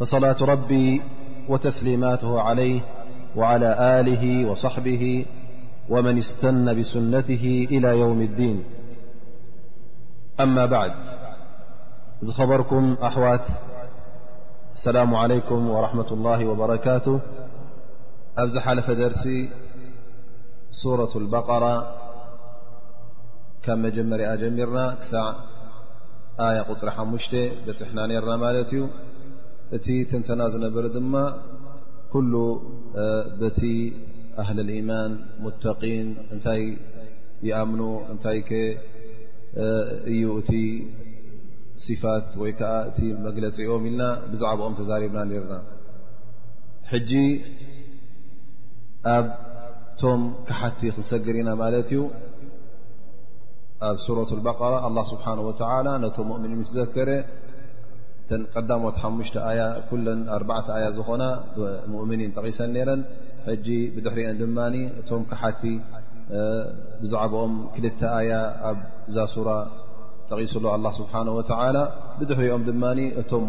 [0.00, 1.02] فصلاة ربي
[1.48, 2.80] وتسليماته عليه
[3.36, 5.26] وعلى آله وصحبه
[5.88, 8.64] ومن استن بسنته إلى يوم الدين
[10.40, 10.92] أما بعد
[12.22, 13.46] إذ خبركم أحوات
[14.74, 17.20] السلام عليكم ورحمة الله وبركاته
[18.38, 19.50] أبزحلف درسي
[20.82, 21.94] سورة البقرة
[23.62, 25.32] كام جمر أجمرنا كسع
[26.40, 28.88] آية قطر حمشتي بسحنا نيرنا مالتي
[29.76, 31.14] እቲ ትንተና ዝነበረ ድማ
[32.12, 32.32] ኩሉ
[33.40, 33.60] በቲ
[34.42, 36.62] ኣህሊ اليማን ሙተقን እንታይ
[37.48, 37.82] ይኣምኑ
[38.12, 38.38] እንታይ
[40.12, 40.50] እዩ እቲ
[41.84, 45.54] صፋት ወይ ከዓ እቲ መግለፂኦም ኢልና ብዛዕባኦም ተዛሪብና ርና
[46.90, 47.12] ሕጂ
[49.14, 52.00] ኣብቶም ካሓቲ ክንሰግር ኢና ማለት እዩ
[53.88, 55.48] ኣብ ሱረة اበقራ ه ስብሓه و
[56.04, 57.08] ነቶም ؤምኒ ዘከረ
[58.54, 59.34] ቀዳሞት 5
[60.38, 61.22] 4 ያ ዝኾና
[62.02, 63.00] ؤኒ ጠቂሰ ረን
[64.06, 64.58] ድحሪኦ ድማ
[65.00, 65.62] እቶም كሓቲ
[67.02, 68.32] بዛعኦም ክ ኣያ
[68.70, 68.78] ኣብ
[69.14, 69.48] ዛ ሱر
[70.32, 71.42] ጠቂሱሉ الله ስحنه و
[72.18, 72.82] بድሕሪኦም ድማ
[73.20, 73.42] እቶም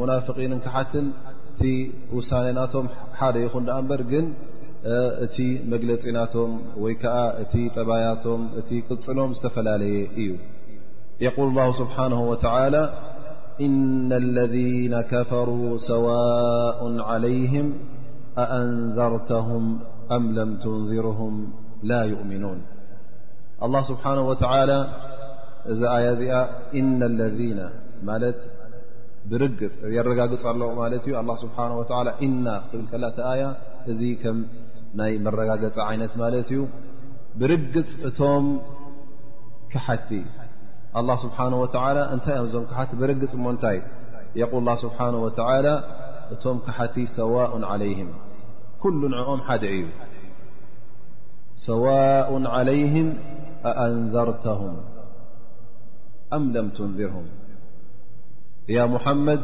[0.00, 0.10] مና
[0.52, 1.06] ናفን
[1.44, 1.62] كት
[2.16, 2.86] وሳنናቶም
[3.18, 4.26] ሓደ ይኹ ኣበር ግን
[5.24, 5.36] እቲ
[5.72, 6.50] መግለፂናቶም
[6.82, 6.94] ወይ
[7.42, 10.30] እ ጠባያቶም እ ቅፅኖም ዝተፈላለየ እዩ
[11.36, 12.32] ق الله سبحنه و
[13.66, 16.80] إن الذين كፈروا ሰواء
[17.10, 17.66] عليهم
[18.44, 19.64] أأنذرتهم
[20.16, 21.34] أم لم تنذرهم
[21.90, 22.58] لا يؤምنون
[23.66, 24.78] الله سبحانه وتعلى
[25.72, 26.04] እዚ ي
[26.78, 28.28] እዚኣ
[29.30, 29.34] ذ
[29.96, 30.60] يረጋግፅ ኣለ
[30.92, 31.84] لله سحنه و
[32.46, 32.96] ና ብ ከ
[33.40, 33.44] ያ
[33.92, 34.38] እዚ ከም
[34.98, 36.60] ናይ መرጋገፂ عይነት ማለት እዩ
[37.40, 38.44] ብርግፅ እቶም
[39.72, 40.08] كቲ
[40.98, 41.64] الله ስብሓه و
[42.14, 43.78] እንታይ እኦም እዞም ካሓቲ ብርግፅ ሞ ንታይ
[44.40, 45.26] የል ه ስብሓه و
[46.34, 48.10] እቶም ካሓቲ ሰዋء عለይهም
[48.82, 49.84] ኩሉ ንዕኦም ሓደ እዩ
[51.68, 53.08] ሰዋء عለይهም
[53.70, 54.74] ኣኣንዘርተهም
[56.36, 57.26] አም ለም ትንذርهም
[58.76, 59.42] ያ ሙሐመድ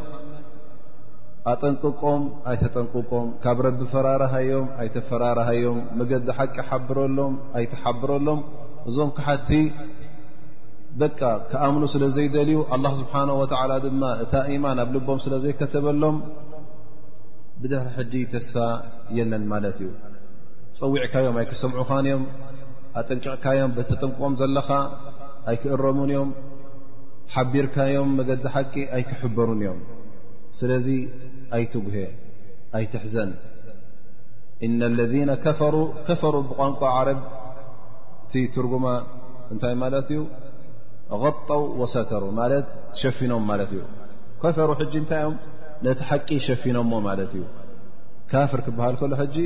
[1.53, 8.41] ኣጠንቅቆም ኣይተጠንቅቆም ካብ ረቢ ፈራርዮም ኣይተፈራርዮም መገዲ ሓቂ ሓብረሎም ኣይቲሓብረሎም
[8.89, 9.49] እዞም ካሓቲ
[11.03, 11.21] በቃ
[11.51, 16.17] ከኣምኑ ስለ ዘይደልዩ አላ ስብሓነ ወላ ድማ እታ ኢማን ኣብ ልቦም ስለ ዘይከተበሎም
[17.62, 18.55] ብድሕሪ ሕጂ ተስፋ
[19.17, 19.91] የለን ማለት እዩ
[20.79, 22.25] ፀዊዕካዮም ኣይክሰምዑኻን እዮም
[23.01, 24.69] ኣጠንቂዕካዮም በተጠንቁቆም ዘለኻ
[25.51, 26.31] ኣይክእረሙን እዮም
[27.34, 29.81] ሓቢርካዮም መገዲ ሓቂ ኣይክሕበሩን እዮም
[30.61, 30.89] ስለዚ
[31.59, 31.97] ኣይትውሄ
[32.78, 33.31] ኣይትሕዘን
[34.67, 35.15] እና ለذ
[36.09, 37.21] ከፈሩ ብቋንቋ ዓረብ
[38.27, 38.87] እቲ ትርጉማ
[39.53, 40.21] እንታይ ማለት እዩ
[41.22, 42.67] غጠው ወሰተሩ ማለት
[43.00, 43.83] ሸፊኖም ማለት እዩ
[44.43, 45.37] ከፈሩ ሕጂ እንታይኦም
[45.87, 47.44] ነቲ ሓቂ ሸፊኖዎ ማለት እዩ
[48.31, 49.37] ካፍር ክበሃል ከሎ ሕጂ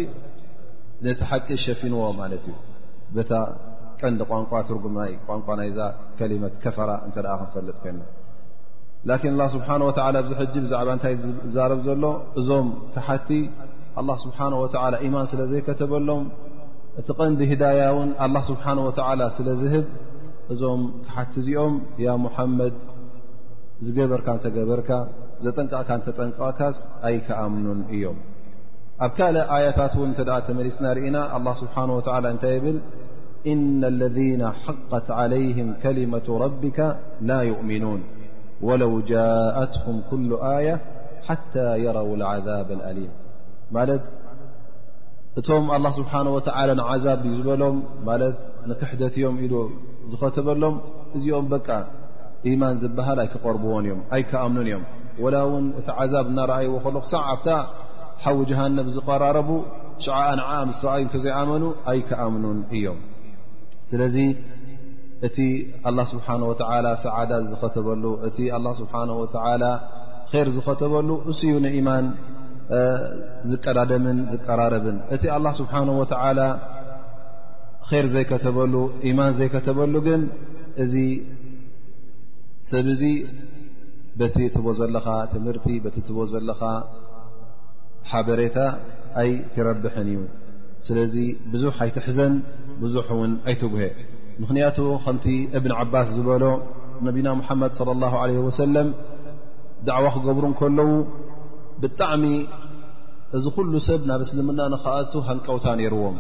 [1.07, 2.55] ነቲ ሓቂ ሸፊንዎ ማለት እዩ
[3.31, 3.43] ታ
[4.01, 5.79] ቀንዲ ቋንቋ ትርጉምይ ቋንቋ ናይዛ
[6.19, 8.01] ከሊመት ከፈራ እተ ክንፈለጥ ኮይና
[9.41, 9.77] ላን ስብሓه
[10.25, 11.15] እዚ ብዛዕባ እታይ
[11.57, 12.05] ዛረብ ዘሎ
[12.41, 13.29] እዞም ካሓቲ
[14.09, 14.67] ه ስብሓه ወ
[15.07, 16.25] ኢማን ስለ ዘይከተበሎም
[17.01, 18.11] እቲ ቀንዲ ህዳያ እውን
[18.51, 18.91] ስብሓه ወ
[19.39, 19.87] ስለዝህብ
[20.55, 21.75] እዞም ካሓቲ እዚኦም
[22.05, 22.75] ያ ሙሐመድ
[23.87, 24.91] ዝገበርካ እንተገበርካ
[25.45, 26.77] ዘጠንቃእካ እተጠንቃካስ
[27.09, 28.19] ኣይከኣምኑን እዮም
[29.05, 32.03] ኣብ ካል ኣያታት እውን እተ ደ ተመሊስና ርኢና ه ስብሓነه ወ
[32.33, 32.79] እንታይ ብል
[33.53, 36.79] እና اለذነ ሓقት عለይهም ከሊመة ረቢካ
[37.29, 38.03] ላ ይؤምኑን
[38.69, 40.77] ወለው ጃአትهም ኩሉ ኣያة
[41.27, 43.13] ሓታى የረው العذብ አሊም
[43.77, 44.03] ማለት
[45.39, 47.77] እቶም له ስብሓንه ወተዓላ ንዓዛብ እዩ ዝበሎም
[48.09, 48.37] ማለት
[48.71, 49.55] ንክሕደት እዮም ኢሉ
[50.13, 50.77] ዝኸተበሎም
[51.17, 51.69] እዚኦም በቃ
[52.51, 54.85] ኢማን ዝብሃል ኣይክቐርብዎን እዮም ኣይከኣምኑን እዮም
[55.25, 57.49] ወላ እውን እቲ ዓዛብ እናረኣይዎ ከሎ ክሳዕ ኣፍታ
[58.25, 59.49] ሓዊ ጀሃነብ ዝቀራረቡ
[60.07, 62.99] ሸዓኣንዓ ምስ ረኣዩ እተዘይኣመኑ ኣይከኣምኑን እዮም
[63.91, 64.17] ስለዚ
[65.27, 65.37] እቲ
[65.97, 66.53] ላ ስብሓ ወ
[67.05, 68.39] ሰዓዳ ዝኸተበሉ እቲ
[68.81, 69.27] ስብሓ ወ
[70.47, 72.07] ር ዝኸተበሉ እስዩ ንኢማን
[73.51, 75.23] ዝቀዳደምን ዝቀራረብን እቲ
[75.61, 76.41] ስብሓወላ
[78.03, 78.75] ር ዘይከተበሉ
[79.11, 80.23] ኢማን ዘይከተበሉ ግን
[80.83, 80.95] እዚ
[82.71, 83.03] ሰብ እዚ
[84.21, 86.61] በቲ ትቦ ዘለኻ ትምህርቲ በቲ ትቦ ዘለኻ
[88.11, 88.57] ሓበሬታ
[89.23, 90.21] ኣይ ትረብሐን እዩ
[90.87, 91.17] ስለዚ
[91.53, 92.35] ብዙሕ ኣይትሕዘን
[92.83, 93.83] ብዙሕ እውን ኣይትጉሄ
[94.43, 95.27] ምኽንያቱ ከምቲ
[95.59, 96.45] እብን ዓባስ ዝበሎ
[97.07, 98.89] ነቢና ሙሓመድ صለ ላሁ ለ ወሰለም
[99.89, 100.91] ዳዕዋ ክገብሩ እከለዉ
[101.83, 102.25] ብጣዕሚ
[103.37, 106.17] እዚ ኩሉ ሰብ ናብ እስልምና ንኸኣቱ ሃንቀውታ ነይርዎም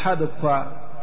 [0.00, 0.54] ሓደ ኳ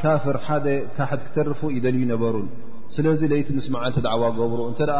[0.01, 2.47] ካፍር ደ ካ ክተርፉ ይደልዩ ነበሩን
[2.95, 4.93] ስለዚ ለይቲ ምስ መዓልቲ ድዕዋ ገብሩ እተ ደ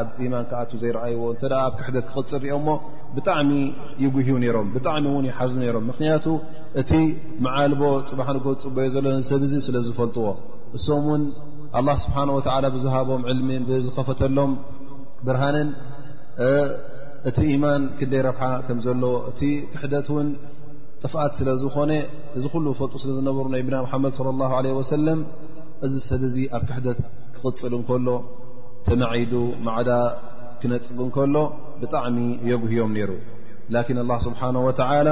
[0.00, 1.48] ኣብ ማን ክኣት ዘይረኣይዎ ብ
[1.78, 2.68] ክሕደት ክቅፅር ኦሞ
[3.16, 3.50] ብጣሚ
[4.04, 6.26] ይጉህ ሮም ጣሚ ይሓዙ ሮም ምክንያቱ
[6.82, 6.92] እቲ
[7.46, 8.20] መዓልቦ ፅባ
[8.64, 10.26] ፅበዮ ዘለ ሰብዚ ስለዝፈልጥዎ
[10.78, 11.22] እሶም ውን
[12.04, 12.16] ስብሓ
[12.76, 14.52] ብዝሃቦም ልሚን ዝከፈተሎም
[15.26, 15.68] ብርሃንን
[17.30, 18.38] እቲ ማን ክንደይ ረብ
[18.68, 19.14] ከም ዘለዎ
[19.48, 20.08] እ ክሕደት
[21.06, 21.90] ጥፍኣት ስለ ዝኾነ
[22.38, 25.18] እዚ ኩሉ ፈልጡ ስለ ዝነብሩ ናብና ምሓመድ صለ ላه ለ ወሰለም
[25.86, 26.98] እዚ ሰብ እዙ ኣብ ክሕደት
[27.34, 28.08] ክቕፅል እንከሎ
[28.86, 29.32] ተመዒዱ
[29.66, 29.90] ማዕዳ
[30.60, 31.34] ክነፅ እንከሎ
[31.80, 32.16] ብጣዕሚ
[32.50, 33.10] የጉህዮም ነይሩ
[33.74, 35.06] ላኪን ላ ስብሓነ ወተላ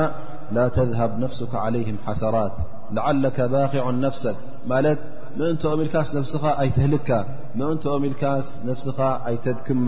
[0.56, 2.54] ላ ተذሃብ ነፍስካ ዓለይህም ሓሰራት
[2.98, 4.38] ላዓለካ ባኪዖን ነፍሰክ
[4.72, 5.00] ማለት
[5.40, 7.10] ምእንቲኦ ሚ ኢልካስ ነፍስኻ ኣይትህልካ
[7.58, 8.98] ምእንቲኦ ሚ ኢልካስ ነፍስኻ
[9.30, 9.86] ኣይተድክማ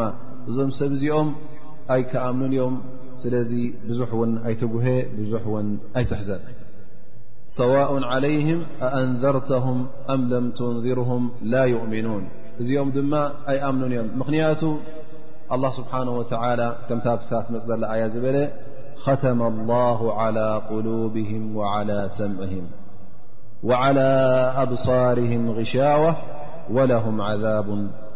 [0.50, 1.30] እዞም ሰብ እዚኦም
[1.94, 2.76] ኣይከኣምኑን እዮም
[3.24, 3.52] سلذ
[3.88, 4.68] بزح ون أيته
[5.32, 5.66] بح ون
[5.96, 6.40] أي تحزن
[7.60, 12.22] سواء عليهم أأنذرتهم أم لم تنذرهم لا يؤمنون
[12.86, 13.14] م دم
[13.50, 14.62] أي أمنون يم منيت
[15.54, 17.18] الله سبحانه وتعالى كم تم
[17.80, 18.38] ل ي بل
[19.04, 22.64] ختم الله على قلوبهم وعلى سمعهم
[23.68, 24.10] وعلى
[24.64, 26.12] أبصارهم غشاوة
[26.76, 27.68] ولهم عذاب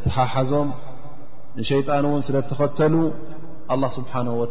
[0.00, 0.68] ዝሓዞም
[1.70, 2.94] ሸጣን ስለ ኸተሉ
[3.74, 4.44] الله ስنه و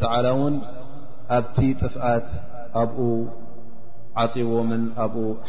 [1.37, 2.27] ኣብቲ ጥፍኣት
[2.81, 2.83] ኣ
[4.51, 4.83] ዎም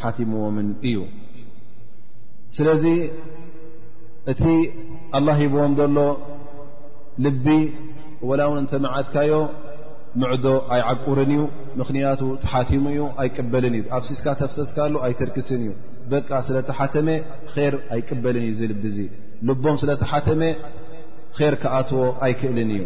[0.01, 0.57] ሓቲዎም
[0.89, 0.97] እዩ
[2.57, 2.85] ስለዚ
[4.33, 4.43] እቲ
[5.19, 6.01] ال ሂዎም ሎ
[7.27, 7.29] ል
[8.29, 9.35] ወላ ውን ተመዓትካዮ
[10.21, 10.45] ምዕዶ
[10.75, 11.43] ኣይዓቁርን እዩ
[11.81, 15.71] ምኽንያቱ ተሓቲሙ እዩ ኣይቅበልን እዩ ኣብ ሲስካ ተፍሰስካ ሉ ኣይትርክስን እዩ
[16.13, 17.09] በቃ ስለ ተሓተመ
[17.57, 19.07] ር ኣይቅበልን እዩ ዘልብ ዙ
[19.49, 20.43] ልቦም ስለ ተሓተመ
[21.51, 22.83] ር ከኣትዎ ኣይክእልን እዩ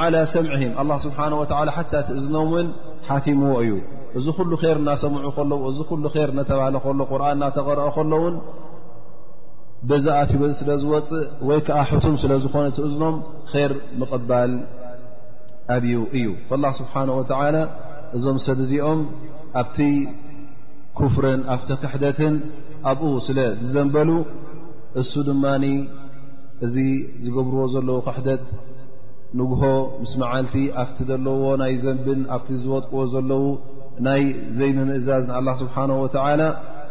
[0.00, 0.72] ዓى ሰምዕهም
[1.04, 1.44] ስብሓه ወ
[1.76, 2.68] ሓታ እቲእዝኖም እውን
[3.08, 3.72] ሓቲምዎ እዩ
[4.18, 8.34] እዚ ኩሉ ር እናሰምዑ ከሎዎ እዚ ኩሉ ር ነተባሃለ ከሎ ቁርን እናተቐረኦ ከሎውን
[9.88, 13.16] በዛ ኣት በዚ ስለ ዝወፅእ ወይ ከዓ ሕቱም ስለ ዝኾነ ትእዝኖም
[13.52, 14.52] ኸር ምቕባል
[15.74, 17.56] ኣብዩ እዩ فላ ስብሓናه ወተዓላ
[18.16, 19.00] እዞም ሰብእዚኦም
[19.60, 19.76] ኣብቲ
[20.98, 22.34] ኩፍርን ኣብቲ ክሕደትን
[22.90, 24.10] ኣብኡ ስለዝዘንበሉ
[25.00, 25.44] እሱ ድማ
[26.66, 26.76] እዚ
[27.24, 28.44] ዝገብርዎ ዘለዉ ክሕደት
[29.38, 29.62] ንጉሆ
[30.02, 33.44] ምስ መዓልቲ ኣፍቲ ዘለዎ ናይ ዘንብን ኣፍቲ ዝወጥቅዎ ዘለው
[34.06, 34.22] ናይ
[34.58, 36.40] ዘይምምእዛዝንኣላ ስብሓነ ወላ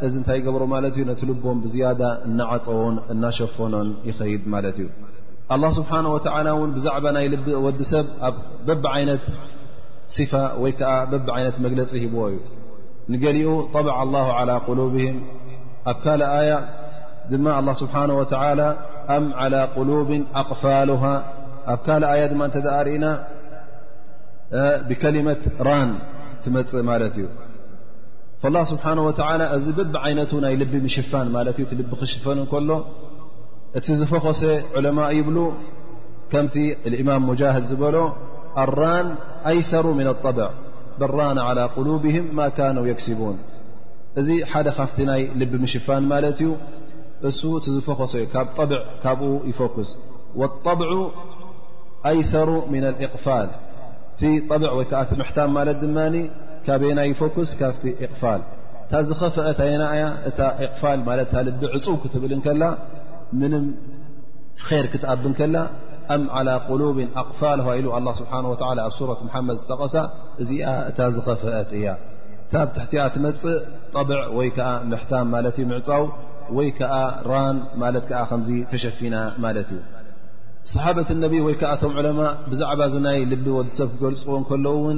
[0.05, 4.87] እዚ እታይ ገብሮ ማ ዩ ነቲ ልቦም ብዝያዳ እናዓፀዎን እናሸፈኖን ይኸይድ ማለት እዩ
[5.77, 6.03] ስብሓه
[6.75, 8.35] ብዛዕባ ናይ ል ወዲሰብ ኣብ
[8.67, 9.25] በብ ዓይነት
[10.17, 10.31] صፋ
[10.63, 12.37] ወይ ዓ በብ ይነት መግለፂ ሂብዎ እዩ
[13.13, 15.17] ንገሊኡ طብ ل على قሉብهም
[15.91, 16.13] ኣብ ካ
[17.45, 17.47] ማ
[17.81, 18.11] ስብሓه
[19.17, 20.09] ኣም على قሉብ
[20.39, 20.89] ኣቅፋሉ
[21.73, 21.89] ኣብ ካ
[22.21, 22.23] ያ
[22.87, 23.05] ርእና
[24.87, 25.89] ብከሊመት ራን
[26.43, 27.25] ትመፅእ ማለት እዩ
[28.43, 31.27] فالله سبحانه وتعلى ዚ بب عينت ي لب مشفن
[31.91, 32.69] ب شفن كل
[33.85, 34.41] ت ዝفخس
[34.77, 35.37] علماء يبل
[36.31, 36.55] كمت
[36.89, 37.77] الإمام مجاهد ل
[38.63, 39.07] الران
[39.51, 40.49] أيثر من الطبع
[41.01, 43.37] لران على قلوبهم ما كانوا يكسبون
[44.27, 45.81] ዚ ح فت ي لب مشن
[47.63, 47.99] ت فخ
[48.59, 48.79] طبع
[49.51, 49.89] يفكس
[50.39, 50.89] والطبع
[52.11, 53.47] أيثر من الإقفال
[54.51, 54.71] طبع
[55.27, 56.05] حتم ت ن
[56.67, 58.41] ካበናይ ፎክስ ካፍቲ ቕፋል
[58.91, 60.81] ታ ዝኸፈአት ኣና እያ እታ ቕፋ
[61.47, 62.63] ልቢ ዕፅው ክትብል ከላ
[63.41, 63.65] ምንም
[64.83, 65.57] ር ክትኣብን ከላ
[66.15, 69.95] ኣም عل ቁሉብ ኣቕፋል ኢ ه ስብሓه ኣብ ረ መሓመድ ዝተቐሳ
[70.43, 71.87] እዚኣ እታ ዝኸፈአት እያ
[72.51, 73.55] ታብ ትሕቲያ ትመፅእ
[73.95, 76.05] طብዕ ወይ ዓ ምታም ማ ዩ ዕፃው
[76.57, 76.93] ወይ ከዓ
[77.31, 77.91] ራን ማ
[78.23, 79.81] ዓ ከዚ ተሸፊና ማለት እዩ
[80.71, 82.19] صሓበት ነቢ ወይ ከዓ ቶም ዕለማ
[82.51, 84.97] ብዛዕባ ናይ ልቢ ወዲሰብ ክገልፅዎ ከለውን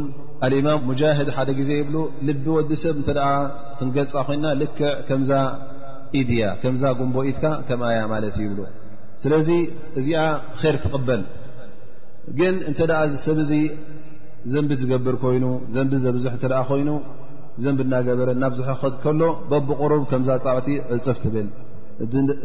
[0.60, 1.96] እማም ሙጃድ ሓደ ግዜ ይብሉ
[2.28, 3.10] ልቢ ወዲሰብ እተ
[3.80, 5.32] ክንገልፃ ኮይንና ልክዕ ከምዛ
[6.22, 8.60] ኢድያ ከምዛ ጉንቦ ኢትካ ከምኣያ ማለት እዩ ይብ
[9.26, 9.50] ስለዚ
[10.00, 10.24] እዚኣ
[10.74, 11.24] ር ክቕበል
[12.42, 13.54] ግን እንተ ኣ ሰብ እዚ
[14.52, 15.46] ዘንቢ ዝገብር ኮይኑ
[15.76, 16.90] ዘንቢ ዘብዝሕ እተ ኮይኑ
[17.64, 19.22] ዘንቢ እናገበረ ናብ ዝሕኸ ከሎ
[19.52, 21.48] በብቕሩብ ከምዛ ፃዕቲ ዕፅፍ ትብል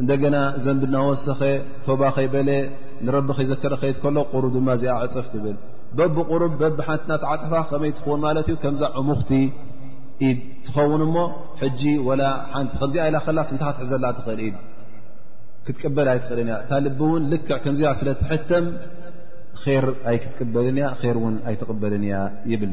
[0.01, 1.41] እንደገና ዘንብና ወሰኸ
[1.87, 2.49] ቶባ ከይበለ
[3.07, 5.57] ንረቢ ከይዘከረ ከድ ሎ ቁሩብ ድማ እዚኣ ዕፅፍ ትብል
[5.99, 9.31] በብ ቁርብ በብ ሓቲ ናተዓፅፋ ከመይ ትውን ማለት ዩ ከምዛ ዕሙኽቲ
[10.29, 10.31] ኢ
[10.67, 11.19] ትኸውን ሞ
[11.81, 12.97] ጂ ላ ሓቲ ከዚ
[13.27, 14.41] ከላ ስክትዘላ ትእል
[15.67, 18.67] ክትቀበል ይ ትክእል ያ ታ ል ውን ልክዕ ከምዚ ስለ ትተም
[19.75, 22.15] ር ኣይክትቀበል ን ኣይትበል እያ
[22.53, 22.73] ይብል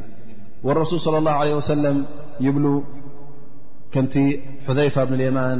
[0.71, 1.97] اረሱል صى اه ع ሰለም
[2.45, 2.55] ይብ
[3.93, 4.13] ከምቲ
[4.77, 5.59] ዘይፋ ብን የማን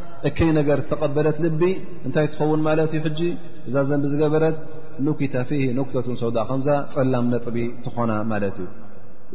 [0.27, 1.61] እከይ ነገር ተቐበለት ልቢ
[2.07, 3.19] እንታይ ትኸውን ማለት እዩ ሕጂ
[3.67, 4.57] እዛ ዘንብ ዝገበረት
[5.33, 5.51] ተ ፊ
[5.87, 8.67] ክተቱን ሰውዳ ከምዛ ጸላም ነጥቢ ትኾና ማለት እዩ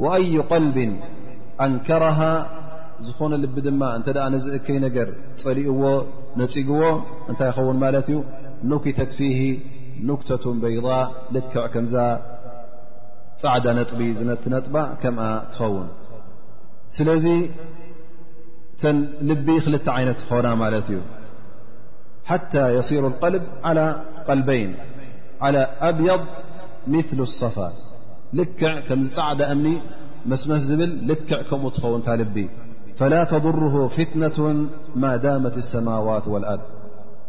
[0.04, 0.76] ወኣዩ ቀልቢ
[1.64, 2.20] ኣንከረሃ
[3.06, 5.08] ዝኾነ ልቢ ድማ እንተ ደኣ ነዚ እከይ ነገር
[5.42, 5.82] ፀሊእዎ
[6.40, 6.82] ነፅግዎ
[7.30, 8.18] እንታይ ይኸውን ማለት እዩ
[8.72, 9.26] ንኪተት ፊ
[10.20, 10.86] ክተቱን በይض
[11.34, 11.94] ልክዕ ከምዛ
[13.42, 15.88] ፃዕዳ ነጥቢ ዝነትነጥባ ከምኣ ትኸውን
[16.96, 17.26] ስለዚ
[19.28, 19.72] ልب ክل
[20.08, 20.46] ነት ኾና
[20.86, 21.02] ت እዩ
[22.32, 23.84] حتى يصير القلب على
[24.28, 24.70] قلبين
[25.44, 26.20] على أبيض
[26.94, 27.68] مثل الصفا
[28.38, 29.66] ልክዕ ك ፃዕዳ እمኒ
[30.42, 32.36] ስمስ ብل ልክዕ ከም ትኸውን ልب
[32.98, 34.38] فلا تضره فتنة
[35.02, 36.64] م دامت السموات والأርد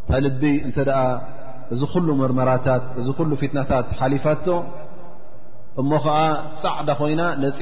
[0.07, 0.77] ታ لب እተ
[1.73, 2.67] እዚ ل ርራታ
[3.07, 4.25] ዚ ل فتنታت ሓلፋ
[5.81, 6.17] እሞ ዓ
[6.63, 7.57] ፃዕዳ ኮይና نه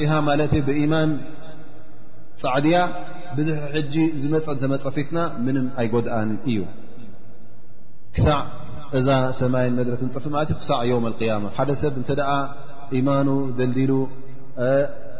[0.79, 0.85] إي
[2.41, 2.77] ፃዕድያ
[3.37, 6.57] ብድሕሪ ሕጂ ዝመፅእ እተመፀፊትና ምንም ኣይጎድኣን እዩ
[8.15, 8.39] ክሳዕ
[8.97, 9.07] እዛ
[9.39, 12.05] ሰማይን መድረትጥፍ ለ እ ክሳዕ ዮም ያማ ሓደ ሰብ እ
[12.97, 13.93] ኢማኑ ደልዲሉ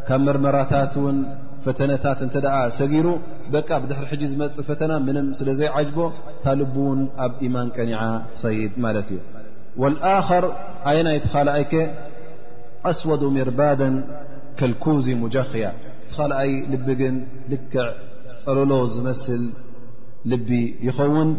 [0.08, 1.20] ካብ መርመራታት ን
[1.66, 2.28] ፈተነታት እ
[2.80, 3.08] ሰጊሩ
[3.54, 6.00] ብድሪ ሕ ዝመፅ ፈተና ምንም ስለዘይዓጅቦ
[6.44, 8.02] ታል ውን ኣብ ኢማን ቀኒዓ
[8.36, 9.22] ትኸይድ ማለት እዩ
[9.84, 10.46] ወኣኸር
[10.92, 11.82] ኣይናይ ትካልኣይ ከ
[12.92, 13.96] ኣስወዱ ሜርባደን
[14.60, 15.66] ከልኮዚ ሙጀኽያ
[16.18, 17.16] ካልኣይ ልቢ ግን
[17.54, 17.86] ልክዕ
[18.44, 19.44] ፀለሎ ዝመስል
[20.32, 20.50] ልቢ
[20.88, 21.30] ይኸውን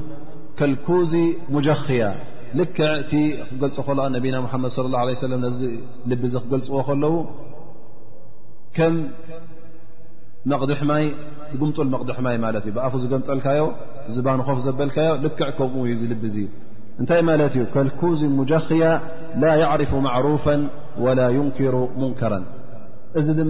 [0.59, 1.13] ከልኩዚ
[1.55, 2.05] ሙጀኽያ
[2.61, 3.13] ልክዕ እቲ
[3.51, 5.63] ክገልፅ ነቢና ሓመድ صለ ه ه ዚ
[6.11, 7.15] ልቢ ክገልፅዎ ከለዉ
[8.77, 8.95] ከም
[10.51, 11.05] መቕድሕማይ
[11.61, 13.63] ጉምጡል መቕድሕ ማይ ማለት እዩ ብኣፉ ዝገምጠልካዮ
[14.15, 16.45] ዝባንኾፍ ዘበልካዮ ልክዕ ከምኡ ዩ ልቢ እ
[17.01, 18.85] እንታይ ማለት እዩ ከልኩዚ ሙጀኽያ
[19.43, 20.45] ላ يዕርፍ ማዕሩፍ
[21.05, 22.45] وላ يንክሩ ሙንከራን
[23.21, 23.45] እዚ ድ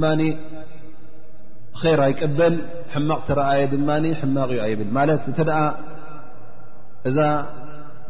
[1.84, 2.54] ር ኣይቀበል
[2.94, 3.74] ሕማቕ ረአየ ድ
[4.96, 5.48] ማቕ ብል
[7.08, 7.18] እዛ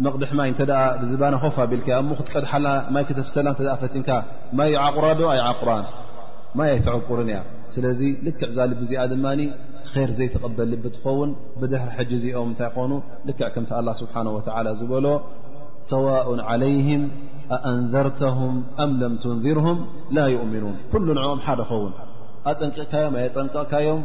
[0.04, 0.54] መቕድሕ ይ
[1.10, 1.34] ዝባና
[1.70, 1.80] ቢል
[2.28, 2.44] ትቀድ
[2.98, 3.46] ይ ተሰላ
[3.82, 4.08] ፈቲካ
[4.60, 5.30] ማ ቑر ዶ
[5.60, 5.68] ቁر
[6.58, 7.32] ማ ኣይተعቁር እያ
[7.74, 7.84] ስለ
[8.26, 9.26] ልክዕ ዛ ል ዚኣ ድማ
[10.08, 11.30] ር ዘይቀበል ል ትኸውን
[11.60, 12.92] ብድሕር እዚኦም እታይ ኮኑ
[13.28, 15.06] ልክዕ ከም ه ስብሓه و ዝበሎ
[15.92, 16.06] ሰء
[16.50, 16.88] علይه
[17.84, 18.56] ንዘرተه ም
[19.10, 19.78] ም ትንذرهም
[20.16, 20.76] ላ يؤምኑን
[21.08, 21.92] ل ንعኦም ሓደ ኸውን
[22.50, 24.00] ኣጠንቂቕካዮም ኣ ጠንቕካዮም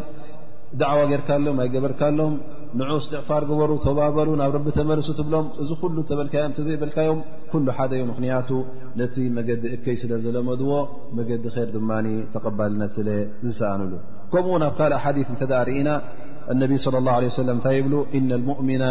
[0.89, 2.33] ዕዋ ጌርካሎም ኣይገበርካኣሎም
[2.79, 6.17] ን እስትቕፋር በሩ ተባበሉ ናብ ረቢ ተመርሱ ትብሎም እዚ ሉ ተ
[6.57, 7.19] ተዘይበልካዮም
[7.51, 8.49] ኩ ሓደዮ ምክንያቱ
[8.99, 10.71] ነቲ መገዲ እከይ ስለ ዘለመድዎ
[11.17, 11.89] መዲ ር ድማ
[12.35, 13.09] ተቀባልነት ስለ
[13.47, 13.91] ዝሰኣንሉ
[14.33, 15.89] ከምኡ ናብ ካ ሓث ተ ርእና
[16.61, 17.27] ነቢ صى اله له
[17.59, 18.83] እታይ ብ إن المؤምና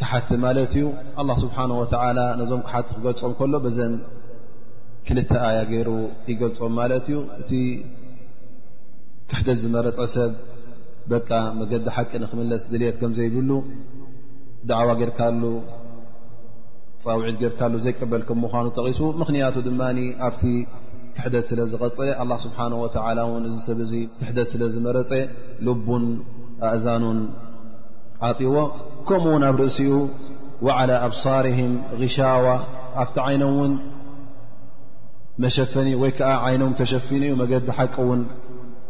[0.00, 0.82] ክሓቲ ማለት እዩ
[1.20, 3.94] ኣላ ስብሓን ወተላ ነዞም ክሓቲ ክገልፆም ከሎ ዘን
[5.06, 5.88] ክልተ ኣያ ገይሩ
[6.30, 7.50] ይገልፆም ማለት እዩ እቲ
[9.30, 10.32] ክሕደት ዝመረፀ ሰብ
[11.12, 13.50] በቃ መገዲ ሓቂ ንክምለስ ድልት ከም ዘይብሉ
[14.70, 15.42] ዳዕዋ ጌርካሉ
[17.04, 19.80] ፃውዒት ጌርካሉ ዘይቀበል ከም ምዃኑ ተቂሱ ምኽንያቱ ድማ
[20.26, 20.44] ኣብቲ
[21.16, 25.10] ክሕደት ስለ ዝቐፅለ ኣ ስብሓ ወላ እውን እዚ ሰብ እዚ ክሕደት ስለ ዝመረፀ
[25.68, 26.04] ልቡን
[26.70, 27.20] ኣእዛኑን
[28.28, 28.54] ዓፂዎ
[29.10, 29.92] ከምኡ ውን ኣብ ርእሲኡ
[30.66, 32.44] وعلى أብሳርهም غሻዋ
[33.02, 33.72] ኣብቲ عይنም ን
[35.42, 36.10] መሸፈኒ ወይ
[36.44, 38.20] ዓ ይኖም ተሸፊن መገዲ ሓቂ ውን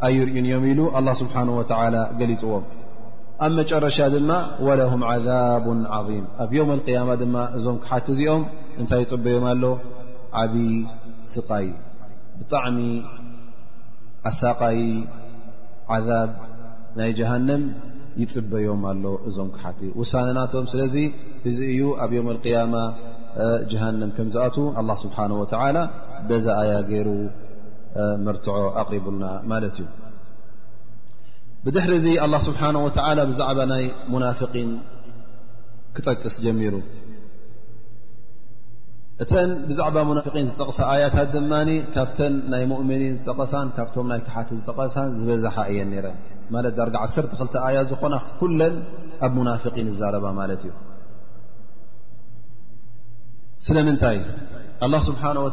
[0.07, 1.63] ኣይርእን እዮም ኢሉ الله ስብሓنه و
[2.21, 2.65] ገሊፅዎም
[3.45, 4.31] ኣብ መጨረሻ ድማ
[4.67, 8.43] ولهم عذب عظም ኣብ يم القيማ ድማ እዞም ክሓት እዚኦም
[8.81, 9.65] እንታይ ፅበዮም ኣሎ
[10.43, 10.55] ዓብ
[11.35, 11.67] ስቃይ
[12.39, 12.79] ብጣዕሚ
[14.29, 14.79] ኣሳቃይ
[15.95, 16.31] عذብ
[16.99, 17.63] ናይ جሃንም
[18.23, 20.97] ይፅበዮም ኣሎ እዞም ክሓት ውሳነናቶም ስለዚ
[21.49, 22.75] እዚ እዩ ኣብ ዮም ቅያማ
[23.71, 25.77] ጀሃንም ከም ዝኣት ኣ ስብሓን ወተላ
[26.29, 27.09] በዛ ኣያ ገይሩ
[28.27, 29.89] መርትዖ ኣቅሪቡልና ማለት እዩ
[31.65, 33.85] ብድሕሪ እዚ አላ ስብሓነ ወተላ ብዛዕባ ናይ
[34.15, 34.71] ሙናፍቂን
[35.97, 36.75] ክጠቅስ ጀሚሩ
[39.23, 41.53] እተን ብዛዕባ ሙናፍን ዝጠቕሳ ኣያታት ድማ
[41.95, 46.19] ካብተን ናይ ሙእምኒን ዝጠቐሳን ካብቶም ናይ ክሓት ዝጠቀሳን ዝበዝሓ እየን ነይረን
[46.55, 48.75] ማለት ዳርጋ ዓተ ክልተ ኣያት ዝኮና ኩለን
[49.27, 50.73] ኣብ ሙናፍን ዛረባ ማለት እዩ
[53.69, 54.19] ስለምንታይ
[54.93, 55.49] ላ ስብሓ ወ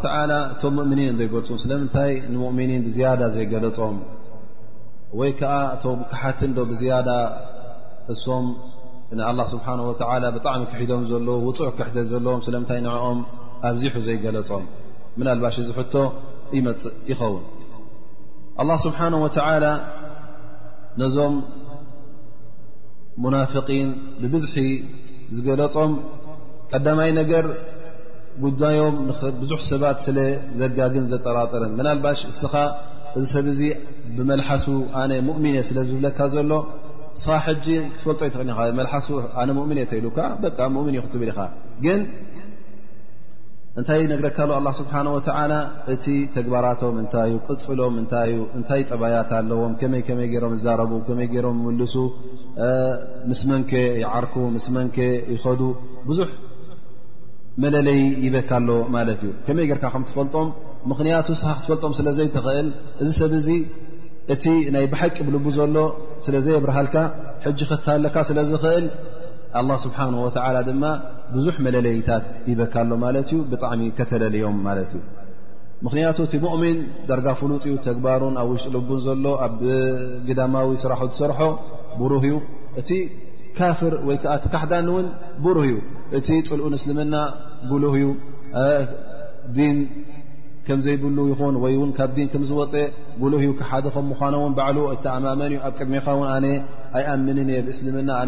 [0.52, 3.98] እቶም ሙእምኒን እ ይበልፁ ስለምንታይ ንሙእምኒን ብዝያዳ ዘይገለፆም
[5.22, 7.10] ወይ ከዓ እቶም ክሓት ዶ ብዝያዳ
[8.16, 8.46] እሶም
[9.18, 9.66] ን ስብሓ
[10.36, 13.20] ብጣዕሚ ክሕዶም ዘለዉ ውፁዕ ክሕደ ዘለዎም ስለምንታይ ንዕኦም
[13.68, 14.64] ኣብዚሑ ዘይገለፆም
[15.20, 15.94] ምናልባሽ እዚ ሕቶ
[16.58, 17.44] ይመፅእ ይኸውን
[18.62, 19.66] ኣላ ስብሓን ወተላ
[21.02, 21.36] ነዞም
[23.24, 23.90] ሙናፍቂን
[24.22, 24.58] ብብዝሒ
[25.36, 25.92] ዝገለፆም
[26.74, 27.46] ቀዳማይ ነገር
[28.44, 28.96] ጉዳዮም
[29.42, 32.54] ብዙሕ ሰባት ስለዘጋግን ዘጠራጥርን ምናልባሽ እስኻ
[33.20, 33.62] እዚ ሰብ እዚ
[34.16, 34.66] ብመልሓሱ
[35.02, 36.52] ኣነ ሙእሚነ ስለዝብለካ ዘሎ
[37.22, 39.08] ስኻ ሕጂ ክትፈልጦ እይትኽመልሓሱ
[39.42, 42.02] ኣነ ሙእምነ ተይሉካ በቃ ሙእምን እዩ ክትብል ኢኻግን
[43.80, 45.54] እንታይ ነግረካሉ ኣላ ስብሓን ወዓላ
[45.94, 46.06] እቲ
[46.36, 51.58] ተግባራቶም እንታይ እዩ ቅፅሎም እንታይ እዩ እንታይ ጠባያት ኣለዎም ከመይ ከመይ ገይሮም እዛረቡ ከመይ ገይሮም
[51.64, 51.96] ይምልሱ
[53.30, 53.72] ምስ መንኬ
[54.04, 54.98] ይዓርኩ ምስ መንኬ
[55.34, 55.62] ይኸዱ
[56.10, 56.30] ብዙሕ
[57.64, 60.48] መለለይ ይበካ ሎ ማለት እዩ ከመይ ጌርካ ከም ትፈልጦም
[60.92, 62.70] ምኽንያቱ ስ ክትፈልጦም ስለዘይ ትኽእል
[63.04, 63.50] እዚ ሰብ እዚ
[64.34, 64.46] እቲ
[64.76, 65.76] ናይ ብሓቂ ብልቡ ዘሎ
[66.28, 66.96] ስለዘይ የብርሃልካ
[67.48, 68.86] ሕጂ ክታሃለካ ስለዝኽእል
[69.84, 70.30] ስብሓ ወ
[70.70, 70.84] ድማ
[71.36, 75.02] ብዙሕ መለለይታት ይበካሎ ማለት ዩ ብጣዕሚ ከተለልዮም ማለት እዩ
[75.86, 76.78] ምክንያቱ እቲ ሙእምን
[77.10, 79.56] ደርጋ ፍሉጥ ዩ ተግባሩን ኣብ ውሽጢ ልቡን ዘሎ ኣብ
[80.28, 81.40] ግዳማዊ ስራሑ ትሰርሖ
[82.00, 82.36] ብሩህ እዩ
[82.82, 82.90] እቲ
[83.58, 85.08] ካፍር ወይ ዓ ቲካሕዳን ውን
[85.46, 85.78] ብሩህ እዩ
[86.20, 87.16] እቲ ፅልኡን እስልምና
[87.72, 88.08] ጉሉህ እዩ
[90.86, 91.34] ዘይብ ይ
[91.74, 92.74] ይ ካብ ምዝወፀ
[93.22, 93.44] ጉህ
[93.86, 94.60] ደ ም ን ባ
[95.04, 96.06] ተኣማመን እዩ ኣብ ቅድሚኻ
[96.46, 96.48] ን
[97.00, 98.24] ኣኣምን የ ብእስልምና ኣ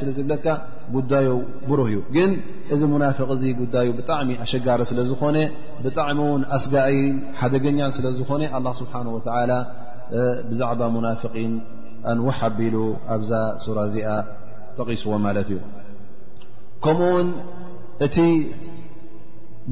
[0.00, 0.46] ስለ ዝብለካ
[0.96, 1.26] ጉዳዩ
[1.70, 2.30] ብሩህ ዩ ግን
[2.74, 2.80] እዚ
[3.18, 3.30] ፍق
[3.62, 5.22] ጉዳዩ ብጣሚ ኣሸጋረ ስለዝኾ
[5.86, 6.16] ብጣሚ
[6.58, 6.74] ኣስጋ
[7.40, 8.42] ሓደገኛን ስለዝኾነ
[8.80, 8.92] ስه
[10.48, 11.52] ብዛዕባ ናقን
[12.16, 12.74] ን ኣቢሉ
[13.14, 13.30] ኣብዛ
[13.62, 14.08] ሱራ እዚኣ
[14.78, 15.64] ጠቒስዎ ማለት እዩእ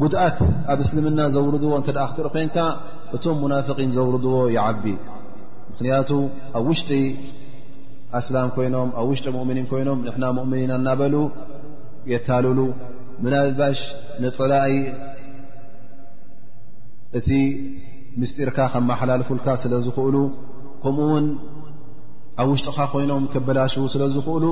[0.02, 0.38] ጉድኣት
[0.72, 2.56] ኣብ እስልምና ዘውርድዎ እንተደኣ ክትሪ ኮንካ
[3.16, 4.84] እቶም ሙናፍቂን ዘውርድዎ ይዓቢ
[5.68, 6.10] ምኽንያቱ
[6.58, 6.88] ኣብ ውሽጢ
[8.20, 11.14] ኣስላም ኮይኖም ኣብ ውሽጢ ሙእምኒን ኮይኖም ንሕና ሙእምኒን ኣናበሉ
[12.12, 12.60] የታልሉ
[13.24, 13.80] ምናልባሽ
[14.22, 14.76] ንፅላእይ
[17.18, 17.28] እቲ
[18.20, 20.16] ምስጢርካ ከመሓላለፉልካ ስለ ዝኽእሉ
[20.84, 21.26] ከምኡውን
[22.42, 24.44] ኣብ ውሽጢኻ ኮይኖም ከበላሽዉ ስለ ዝኽእሉ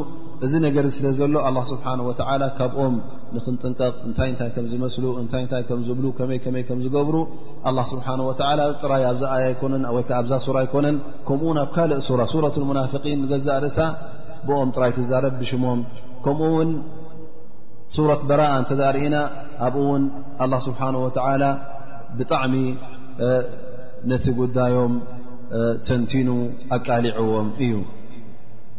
[0.45, 2.95] እዚ ነገር ስለ ዘሎ ኣላ ስብሓን ወተላ ካብኦም
[3.35, 7.17] ንክንጥንቀቕ እንታይ እንታይ ከም ዝመስሉ እንታይ ንታይ ከምዝብሉ ከመይ መይ ከም ዝገብሩ
[7.71, 10.97] ኣ ስብሓ ወላ ጥራይ ኣብዛ ኣያ ነን ወይ ኣብዛ ሱራ ኣይኮነን
[11.29, 12.01] ከምኡን ኣብ ካልእ
[12.35, 13.79] ሱረት ሙናፍን ገዛእ ርእሳ
[14.49, 15.81] ብኦም ጥራይ ትዛረብ ብሽሞም
[16.27, 16.71] ከምኡ ውን
[17.97, 19.17] ሱረት በራኣ እንተ ዛርእና
[19.67, 20.05] ኣብኡ ውን
[20.45, 21.45] ኣላ ስብሓን ወላ
[22.19, 22.55] ብጣዕሚ
[24.11, 24.95] ነቲ ጉዳዮም
[25.87, 26.29] ተንቲኑ
[26.77, 27.73] ኣቃሊዕዎም እዩ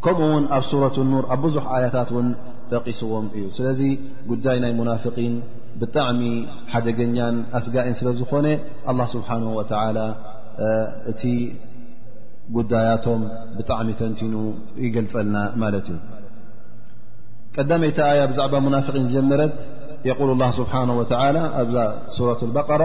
[0.05, 2.29] ከምኡ ውን ኣብ ሱረة ኑር ኣብ ብዙሕ ኣያታት ን
[2.71, 3.81] ጠቂስዎም እዩ ስለዚ
[4.31, 5.33] ጉዳይ ናይ ሙናፍን
[5.81, 6.21] ብጣዕሚ
[6.71, 8.47] ሓደገኛን ኣስጋኤን ስለ ዝኾነ
[8.87, 9.61] لله ስብሓه و
[11.11, 11.21] እቲ
[12.55, 13.21] ጉዳያቶም
[13.57, 14.33] ብጣዕሚ ተንቲኑ
[14.85, 15.97] ይገልፀልና ማለት እዩ
[17.55, 19.55] ቀዳመ ይቲ ኣያ ብዛዕባ ናፍقን ጀመረት
[20.09, 20.83] የقል ل ስሓه
[22.17, 22.81] ሱረة በራ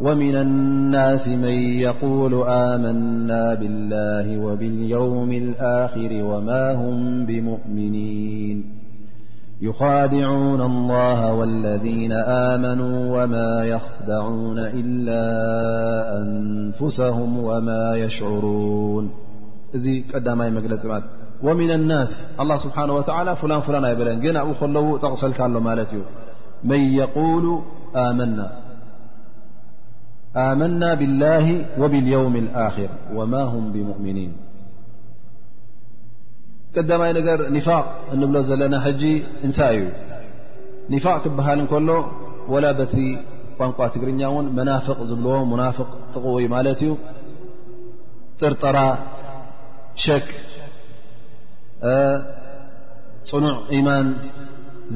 [0.00, 8.64] ومن الناس من يقول آمنا بالله وباليوم الآخر وما هم بمؤمنين
[9.62, 15.22] يخادعون الله والذين آمنوا وما يخدعون إلا
[16.22, 19.10] أنفسهم وما يشعرون
[19.74, 21.02] ز دمي مجلمت
[21.42, 22.08] ومن الناس
[22.40, 26.02] الله سبحانه وتعالى فلان فلا أيبرن ن ولو تغسلك له ملت ي
[26.64, 27.58] من يقول
[27.96, 28.63] آمنا
[30.50, 31.46] ኣመና ብالላه
[31.80, 32.34] وብاليውም
[32.66, 32.76] اር
[33.16, 34.32] وማ ه ብؤምኒን
[36.74, 39.02] ቀዳማይ ነር ኒፋቅ እንብሎ ዘለና ጂ
[39.46, 39.76] እንታይ
[40.88, 41.88] እዩ ፋቅ ክበሃል እከሎ
[42.64, 42.96] ላ ቲ
[43.58, 46.90] ቋንቋ ትግርኛ ን መናፍق ዝብዎ ናፍق ጥቕ ማለት እዩ
[48.40, 48.78] ጥርጠራ
[50.04, 50.26] ሸክ
[53.30, 54.06] ፅኑዕ ኢማን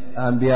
[0.27, 0.53] ኣንያ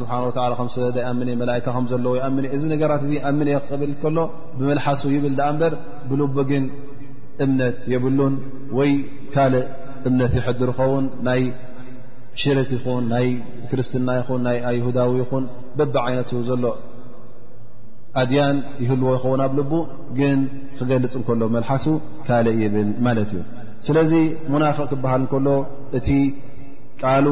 [0.00, 0.24] ስብሓን
[0.58, 3.40] ከ ስለይኣም መላእካ ከም ዘሎዎ ኣ እዚ ነገራት እዚ ኣም
[3.80, 4.18] ብል ከሎ
[4.58, 5.74] ብመልሓሱ ይብል ኣ በር
[6.10, 6.64] ብልቡ ግን
[7.44, 8.34] እምነት የብሉን
[8.78, 8.90] ወይ
[9.34, 9.66] ካልእ
[10.08, 11.42] እምነት ይሕድር ይኸውን ናይ
[12.42, 13.26] ሽርት ይኹን ናይ
[13.70, 15.44] ክርስትና ይኹን ናይ ኣይሁዳዊ ይኹን
[15.78, 16.64] በብ ዓይነት ዘሎ
[18.20, 19.72] ኣድያን ይህልዎ ይኸውን ኣብ ልቡ
[20.18, 20.38] ግን
[20.78, 21.86] ክገልፅ እንከሎ መልሓሱ
[22.26, 23.42] ካልእ ይብል ማለት እዩ
[23.86, 24.12] ስለዚ
[24.52, 25.46] ሙናፍቅ ክበሃል እንከሎ
[25.98, 26.08] እቲ
[27.02, 27.26] ቃሉ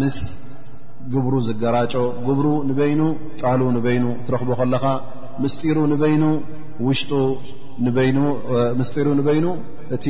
[0.00, 0.18] ምስ
[1.14, 1.94] ግብሩ ዝገራጮ
[2.28, 3.00] ግብሩ ንበይኑ
[3.40, 4.84] ጣሉ ንበይኑ ትረኽቦ ከለካ
[5.42, 6.24] ምስጢሩ ንበይኑ
[6.86, 7.12] ውሽጡ
[8.78, 9.46] ምስጢሩ ንበይኑ
[9.96, 10.06] እቲ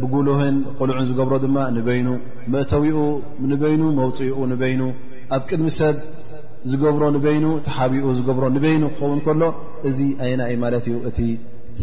[0.00, 2.08] ብጉልህን ቁልዑን ዝገብሮ ድማ ንበይኑ
[2.54, 2.96] መእተዊኡ
[3.52, 4.82] ንበይኑ መውፂኡ ንበይኑ
[5.36, 5.96] ኣብ ቅድሚ ሰብ
[6.70, 9.42] ዝገብሮ ንበይኑ ቲሓቢኡ ዝገብሮ ንበይኑ ክኸውን ከሎ
[9.88, 11.18] እዚ ኣይና ዩ ማለት እዩ እቲ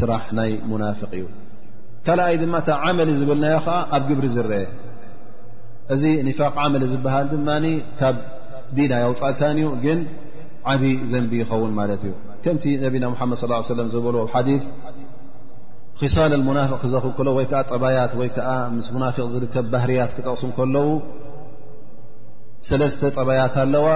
[0.02, 1.26] ስራሕ ናይ ሙናፍቅ እዩ
[2.08, 4.60] ካልኣይ ድማ እታ ዓመሊ ዝብልናዮ ከዓ ኣብ ግብሪ ዝርአ
[5.94, 7.50] እዚ ኒፋቅ ዓመል ዝበሃል ድማ
[8.00, 8.18] ካብ
[8.78, 10.00] ዲና ኣውፃእካን እዩ ግን
[10.74, 14.50] ዓብ ዘንቢ ይኸውን ማለት እዩ ከምቲ ነብና ሓመድ ص ሰለም ዝበልዎ ሓዲ
[16.02, 20.88] ክሳል ሙናፊቅ ክዘክ ለ ወይዓ ጠባያት ወይ ዓ ምስ ሙናፊቅ ዝርከብ ባህርያት ክጠቕሱ ከለዉ
[22.70, 23.88] ሰለስተ ጠባያት ኣለዋ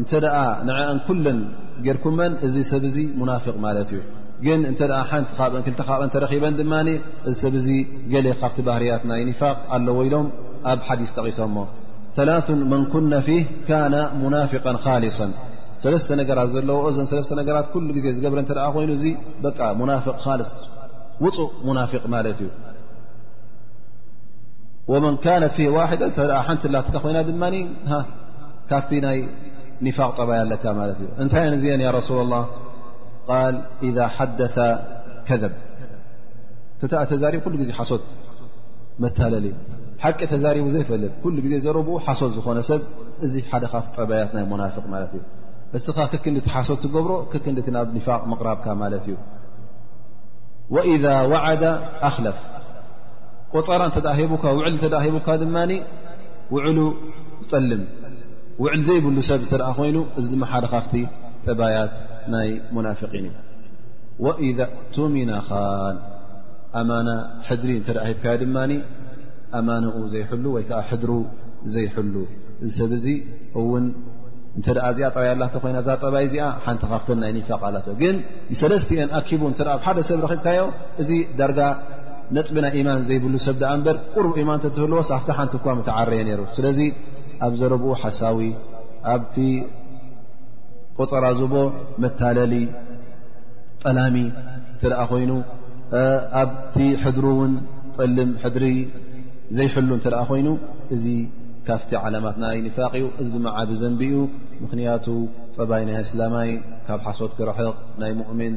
[0.00, 0.36] እንተ ደኣ
[0.68, 1.40] ንአን ኩለን
[1.86, 4.00] ጌርኩመን እዚ ሰብ ዚ ሙናፊቅ ማለት እዩ
[4.46, 4.80] ግን እ ቲ
[6.42, 6.50] በ
[7.42, 7.70] ሰብ ዚ
[8.42, 9.42] ካብ ባህርያት ናይ ق
[9.76, 9.78] ኣ
[10.12, 10.26] ሎም
[10.72, 11.38] ኣብ ዲ ጠቂሶ
[12.72, 13.28] መن ك ናق
[16.06, 16.76] ص ነገራት ዘለዎ
[17.56, 17.60] ራ
[17.94, 18.90] ዜ ዝገብረ ይኑ
[19.46, 19.54] ق
[20.50, 20.52] ص
[21.30, 21.30] እ ق
[24.90, 25.68] እዩ መ ቲ
[27.04, 27.40] ኮይና
[28.70, 28.78] ካ
[29.86, 31.46] ይ ፋق ጠባይ ካ ታይ
[32.40, 32.42] አ
[33.30, 33.54] ል
[33.86, 34.56] إذ ሓደث
[35.28, 35.52] ከذብ
[37.10, 38.06] ተዛب ኩሉ ዜ ሓሶት
[39.02, 39.46] መታለሊ
[40.04, 42.80] ሓቂ ተዛሪቡ ዘይፈልጥ ሉ ዜ ዘረብኡ ሓሶት ዝኾነ ሰብ
[43.26, 45.22] እዚ ሓደ ካፍ ጠብያት ናይ ናፍቅ ማት እዩ
[45.78, 49.14] እስኻ ክዲ ቲ ሓሶት ትገብሮ ክክ ናብ ፋቅ መቕራብካ ማት እዩ
[50.92, 51.62] إذ وዓደ
[52.10, 52.38] ኣክለፍ
[53.52, 53.82] ቆፀራ
[54.12, 54.20] እ ሂ
[55.06, 55.56] ዕ ሂካ ድማ
[56.54, 56.78] ውዕሉ
[57.42, 57.82] ዝጠልም
[58.62, 60.92] ውዕል ዘይብሉ ሰብ አ ኮይኑ እዚ ድ ሓደካፍቲ
[61.46, 61.92] ጥባያት
[62.34, 62.48] ናይ
[62.86, 63.36] ናፊን እዩ
[64.24, 65.48] ወኢ እቱሚናኻ
[66.80, 67.08] ኣማና
[67.48, 68.56] ሕድሪ እ ሂካዮ ድማ
[69.58, 71.10] ኣማነኡ ዘይሕሉ ወይከዓ ሕድሩ
[71.74, 72.14] ዘይሕሉ
[72.66, 73.08] እዚ ሰብ ዚ
[73.60, 73.84] እውን
[74.58, 78.16] እተ ዚኣ ጥራይ ኣላተ ኮይና ዛ ጠባይ ዚኣ ሓንቲ ካፍተ ናይ ኒፋቅ ኣላት ግን
[78.62, 80.64] ሰለስተን ኣኪቡ እ ብሓደ ሰብ ክብካዮ
[81.02, 81.60] እዚ ዳርጋ
[82.36, 86.80] ነጥብናይ ማን ዘይብሉ ሰብ በር ቁር ኢማንትህልዎፍቲ ሓንቲ ኳ ተዓረየ ይሩ ስለዚ
[87.46, 88.38] ኣብ ዘረብኡ ሓሳዊ
[90.98, 91.54] ቆፅራ ዝቦ
[92.02, 92.54] መታለሊ
[93.84, 94.16] ጠላሚ
[94.74, 95.30] እተ ኮይኑ
[96.42, 97.54] ኣብቲ ሕድሪ ን
[97.96, 98.66] ጠልም ሕድሪ
[99.58, 100.48] ዘይሕሉ እተ ኮይኑ
[100.96, 101.04] እዚ
[101.68, 104.20] ካፍቲ ዓላማት ናይ ፋቅ እዩ እዚ ድ ዓብ ዘንቢ እኡ
[104.64, 105.06] ምክንያቱ
[105.56, 106.50] ጠባይ ናይ ስላማይ
[106.86, 108.54] ካብ ሓሶት ክረሕቕ ናይ ؤሚን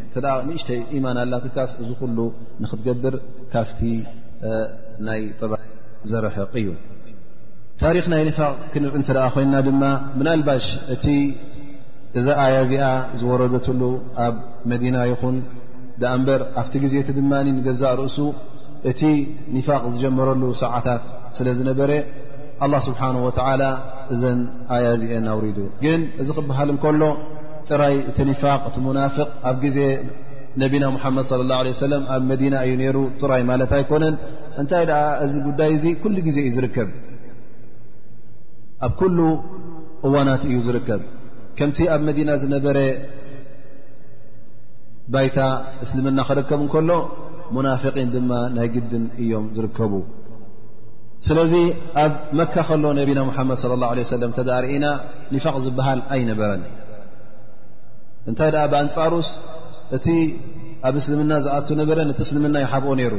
[0.48, 0.70] ንሽተ
[1.06, 1.90] ማና ላ ትካ እዚ
[2.64, 3.16] ንክትገብር
[3.54, 3.82] ካፍቲ
[5.08, 5.64] ናይ ጠባይ
[6.12, 6.68] ዘርሕቕ እዩ
[7.84, 9.84] ታሪክ ናይ ፋቅ ክንኢ ኮይና ድማ
[10.28, 10.66] ናባሽ
[12.20, 12.86] እዚ ኣያ እዚኣ
[13.22, 13.82] ዝወረደትሉ
[14.26, 14.36] ኣብ
[14.72, 15.36] መዲና ይኹን
[16.02, 18.18] ደኣ እንበር ኣብቲ ግዜ እቲ ድማኒ ንገዛእ ርእሱ
[18.92, 19.02] እቲ
[19.56, 21.04] ኒፋቅ ዝጀመረሉ ሰዓታት
[21.38, 21.92] ስለ ዝነበረ
[22.66, 23.62] ኣላ ስብሓንه ወተላ
[24.14, 24.40] እዘን
[24.76, 27.02] ኣያ እዚአን ኣውሪዱ ግን እዚ ክበሃል እንከሎ
[27.70, 29.80] ጥራይ እቲ ኒፋቅ እቲ ሙናፍቅ ኣብ ግዜ
[30.62, 34.16] ነቢና ሙሓመድ صለ ላه ሰለም ኣብ መዲና እዩ ነሩ ጥራይ ማለት ኣይኮነን
[34.62, 36.90] እንታይ ደኣ እዚ ጉዳይ እዚ ኩሉ ግዜ እዩ ዝርከብ
[38.88, 39.18] ኣብ ኩሉ
[40.08, 41.02] እዋናት እዩ ዝርከብ
[41.60, 42.78] ከምቲ ኣብ መዲና ዝነበረ
[45.14, 45.40] ባይታ
[45.84, 46.90] እስልምና ክርከብ እንከሎ
[47.56, 49.94] ሙናፍቒን ድማ ናይ ግድን እዮም ዝርከቡ
[51.28, 51.54] ስለዚ
[52.04, 54.86] ኣብ መካ ከሎ ነቢና ሓመድ ለ ላ ሰለም እተ ርእና
[55.36, 56.64] ኒፋቅ ዝበሃል ኣይነበረን
[58.30, 59.30] እንታይ ደኣ ብኣንፃርስ
[59.98, 60.08] እቲ
[60.88, 63.14] ኣብ እስልምና ዝኣት ነበረ ነቲ እስልምና ይሓብኦ ነይሩ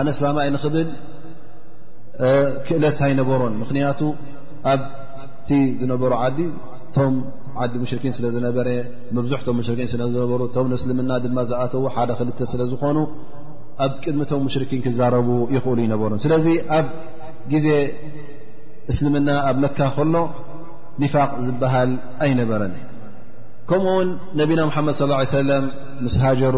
[0.00, 0.88] ኣነስላማ ይንክብል
[2.66, 4.00] ክእለት ኣይነበሮን ምክንያቱ
[4.72, 5.48] ኣብቲ
[5.80, 6.38] ዝነበሩ ዓዲ
[6.96, 7.00] ቶ
[7.62, 8.68] ዓዲ ሙሽርን ስለ ዝነበረ
[9.16, 12.98] መብዙሕቶም ሽርን ስለዝነበሩ እቶም እስልምና ድማ ዝኣተው ሓደ ክልተ ስለ ዝኾኑ
[13.84, 16.46] ኣብ ቅድሚቶም ሙሽርኪን ክዛረቡ ይኽእሉ ይነበሩ ስለዚ
[16.78, 16.86] ኣብ
[17.52, 17.68] ግዜ
[18.92, 20.14] እስልምና ኣብ መካ ከሎ
[21.02, 21.92] ኒፋቅ ዝበሃል
[22.26, 22.74] ኣይነበረን
[23.68, 24.08] ከምኡውን
[24.40, 25.50] ነቢና መድ ص ሰለ
[26.04, 26.56] ምስ ሃጀሩ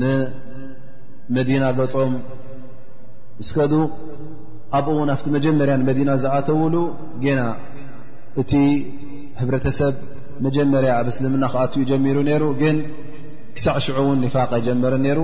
[0.00, 2.14] ንመዲና ገጾም
[3.46, 3.72] ስከዱ
[4.78, 6.74] ኣብኡውን ኣብቲ መጀመርያ መዲና ዝኣተውሉ
[7.38, 8.68] ናእ
[9.40, 9.94] ህብረተሰብ
[10.44, 12.76] መጀመርያ ኣብ እስልምና ክኣት يጀሚሩ ሩ ግን
[13.56, 15.20] ክሳዕ ሽ ውን نፋق ይጀመረ ሩ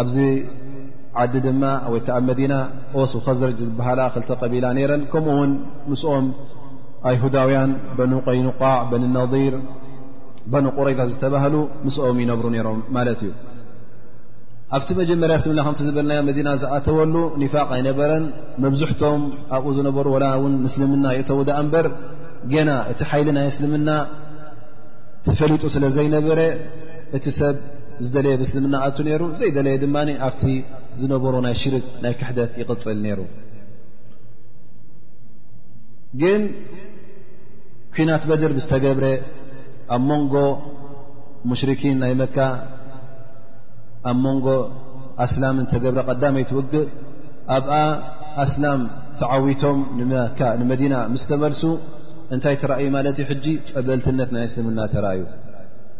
[0.00, 0.14] ኣብዚ
[1.22, 2.54] ዓዲ ድማ ወ ኣ መዲና
[3.12, 5.52] ስ ከዝ ዝበሃ ክ ቢላ ረን ከምኡውን
[5.90, 6.26] ምስኦም
[7.10, 7.58] ኣيሁዳውያ
[7.98, 9.54] በن ቀይኑقዕ نነር
[10.52, 11.54] በن ቁረታ ዝባህሉ
[11.86, 13.32] ምስኦም ይነብሩ ሮም ማት እዩ
[14.76, 16.10] ኣብቲ መጀመርያ ና ከ ዝበና
[16.48, 18.24] ና ዝኣተወሉ نፋق ኣይነበረን
[18.64, 19.20] መብዝحቶም
[19.56, 20.06] ኣብኡ ዝነበሩ
[20.66, 21.40] ምስልምና ይተዉ
[21.74, 21.86] በር
[22.52, 23.90] ገና እቲ ሓይሊ ናይ እስልምና
[25.26, 26.40] ተፈሊጡ ስለ ዘይነበረ
[27.16, 27.56] እቲ ሰብ
[28.04, 30.42] ዝደለየ ብእስልምና ኣቱ ነይሩ ዘይደለየ ድማ ኣብቲ
[31.00, 33.20] ዝነበሮ ናይ ሽርክ ናይ ክሕደት ይቕፅል ነይሩ
[36.20, 36.42] ግን
[37.96, 39.04] ኩናት በድር ብዝተገብረ
[39.96, 40.34] ኣብ መንጎ
[41.50, 42.38] ሙሽርኪን ናይ መካ
[44.10, 44.46] ኣብ መንጎ
[45.26, 46.88] ኣስላም ዝተገብረ ቀዳመይ ትውግእ
[47.58, 47.72] ኣብኣ
[48.44, 48.80] ኣስላም
[49.20, 49.78] ተዓዊቶም
[50.60, 51.62] ንመዲና ምስ ተመልሱ
[52.34, 55.22] እንታይ ተራእዩ ማለት እዩ ሕጂ ፀበልትነት ናይ እስልምና ተረእዩ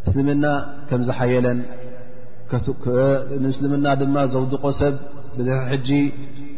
[0.08, 0.44] እስልምና
[0.90, 1.58] ከም ዝሓየለን
[3.42, 4.94] ንእስልምና ድማ ዘውድቆ ሰብ
[5.38, 5.90] ብድ ሕጂ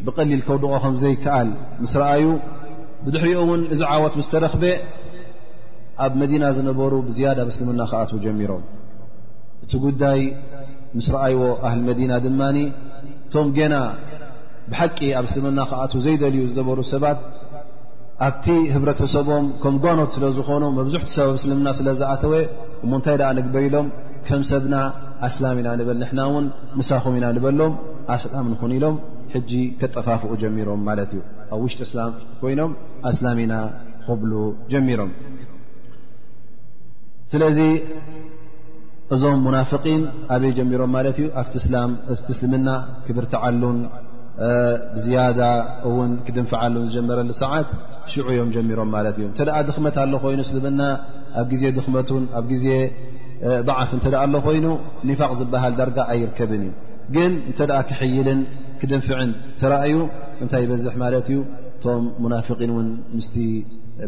[0.06, 1.48] ብቐሊል ከውድቆ ከምዘይከኣል
[1.84, 2.24] ምስ ረአዩ
[3.04, 4.64] ብድሕሪኦ እውን እዚ ዓወት ስተረክበ
[6.04, 8.64] ኣብ መዲና ዝነበሩ ብዝያዳ ኣብ እስልምና ክኣት ጀሚሮም
[9.64, 10.20] እቲ ጉዳይ
[10.96, 12.58] ምስ ረአይዎ ኣህል መዲና ድማኒ
[13.26, 13.74] እቶም ገና
[14.70, 17.18] ብሓቂ ኣብ እስልምና ከኣት ዘይደልዩ ዝነበሩ ሰባት
[18.26, 22.32] ኣብቲ ህብረተሰቦም ከም ጓኖት ስለዝኾኑ መብዙሕቲ ሰብኣብ እስልምና ስለዝኣተወ
[22.84, 23.86] እሞንታይ ደ ንግበይ ኢሎም
[24.26, 24.74] ከም ሰብና
[25.28, 26.46] ኣስላም ኢና ንበል ንሕና ውን
[26.80, 27.72] ምሳኹም ኢና ንበሎም
[28.16, 28.96] ኣስላም ንኹን ኢሎም
[29.34, 31.20] ሕጂ ክጠፋፍኡ ጀሚሮም ማለት እዩ
[31.54, 32.72] ኣብ ውሽጢ እስላም ኮይኖም
[33.10, 33.54] ኣስላም ኢና
[34.04, 34.32] ክብሉ
[34.72, 35.10] ጀሚሮም
[37.32, 37.58] ስለዚ
[39.14, 40.02] እዞም ሙናፍን
[40.34, 42.68] ኣበይ ጀሚሮም ማለት እዩ ኣ ቲ እስልምና
[43.06, 43.78] ክብርቲዓሉን
[45.04, 45.40] ዝያዳ
[45.96, 47.68] ውን ክድንፍዓ ሉ ዝጀመረሉ ሰዓት
[48.12, 50.80] ሽዑ እዮም ጀሚሮም ማለት እዩ እተ ድኽመት ኣሎ ኮይኑ እስልምና
[51.40, 52.66] ኣብ ግዜ ድኽመትን ኣብ ግዜ
[53.68, 54.66] ضዕፍ እ ኣሎ ኮይኑ
[55.10, 56.72] ኒፋቅ ዝበሃል ዳርጋ ኣይርከብን እዩ
[57.14, 58.40] ግን እተ ክሕይልን
[58.80, 59.94] ክድንፍዕን ትራዩ
[60.42, 61.38] እንታይ ይበዝሕ ማለት እዩ
[61.84, 63.26] ቶም ሙናፍقን ውን ምስ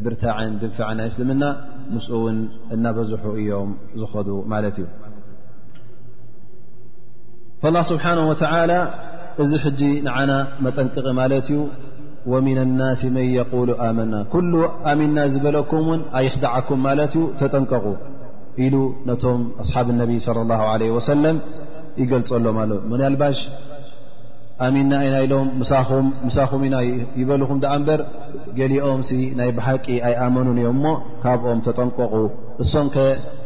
[0.04, 1.44] ብርታዕን ድንፍዕን ኣይ ስልምና
[1.94, 2.38] ምስ ውን
[2.74, 4.87] እናበዝሑ እዮም ዝከዱ ማለት እዩ
[7.90, 8.04] ስብሓ
[9.42, 10.33] እዚ ሕጂ ንዓና
[10.64, 11.61] መጠንቅቂ ማለት እዩ
[12.33, 14.53] ወሚን ናስ መን የቁሉ ኣመና ኩሉ
[14.90, 17.87] ኣሚንና ዝበለኩም እውን ኣይኽዳዓኩም ማለት እዩ ተጠንቀቁ
[18.64, 18.75] ኢሉ
[19.09, 21.37] ነቶም ኣስሓብ ነቢ ለ ላሁ ለ ወሰለም
[22.03, 23.38] ይገልጸሎም ኣለት መን ልባሽ
[24.66, 25.49] ኣሚንና ኢና ኢሎም
[26.27, 26.77] ምሳኹም ኢና
[27.20, 28.01] ይበልኩም ደኣ እምበር
[28.59, 30.92] ገሊኦም ሲ ናይ ብሓቂ ኣይ ኣመኑን እዮም ሞ
[31.25, 32.14] ካብኦም ተጠንቀቁ
[32.64, 33.07] እሶም ከ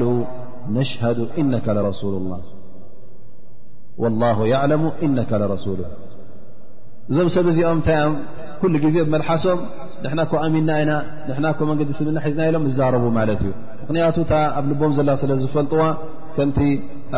[0.00, 0.04] ሉ
[0.78, 0.90] ነሽ
[1.50, 1.54] ነ
[2.00, 2.14] سሉ
[4.02, 4.72] واله عለ
[5.16, 5.80] ነ ሱሉ
[7.12, 8.12] እዞም ሰብእዚኦም ታዮም
[8.60, 9.60] ኩሉ ግዜ መልሓሶም
[10.04, 10.92] ንና ኣሚና ኢና
[11.44, 14.16] ና መንዲ ስምና ሒዝና ኢሎም ዛረቡ ማለት እዩ ምክንያቱ
[14.58, 15.82] ኣብ ልቦም ዘ ስለ ዝፈልጥዎ
[16.36, 16.58] ከምቲ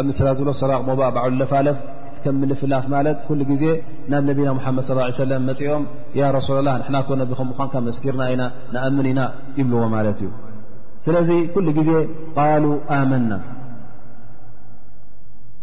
[0.01, 1.79] ኣብ ምስ ዝብሎ ሰራቅ እ ባዕሉ ለፋለፍ
[2.27, 3.19] ከምልፍላፍ ማለት
[3.51, 3.65] ግዜ
[4.15, 5.85] ናብ ነቢና መድ صى ለ መፅኦም
[6.49, 7.03] ሱላ ላ ና ነ
[7.39, 8.43] ከም ን መስርና ኢና
[8.77, 9.21] ንኣምን ኢና
[9.61, 10.31] ይብልዎ ማለት እዩ
[11.07, 11.91] ስለዚ ኩሉ ግዜ
[12.39, 12.65] قل
[12.99, 13.33] ኣመና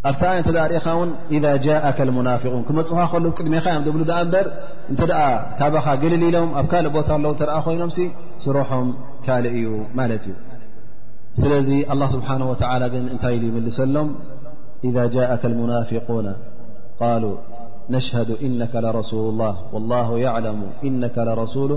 [0.10, 1.44] ኣብታ ርኢኻ ውን إذ
[1.88, 4.48] ءك الናፊقን ክመፅ ከሉ ቅድሜኻ እዮም ብ ኣ በር
[4.92, 5.00] እተ
[5.60, 7.32] ካባኻ ገልል ኢሎም ኣብ ካልእ ቦታ ኣለዉ
[7.66, 7.92] ኮይኖም
[8.44, 8.88] ስሩሖም
[9.26, 9.68] ካልእ እዩ
[10.00, 10.36] ማለት እዩ
[11.42, 12.56] ስለዚ الله ስብሓنه و
[12.92, 14.08] ግ እታይ يመልሰሎም
[14.88, 14.96] إذ
[15.34, 15.90] ءك لናق
[17.02, 17.04] ق
[17.98, 21.72] نشهد إنك لرسل الله والله يعلم إنك لرسول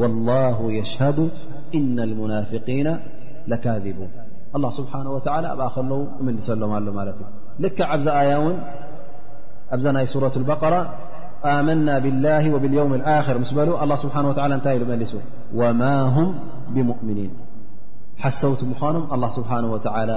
[0.00, 1.18] والله يد
[1.78, 2.88] እና ሙናፊና
[3.50, 4.10] ለካذቡን
[4.64, 7.26] ላ ስብሓንه ወላ ኣብኣ ከለዉ እምልሰሎም ኣሎ ማለት እዩ
[7.64, 8.56] ልካ ኣብዛ ኣያ እውን
[9.74, 10.74] ኣብዛ ናይ ሱረት በቀራ
[11.52, 12.92] ኣመና ብላህ ወብልየውም
[13.26, 15.12] ክር ምስ በሉ ኣላ ስብሓን ወላ እንታይ መሊሱ
[15.60, 15.82] ወማ
[16.16, 16.30] ሁም
[16.76, 17.32] ብሙእምኒን
[18.22, 20.10] ሓሰውቲ ምኳኖም ኣላ ስብሓን ወላ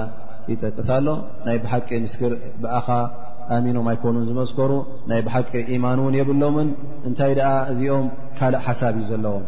[0.52, 1.06] ይጠቅሳሎ
[1.46, 2.88] ናይ ብሓቂ ምስክር ብኣኻ
[3.56, 4.72] ኣሚኖም ኣይኮኑን ዝመዝከሩ
[5.10, 6.68] ናይ ብሓቂ ኢማን እውን የብሎምን
[7.08, 8.06] እንታይ ደኣ እዚኦም
[8.38, 9.44] ካልእ ሓሳብ እዩ ዘለዎም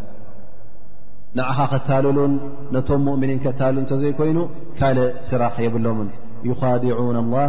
[1.38, 2.32] ንዓኻ ከታልሉን
[2.74, 4.38] ነቶም ሙእምኒን ከታሉ እተ ዘይኮይኑ
[4.78, 4.98] ካል
[5.30, 6.08] ስራ የብሎምን
[6.48, 7.44] ይኻድና ላ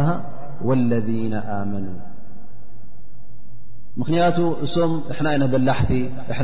[0.68, 1.08] ወለذ
[1.58, 1.86] ኣመኑ
[4.00, 5.90] ምክንያቱ እሶም ሕና ይና በላሕቲ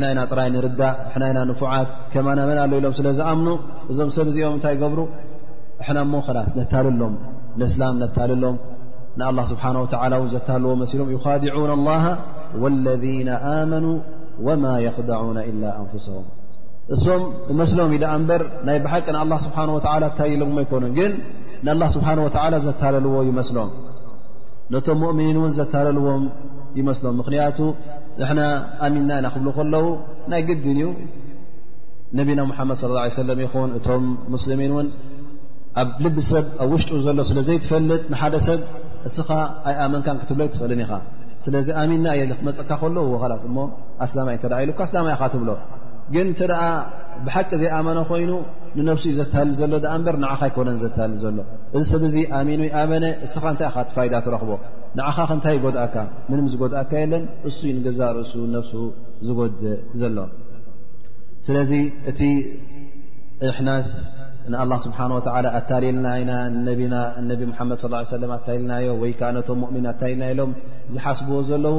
[0.01, 3.49] ና ይና ጥራይ ንርዳእ ና ይና ንፉዓት ከማናመና ኣሎ ኢሎም ስለ ዝኣምኑ
[3.91, 5.01] እዞም ሰብ እዚኦም እንታይ ገብሩ
[5.87, 7.13] ሕና ሞ ክላስ ነታልሎም
[7.61, 8.57] ንእስላም ነታልሎም
[9.21, 9.63] ንኣላ ስብሓ
[10.05, 11.97] ወላ ዘታልዎ መሲሎም ይኻዲና ላ
[12.63, 13.03] ወለذ
[13.57, 13.87] ኣመኑ
[14.47, 14.65] ወማ
[14.97, 16.25] ኽደعነ إላ ኣንፍሳهም
[16.95, 17.21] እሶም
[17.59, 19.77] መስሎም ኢደ እበር ናይ ብሓቂ ን ስብሓወ
[20.17, 21.11] ታየሎዎ ኣይኮኑ ግን
[21.79, 22.29] ን ስብሓ ወ
[22.65, 23.69] ዘታለልዎ ይመስሎም
[24.73, 26.23] ነቶም ሙእምኒን እውን ዘታለልዎም
[26.79, 27.57] ይመስሎም ምክንያቱ
[28.31, 28.39] ንና
[28.85, 29.85] ኣሚንና ኢና ክብል ከለዉ
[30.31, 30.89] ናይ ግዲን እዩ
[32.19, 34.87] ነቢና ሓመድ ص ሰለም ይኹን እቶም ሙስልሚን እውን
[35.81, 38.59] ኣብ ልብሰብ ኣብ ውሽጡ ዘሎ ስለዘይትፈልጥ ንሓደ ሰብ
[39.09, 39.29] እስኻ
[39.69, 40.91] ኣይ ኣመንካ ክትብሎ ትኽእልን ኢኻ
[41.45, 43.65] ስለዚ ኣሚንና እ ክመፅካ ከለዉ ላስ ሞ
[44.07, 45.49] ኣስላማኢ ተ ኢሉካኣስላማ ኢ ካ ትብሎ
[46.13, 46.63] ግን ተ ደኣ
[47.25, 48.31] ብሓቂ ዘይኣመኖ ኮይኑ
[48.77, 51.37] ንነፍሲ ዩ ዘታል ዘሎ ኣ እበር ንዓኻ ይኮነን ዘታል ዘሎ
[51.77, 54.51] እዚ ሰብዚ ኣሚኑ ይኣመነ እስኻ እንታይኢካ ትፋይዳ ትረኽቦ
[54.97, 55.95] ንዓኻ ክእንታይ ጎድኣካ
[56.29, 58.73] ምንም ዝጎድኣካ የለን እሱዩ ንገዛእ ርእሱ ነፍሱ
[59.27, 60.17] ዝጎድእ ዘሎ
[61.47, 61.71] ስለዚ
[62.11, 62.21] እቲ
[63.49, 63.89] እሕናስ
[64.51, 70.23] ንኣላ ስብሓን ወላ ኣታሊልና ኢና ናነቢ ሓመድ ስ ሰለ ኣታሊልናዮ ወይ ከዓ ነቶም ሙእሚን ኣታሊልና
[70.33, 70.51] ኢሎም
[70.95, 71.75] ዝሓስብዎ ዘለዉ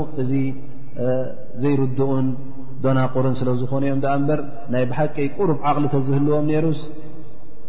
[1.63, 2.27] ዘይርድኡን
[2.85, 4.41] ዶናቑርን ስለ ዝኾነ እኦም ኣ እምበር
[4.73, 6.81] ናይ ብሓቂ ቁሩብ ዓቕሊ ተዝህልዎም ነሩስ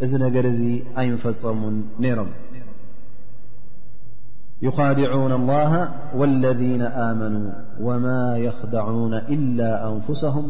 [0.06, 0.62] እዚ ነገር እዚ
[1.02, 2.30] ኣይንፈፀምን ነይሮም
[4.66, 5.62] ይኻድዑን ላ
[6.20, 7.36] ወለذና ኣመኑ
[7.88, 8.06] ወማ
[8.46, 9.60] የኽዳን ኢላ
[9.90, 10.48] ኣንፍሳም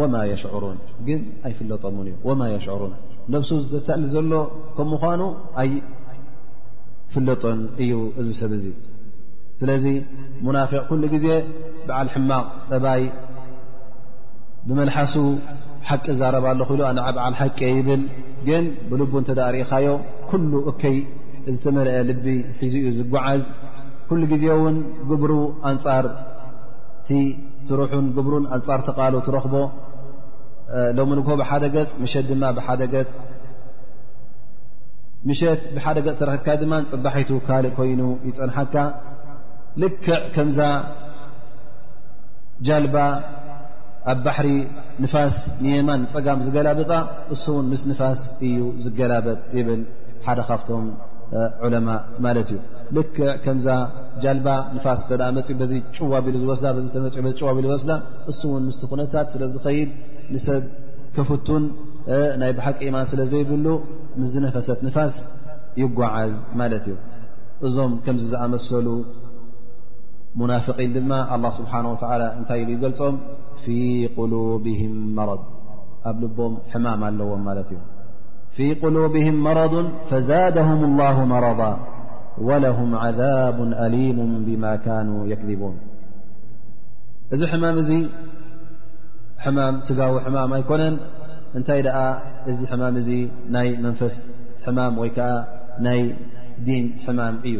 [0.00, 2.92] ወማ ሽሩን ግን ኣይፍለጦምን እዩ ወማ የሽዕሩን
[3.34, 4.32] ነፍሱ ዝተታሊ ዘሎ
[4.76, 5.22] ከም ምኳኑ
[5.62, 5.70] ኣይ
[7.14, 8.64] ፍለጦን እዩ እዚ ሰብ እዙ
[9.60, 9.84] ስለዚ
[10.46, 11.26] ሙናፊቅ ኩሉ ግዜ
[11.86, 13.02] ብዓል ሕማቕ ጠባይ
[14.66, 15.14] ብመልሓሱ
[15.88, 16.82] ሓቂ ዛረባ ለ ክኢሉ
[17.18, 18.02] ብዓል ሓቂ ይብል
[18.48, 19.88] ግን ብልቡ እተዳሪእኻዮ
[20.30, 20.96] ኩሉ እከይ
[21.54, 22.26] ዝተመልአ ልቢ
[22.60, 23.42] ሒዙ ኡ ዝጓዓዝ
[24.08, 24.76] ኩሉ ግዜ ውን
[25.22, 25.32] ብሩ
[25.70, 26.06] ኣንፃር
[27.68, 29.54] ትሩሑን ሩን ኣንፃር ተቃሉ ትረኽቦ
[30.96, 32.94] ሎ ንግ ብሓደ ገፅ ሸት ድማ ብደገ
[35.28, 38.74] ምሸት ብሓደ ገፅ ረክካ ድማ ፅባሒቱ ካእ ኮይኑ ይፀንሐካ
[39.82, 40.58] ልክዕ ከምዛ
[42.66, 42.96] ጃልባ
[44.12, 44.48] ኣብ ባሕሪ
[45.02, 46.92] ንፋስ ንየማን ፀጋም ዝገላበጣ
[47.34, 49.82] እሱእውን ምስ ንፋስ እዩ ዝገላበጥ ይብል
[50.26, 50.86] ሓደ ካብቶም
[51.66, 51.88] ዑለማ
[52.24, 52.60] ማለት እዩ
[52.96, 53.68] ልክዕ ከምዛ
[54.22, 56.66] ጃልባ ንፋስ እተ መፅ ዚ ጭዋ ቢኢሉ ዝወስዳ
[57.44, 57.90] ዋኢሉ ዝወስዳ
[58.32, 59.90] እሱእውን ምስቲ ኩነታት ስለ ዝኸይድ
[60.34, 60.64] ንሰብ
[61.16, 61.64] ከፍቱን
[62.40, 63.66] ናይ ብሓቂ ኢማን ስለ ዘይብሉ
[64.22, 65.16] ምዝነፈሰት ንፋስ
[65.82, 66.96] ይጓዓዝ ማለት እዩ
[67.66, 68.86] እዞም ከምዚ ዝኣመሰሉ
[70.50, 71.96] ናፍን ድማ الله ስبሓنه و
[72.38, 73.14] እንታይ ይገልፆም
[73.64, 73.66] ፊ
[74.32, 74.80] لبه
[75.18, 75.40] መض
[76.08, 77.80] ኣብ ልቦም ሕማም ኣለዎም ማለት እዩ
[78.56, 79.74] ፊي قلبهም መረض
[80.08, 81.60] فዛدهم الله መرض
[82.48, 85.76] ولهم عذب أليم بم كنو يክذبون
[87.34, 87.90] እዚ ሕማ እዚ
[89.44, 90.94] ሕማ ስጋዊ ሕማም ኣይኮነን
[91.56, 91.98] እንታይ ደኣ
[92.50, 93.10] እዚ ሕማ እዚ
[93.54, 94.14] ናይ መንፈስ
[94.66, 95.28] ሕማም ወይ ከዓ
[95.86, 96.00] ናይ
[96.66, 97.56] ዲን ሕማም እዩ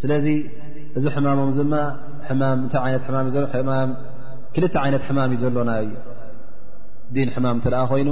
[0.00, 0.10] ስለ
[0.98, 1.74] እዚ ሕማሞም ድማ
[2.66, 3.44] እታይ ይነት ማ እዩሎ
[4.54, 5.88] ክልተ ዓይነት ሕማም እዩ ዘሎ ና እ
[7.14, 8.10] ዲን ሕማም እትኣ ኮይኑ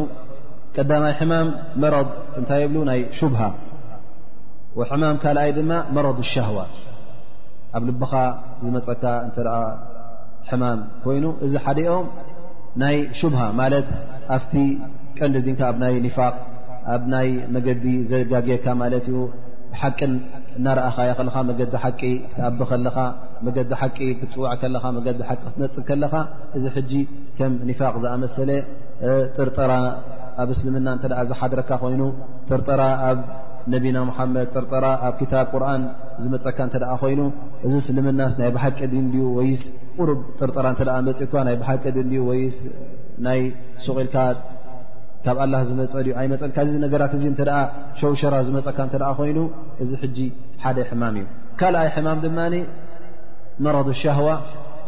[0.77, 1.47] ቀዳማይ ሕማም
[1.83, 2.09] መረض
[2.39, 3.41] እንታይ የብሉ ናይ ሽብሃ
[4.91, 6.59] ሕማም ካልኣይ ድማ መረض ሻህዋ
[7.77, 8.13] ኣብ ልብኻ
[8.65, 9.49] ዝመፀካ እንትኣ
[10.51, 12.07] ሕማም ኮይኑ እዚ ሓደኦም
[12.83, 13.89] ናይ ሽብሃ ማለት
[14.37, 14.53] ኣብቲ
[15.19, 16.35] ቀንዲ ዲንካ ኣብ ናይ ኒፋቅ
[16.95, 19.17] ኣብ ናይ መገዲ ዘጋግየካ ማለት እዩ
[19.81, 20.13] ሓቂን
[20.59, 22.97] እናርአኻ ያ ከለካ መገዲ ሓቂ ክትኣቢ ከለኻ
[23.47, 26.15] መገዲ ሓቂ ክትፅዋዕ ከለኻ መዲቂ ክትነፅ ከለኻ
[26.57, 26.93] እዚ ሕጂ
[27.39, 28.51] ከም ኒፋቅ ዝኣመሰለ
[29.37, 29.73] ጥርጠራ
[30.43, 32.03] ኣብ እስልምና እተ ዝሓድረካ ኮይኑ
[32.49, 33.19] ጥርጠራ ኣብ
[33.73, 35.83] ነቢና ሙሓመድ ጥርጠራ ኣብ ክታብ ቁርን
[36.23, 37.21] ዝመፀካ እተ ኮይኑ
[37.67, 38.79] እዚ እስልምናስ ናይ ባሓቂ
[39.39, 39.63] ወይስ
[39.99, 40.11] ቁር
[40.41, 41.85] ጥርጠራ እተ መፅእ እኳ ናይ ባሓቂ
[42.29, 42.43] ወይ
[43.27, 43.41] ናይ
[43.87, 44.17] ሰቂልካ
[45.27, 45.93] ካብ አላ ዝመፀ
[46.41, 47.45] ፀካዚ ነገራት እዚ እተ
[48.01, 49.39] ሸውሸራ ዝመፀካ እተ ኮይኑ
[49.83, 50.19] እዚ ሕጂ
[50.65, 51.27] ሓደ ሕማም እዩ
[51.61, 52.39] ካልኣይ ሕማም ድማ
[53.65, 54.29] መረض ሻህዋ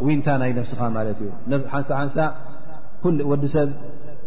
[0.06, 1.30] ውንታ ናይ ነፍስካ ማለት እዩ
[1.72, 2.16] ሓንሓንሳ
[3.30, 3.68] ወዲ ሰብ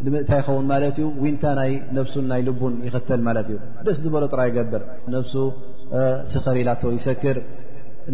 [0.06, 3.58] ንምእታ ይኸውን ማለት እዩ ውንታ ናይ ነፍሱን ናይ ልቡን ይኽተል ማለት እዩ
[3.88, 4.84] ደስ ዝበሎ ጥራይ ይገብር
[5.16, 5.34] ነፍሱ
[6.34, 7.38] ስኽር ኢላቶ ይሰክር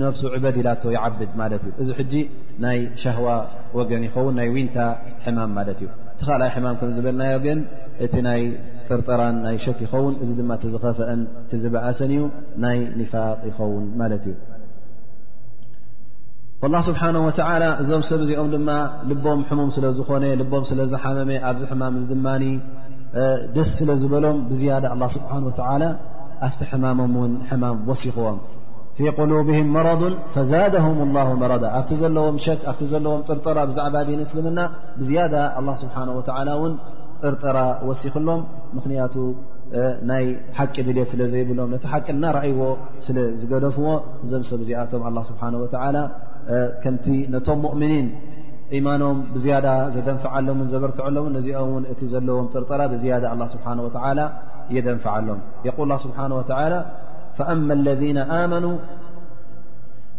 [0.03, 2.13] ነፍሱ ዕበድ ኢላቶ ይዓብድ ማለት እዩ እዚ ሕጂ
[2.65, 3.27] ናይ ሻህዋ
[3.79, 4.77] ወገን ይኸውን ናይ ውንታ
[5.27, 7.59] ሕማም ማለት እዩ እተካልይ ሕማም ከም ዝበልናዮ ግን
[8.05, 8.41] እቲ ናይ
[8.87, 12.21] ፅርጥራን ናይ ሸክ ይኸውን እዚ ድማ እቲዝኸፍአን ትዝበዓሰን እዩ
[12.63, 14.35] ናይ ኒፋቅ ይኸውን ማለት እዩ
[16.73, 18.69] ላ ስብሓነ ወተዓላ እዞም ሰብ እዚኦም ድማ
[19.09, 22.27] ልቦም ሕሙም ስለዝኮነ ልቦም ስለ ዝሓመመ ኣብዚ ሕማም እዚ ድማ
[23.55, 25.83] ደስ ስለዝበሎም ብዝያደ አላ ስብሓን ወዓላ
[26.47, 28.39] ኣብቲ ሕማሞም ውን ሕማም ወሲኽዎም
[28.97, 30.01] ፊ قሎብهም መረض
[30.51, 34.59] ዛدهም الله መረض ኣብቲ ዘለዎም ሸክ ኣብቲ ዘለዎም ጥርጠራ ብዛዕባ ዲን ስልምና
[35.07, 35.21] ብያ
[35.81, 36.03] ስብሓه
[36.69, 36.73] ን
[37.23, 38.41] ጥርጠራ ወሲኽሎም
[38.77, 39.15] ምክንያቱ
[40.09, 40.25] ናይ
[40.57, 42.61] ሓቂ ድልት ስለ ዘይብሎም ነቲ ሓቂ ናረእይዎ
[43.05, 43.87] ስለዝገደፍዎ
[44.23, 46.01] እዞም ሰብ እዚኣቶም ስሓه
[46.81, 48.07] ከምቲ ነቶም ؤምኒን
[48.77, 53.05] ኢማኖም ብዝያዳ ዘደንፍዓሎን ዘበርትዐሎ ነዚኦም ን እቲ ዘለዎም ጥርራ ስ
[54.75, 55.39] የደንፈዓሎም
[57.37, 58.77] فأما الذين آمنوا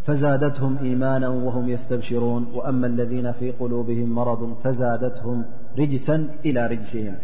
[0.07, 5.45] فزادتهم إيمانا وهم يستبشرون وأما الذين في قلوبهم مرض فزادتهم
[5.79, 7.15] رجسا إلى رجسهم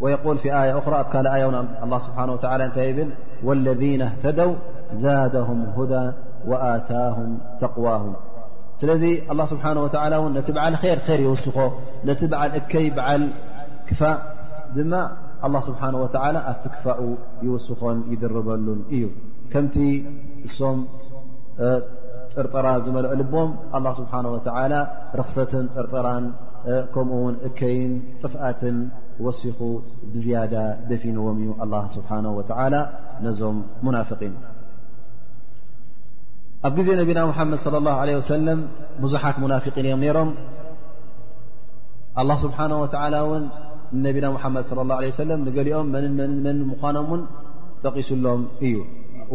[0.00, 3.08] ويقول في آية أخرى كال آين الله سبحانه وتعالى ينتهب
[3.44, 4.54] والذين اهتدوا
[5.00, 6.12] زادهم هدى
[6.46, 8.14] وآتاهم تقواهم
[8.80, 11.72] سلذي الله سبحانه وتعالى نتب عل خير خير يوسخ
[12.04, 14.18] نتبعل كيبعلكف
[14.76, 15.10] دما
[15.46, 16.98] ኣ ስብሓ ወተላ ኣብ ትክፋኡ
[17.44, 19.04] ይወስኮን ይድርበሉን እዩ
[19.52, 19.76] ከምቲ
[20.48, 20.78] እሶም
[22.34, 24.72] ጥርጠራ ዝመልዐልቦም ኣላ ስብሓ ወተላ
[25.20, 26.26] ርኽሰትን ጥርጠራን
[26.94, 28.76] ከምኡ ውን እከይን ጥፍኣትን
[29.26, 29.58] ወሲኹ
[30.12, 30.54] ብዝያዳ
[30.90, 32.74] ደፊንዎም እዩ ኣላ ስብሓነه ወላ
[33.24, 34.34] ነዞም ሙናፍቂን
[36.68, 38.60] ኣብ ግዜ ነብና መሓመድ صለ ه ለ ወሰለም
[39.02, 40.30] ብዙሓት ሙናፊን እዮም ነይሮም
[42.44, 42.86] ስብሓ ወ
[43.30, 43.44] ውን
[44.06, 47.22] ነቢና ሓመድ صለ ه ه ሰለ ንገሊኦም መንን መንንመንን ምኳኖም ን
[47.84, 48.74] ጠቂሱሎም እዩ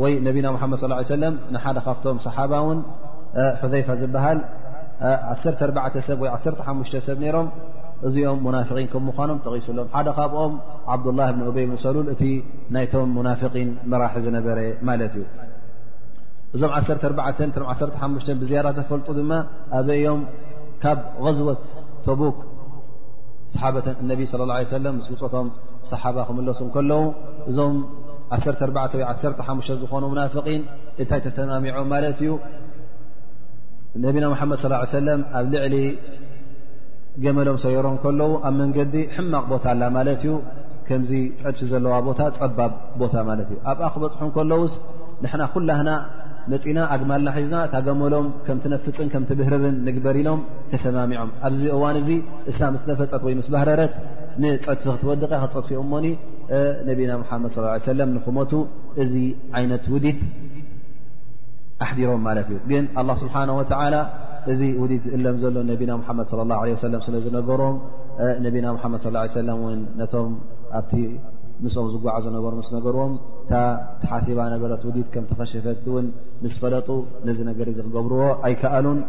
[0.01, 2.79] ወይ ነቢና መድ صى ለም ንሓደ ካብቶም صሓባውን
[3.61, 4.39] ሕዘይፋ ዝበሃል
[5.63, 7.47] 14 ሰብ ወ 1ሓሙሽ ሰብ ነይሮም
[8.07, 10.53] እዚኦም ሙናፍን ከም ምኳኖም ጠቂሱሎም ሓደ ካብኦም
[10.93, 12.21] ዓብዱላه ብን ኡበይ ብ ሰሉል እቲ
[12.75, 15.25] ናይቶም ሙናፍقን ምራሒ ዝነበረ ማለት እዩ
[16.55, 16.79] እዞም ዓ
[17.85, 19.31] 1ሓሙሽ ብዝያራ ተፈልጡ ድማ
[19.79, 20.19] ኣበዮም
[20.83, 21.63] ካብ غዝወት
[22.07, 22.37] ተቡክ
[23.61, 25.47] ሓትን ነቢ ለ ላ ሰለም ምስ ውፀቶም
[25.91, 27.01] ሰሓባ ክምለሱ እከለዉ
[27.49, 27.75] እዞም
[28.35, 30.61] 14 ወ 1ሓሙሽ ዝኾኑ ሙናፍቒን
[31.01, 32.31] እንታይ ተሰማሚዖም ማለት እዩ
[34.05, 34.57] ነቢና ሙሓመድ
[34.97, 35.75] ሰለም ኣብ ልዕሊ
[37.23, 40.33] ገመሎም ሰየሮም እከለዉ ኣብ መንገዲ ሕማቕ ቦታ ኣላ ማለት እዩ
[40.87, 41.11] ከምዚ
[41.43, 42.59] ጥፊ ዘለዋ ቦታ ፀባ
[43.01, 44.73] ቦታ ማለት እዩ ኣብኣ ክበፅሑ እከለውስ
[45.23, 45.89] ንና ኩላህና
[46.53, 50.39] መፂና ኣግማልና ሒዝና ታገመሎም ከምትነፍፅን ከም ትብህርርን ንግበርኢሎም
[50.71, 52.09] ተሰማሚዖም ኣብዚ እዋን እዚ
[52.51, 53.93] እሳ ምስ ነፈፀት ወይ ምስ ባህረረት
[54.43, 56.05] ንፀጥፊ ክትወድቀ ክትፀጥፊኦሞኒ
[56.89, 58.51] ነቢና ሓመድ ص ሰለም ንክመቱ
[59.03, 59.13] እዚ
[59.59, 60.19] ዓይነት ውዲት
[61.85, 63.95] ኣሕዲሮም ማለት እዩ ግን ኣላ ስብሓና ወዓላ
[64.53, 67.77] እዚ ውዲት ዝእለም ዘሎ ነቢና ሓመድ ለ ላه ለ ሰለም ስለዝነገሮም
[68.47, 70.29] ነቢና ሓመድ ሰለ እን ነቶም
[70.79, 70.93] ኣብቲ
[71.63, 73.13] ምስኦም ዝጓዓዝነበሩ ምስነገርዎም
[74.09, 76.05] ሓሲባ ነበረት ውዲድ ከም ተፈሸፈት እውን
[76.43, 76.87] ምስ ፈለጡ
[77.27, 78.99] ነዚ ነገር እዚ ክገብርዎ ኣይከኣሉን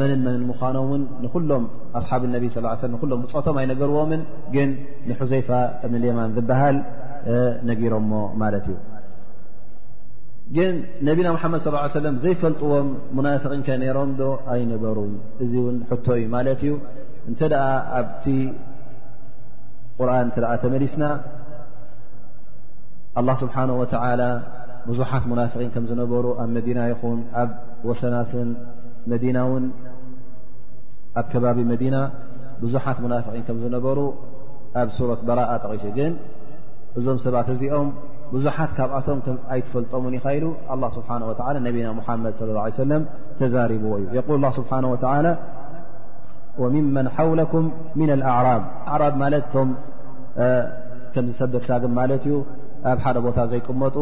[0.00, 1.64] መንን መንን ምዃኖምውን ንኩሎም
[2.00, 4.22] ኣስሓብ ነቢ ስ ለ ሎም ብፆቶም ኣይነገርዎምን
[4.54, 4.70] ግን
[5.08, 5.48] ንሑዘይፋ
[5.86, 6.76] እብንልየማን ዝበሃል
[7.70, 8.12] ነጊሮሞ
[8.42, 8.78] ማለት እዩ
[10.56, 10.74] ግን
[11.08, 14.24] ነቢና ምሓመድ ص ሰለም ዘይፈልጥዎም ሙናፍቂንከ ነይሮም ዶ
[14.54, 15.12] ኣይነበሩን
[15.44, 15.76] እዚ ውን
[16.06, 16.72] ቶ እዩ ማለት እዩ
[17.30, 17.66] እንተ ደኣ
[17.98, 18.24] ኣብቲ
[19.98, 21.02] ቁርን ተደ ተመሊስና
[23.20, 23.84] الله ስብሓنه و
[24.88, 27.50] ብዙሓት مናፍقን ከም ዝነበሩ ኣብ መዲና ይኹን ኣብ
[27.88, 28.48] ወሰናስን
[29.10, 29.64] መና ውን
[31.20, 31.96] ኣብ ከባቢ መዲና
[32.62, 33.98] ብዙሓት ናፍን ከም ዝነበሩ
[34.80, 36.12] ኣብ ሱረة በرአ ጠቂ ግን
[36.98, 37.88] እዞም ሰባት እዚኦም
[38.34, 39.20] ብዙሓት ካብኣቶም
[39.56, 40.44] ኣይትፈልጦምን ይኢሉ
[40.96, 41.16] ስሓه
[41.66, 42.98] ነብና ሓመድ صى ه عي ለ
[43.40, 44.14] ተዛሪብዎ እዩ
[44.58, 45.32] ስብሓه و
[46.62, 47.66] وምመን حውለኩም
[48.08, 48.62] ن ኣعራብ
[49.00, 49.70] ራ ማለ ቶ ም
[51.30, 52.34] ዝሰደሳግን ማለት እዩ
[52.90, 53.96] ኣብ ሓደ ቦታ ዘይቅመጡ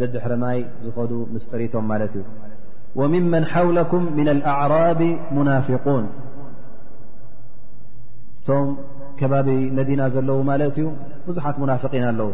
[0.00, 2.24] ዘድሕርማይ ዝኸዱ ምስጢሪቶም ማለት እዩ
[2.98, 5.00] وምመን حوለኩም ምن الኣعራብ
[5.36, 6.04] مናፊقን
[8.48, 8.66] ቶም
[9.18, 10.86] ከባቢ መዲና ዘለዉ ማለት እዩ
[11.26, 12.30] ብዙሓት ሙናፍقን ኣለው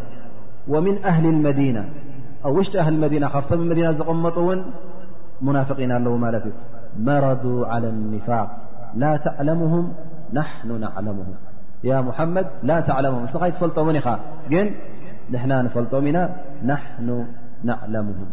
[0.73, 1.87] وምن ኣህል اመዲናة
[2.47, 4.59] ኣ ውሽጢ ኣህ መዲና ካብቶም መዲና ዝቕመጡ እውን
[5.57, 6.53] ናፍን ኣለዉ ማለት እዩ
[7.07, 8.49] መረض على النፋق
[9.01, 9.85] ላ ተዕهም
[10.37, 11.27] ናحኑ ዕለምه
[11.89, 12.71] ያ ሙሓመድ ላ
[13.09, 14.07] ዕهም እስ ኸይትፈልጦውን ኢኻ
[15.33, 16.19] ንሕና ንፈልጦም ኢና
[16.69, 17.09] ናሕኑ
[17.69, 18.29] ነዕለሙሁም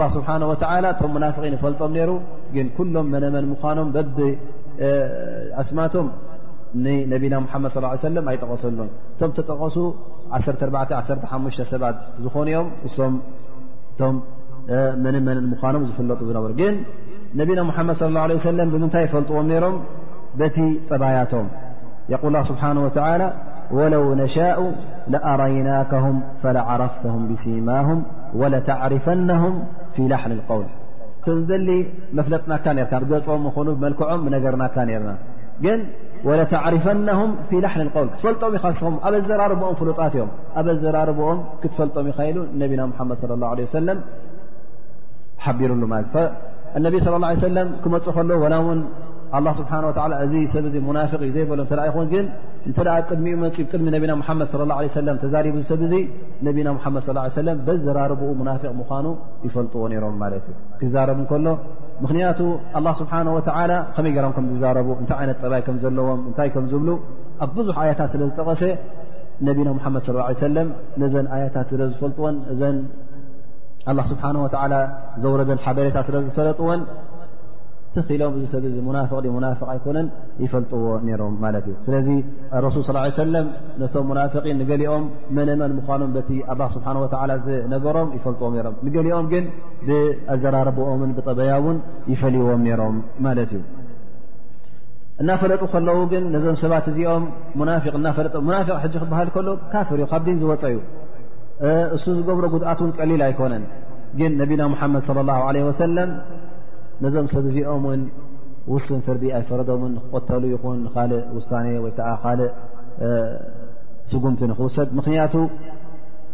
[0.00, 2.10] ላ ስብሓነه ወላ ቶም ሙናፍቂ ንፈልጦም ነይሩ
[2.54, 6.06] ግን ኩሎም መነመን ምኳኖም በብኣስማቶም
[6.84, 9.76] ንነብና ሙሓመድ صى ሰለም ኣይጠቐሰሎም እቶም ተጠቐሱ
[10.38, 11.00] 11ሓ
[11.72, 14.14] ሰባት ዝኾኑእዮም እእቶም
[15.04, 16.74] መነመን ምኳኖም ዝፍለጡ ዝነበሩ ግን
[17.40, 19.76] ነቢና ሙሓመድ صى ه عለ ሰለም ብምንታይ ይፈልጥዎም ነይሮም
[20.40, 20.56] በቲ
[20.90, 21.46] ጠባያቶም
[22.12, 22.20] የል
[22.50, 23.12] ስብሓ ወላ
[23.76, 24.58] وለو نشء
[25.12, 26.04] لأرይنكه
[26.42, 27.88] فلعረፍተهም ብሲማه
[28.40, 29.42] ولተعርፈنه
[29.94, 31.66] ف ላحን الوል
[32.18, 32.64] መፍለጥናካ
[33.10, 34.64] ገኦም ኑ መልክዖም ነገርና
[35.06, 35.12] ና
[35.64, 35.76] ግ
[36.74, 37.08] ሪه ን
[37.62, 38.60] ል ትፈጦም ይ
[39.06, 42.06] ኣ ዘራርኦም ፍሉጣት እዮም ኣ ዘራርኦም ክትፈጦም
[42.36, 43.04] ሉ ነና
[43.58, 43.98] ድ ص الله
[45.44, 46.04] عه ቢሩሉለ ነ
[47.04, 48.62] صى اه عي ክመፁ ከሎ له
[49.58, 52.26] ስه እ ሰብ ዘይሎ ይን
[52.68, 55.92] እንተደ ቅድሚኡ መፂብ ቅድሚ ነቢና ሙሓመድ ለ ላ ለ ሰለም ተዛሪቡ ሰብ እዙ
[56.46, 57.06] ነቢና ሓመድ
[57.48, 59.06] ለም በዘራርብኡ ሙናፊቅ ምኳኑ
[59.46, 61.46] ይፈልጥዎ ነይሮም ማለት እዩ ክዛረብ እንከሎ
[62.02, 62.40] ምኽንያቱ
[62.78, 66.90] ኣላ ስብሓን ወተዓላ ከመይ ገሮም ከም ዝዛረቡ እንታይ ዓይነት ጠባይ ከም ዘለዎም እንታይ ከም ዝብሉ
[67.46, 68.62] ኣብ ብዙሕ ኣያታት ስለ ዝጠቐሰ
[69.48, 70.02] ነቢና ምሓመድ
[70.46, 70.68] ሰለም
[71.02, 72.78] ነዘን ኣያታት ስለዝፈልጥዎን እዘን
[73.90, 74.74] አላ ስብሓን ወዓላ
[75.24, 76.80] ዘውረደን ሓበሬታ ስለ ዝፈለጥዎን
[77.94, 80.06] ትኺኢሎም እዚ ሰብ እዚ ሙናፊቅ ሙናፊቅ ኣይኮነን
[80.44, 82.08] ይፈልጥዎ ነይሮም ማለት እዩ ስለዚ
[82.64, 83.46] ረሱል ስ ሰለም
[83.82, 85.04] ነቶም ሙናፊቒን ንገሊኦም
[85.36, 86.30] መነመን ምኳኖም በቲ
[86.60, 89.44] ላ ስብሓን ወዓላ ዝነገሮም ይፈልጥዎም ሮም ንገሊኦም ግን
[89.88, 91.78] ብኣዘራረብኦምን ብጠበያውን
[92.12, 93.62] ይፈልይዎም ይሮም ማለት እዩ
[95.22, 97.24] እናፈለጡ ከለዉ ግን ነዞም ሰባት እዚኦም
[97.60, 100.76] ሙናፊ እናፈለጥ ሙናፊቅ ሕጂ ክበሃል ከሎ ካፍር እዩ ካብ ዲን ዝወፀዩ
[101.94, 103.64] እሱ ዝገብሮ ጉድኣት እውን ቀሊል ኣይኮነን
[104.18, 106.10] ግን ነቢና ሓመድ ለ ላሁ ለ ወሰለም
[107.04, 108.00] ነዞም ሰብ እዚኦም ውን
[108.72, 112.48] ውስን ፍርዲ ኣይፈረዶምን ክቆተሉ ይኹን ካልእ ውሳነ ወይ ከዓ ካልእ
[114.10, 115.34] ስጉምቲ ንክውሰድ ምኽንያቱ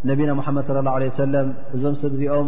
[0.09, 2.47] ነቢና ሙሓመድ صለ ላه ለ ሰለም እዞም ሰብ እዚኦም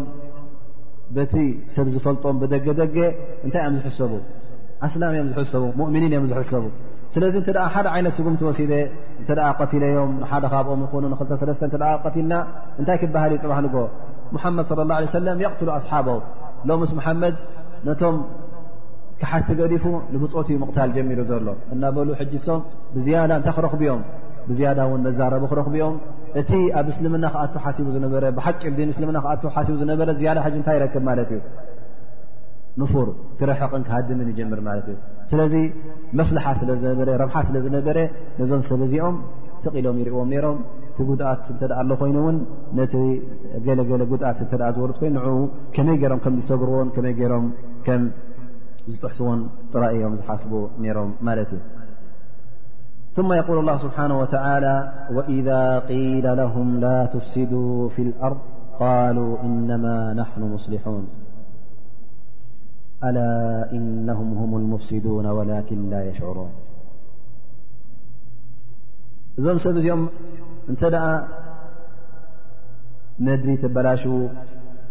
[1.15, 1.35] በቲ
[1.75, 2.97] ሰብ ዝፈልጦም ብደገደገ
[3.45, 4.11] እንታይ ኦም ዝሕሰቡ
[4.87, 6.65] ኣስላም እዮም ዝሕሰቡ ሙእምኒን እዮም ዝሕሰቡ
[7.13, 8.73] ስለዚ እንተ ደ ሓደ ዓይነት ስጉምቲ ወሲደ
[9.21, 12.33] እንተ ቀቲለዮም ንሓደ ኻብኦም ይኮኑ ንኽልተሰለስተ ተ ቀቲልና
[12.79, 13.77] እንታይ ክባህል እዩ ፅባሕ ንጎ
[14.35, 16.07] ሙሓመድ ለ ላه ه ሰለም የቕትሉ ኣስሓቦ
[16.69, 17.35] ሎ ምስ ሓመድ
[17.87, 18.17] ነቶም
[19.21, 22.59] ክሓቲ ገዲፉ ንብፆት ዩ ምቕታል ጀሚሩ ዘሎ እናበሉ ሕጂ ሶም
[22.95, 24.01] ብዝያዳ እንታይ ክረኽብኦም
[24.49, 25.95] ብዝያዳ እውን መዛረቡ ክረኽብኦም
[26.41, 30.75] እቲ ኣብ እስልምና ክኣቶ ሓሲቡ ዝነበረ ብሓቂ ብን እስልምና ክኣቶ ሓሲቡ ዝነበረ ዝያዳ ሕጂ እንታይ
[30.79, 31.41] ይረክብ ማለት እዩ
[32.81, 33.07] ንፉር
[33.39, 34.97] ክረሕቕን ክሃድምን ይጀምር ማለት እዩ
[35.31, 35.55] ስለዚ
[36.19, 37.97] መስልሓ ስለዝነበ ረብሓ ስለ ዝነበረ
[38.39, 39.15] ነዞም ሰብዚኦም
[39.65, 40.57] ስቂኢሎም ይርእዎም ነይሮም
[40.97, 41.03] ት
[42.01, 42.37] ኮይኑ ን
[42.77, 42.95] ነቲ
[43.65, 44.39] ገለለ ኣት
[44.77, 47.45] ዝወር ኮይኑ ን ከመይ ገሮም ዝሰግርዎን መይ ሮም
[48.91, 49.39] ዝጥሕስዎን
[49.71, 50.51] ጥራእዮም ዝሓስب
[50.99, 51.59] ሮም ማት ዩ
[53.19, 54.75] ثم يقول الله ስبحنه وعلى
[55.17, 55.47] وإذ
[55.91, 56.53] قيل له
[56.85, 58.41] لا تفسدا في الأርض
[58.81, 59.83] قالو إنم
[60.21, 61.05] نحن مስلحوን
[63.17, 63.17] ل
[63.77, 64.89] إنه ه الفስ
[65.37, 66.51] ولكن ل يሽعرون
[69.39, 69.95] እዞም ሰብ ኦ
[70.71, 71.05] እንተ ደኣ
[73.27, 74.03] ነድሪ ትበላሽ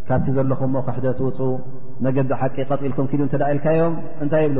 [0.08, 1.38] ካብቲ ዘለኹምሞ ክሕደ ትውፁ
[2.04, 4.58] መገዲ ሓቂ ቀጢኢልኩም ኪዱ እተ ኢልካዮም እንታይ ይብሉ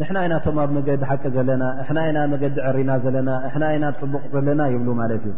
[0.00, 4.60] ንሕና ዓይናቶም ኣብ መገዲ ሓቂ ዘለና ንሕና ዓይና መገዲ ዕሪና ዘለና ንሕና ዓይና ፅቡቕ ዘለና
[4.74, 5.34] ይብሉ ማለት እዩ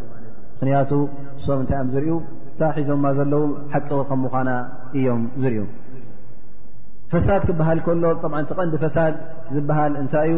[0.55, 0.91] ምኽንያቱ
[1.39, 2.09] እሶም እንታይ እዮም ዝርዩ
[2.53, 4.49] እታ ሒዞምማ ዘለዉ ሓቂ ከም ምዃና
[4.97, 5.63] እዮም ዝርእዩ
[7.13, 9.15] ፈሳድ ክበሃል ከሎ ጠብዓ ቲ ቐንዲ ፈሳድ
[9.55, 10.35] ዝበሃል እንታይ እዩ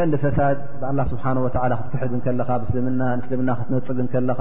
[0.00, 4.40] ቀሊ ፈሳድ ብኣላ ስብሓን ወላ ክትትሕድን ከለኻ ስልምና ንስልምና ክትነፅግን ከለኻ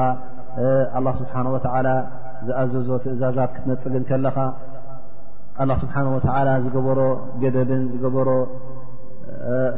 [0.98, 1.88] ኣላ ስብሓን ወዓላ
[2.48, 4.38] ዝኣዘዞ ትእዛዛት ክትነፅግን ከለኻ
[5.70, 7.00] ላ ስብሓን ወዓላ ዝገበሮ
[7.44, 8.30] ገደብን ዝገበሮ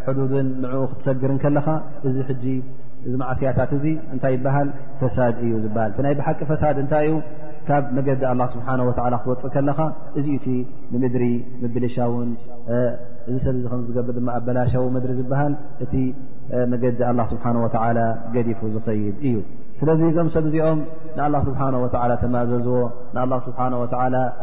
[0.07, 1.67] ሕዱድን ንዕኡ ክትሰግርን ከለኻ
[2.09, 2.43] እዚ ሕጂ
[3.07, 4.69] እዚ ማዕስያታት እዚ እንታይ ይበሃል
[5.03, 7.15] ፈሳድ እዩ ዝበሃል ናይ ብሓቂ ፈሳድ እንታይ እዩ
[7.67, 9.79] ካብ መገዲ ኣላ ስብሓነ ወላ ክትወፅ ከለኻ
[10.19, 10.47] እዚኡቲ
[10.93, 11.23] ንምድሪ
[11.61, 12.29] ምብልሻውን
[13.29, 15.53] እዚ ሰብዚ ከም ዝገብ ድማ ኣበላሸዊ መድሪ ዝበሃል
[15.83, 15.93] እቲ
[16.71, 17.57] መገዲ ላ ስብሓን
[17.97, 18.03] ላ
[18.35, 19.35] ገዲፉ ዝኸይድ እዩ
[19.81, 20.79] ስለዚ እዞም ሰብእዚኦም
[21.17, 22.79] ንኣላ ስብሓه ወላ ተማዘዝዎ
[23.15, 23.85] ንላ ስብሓ ወ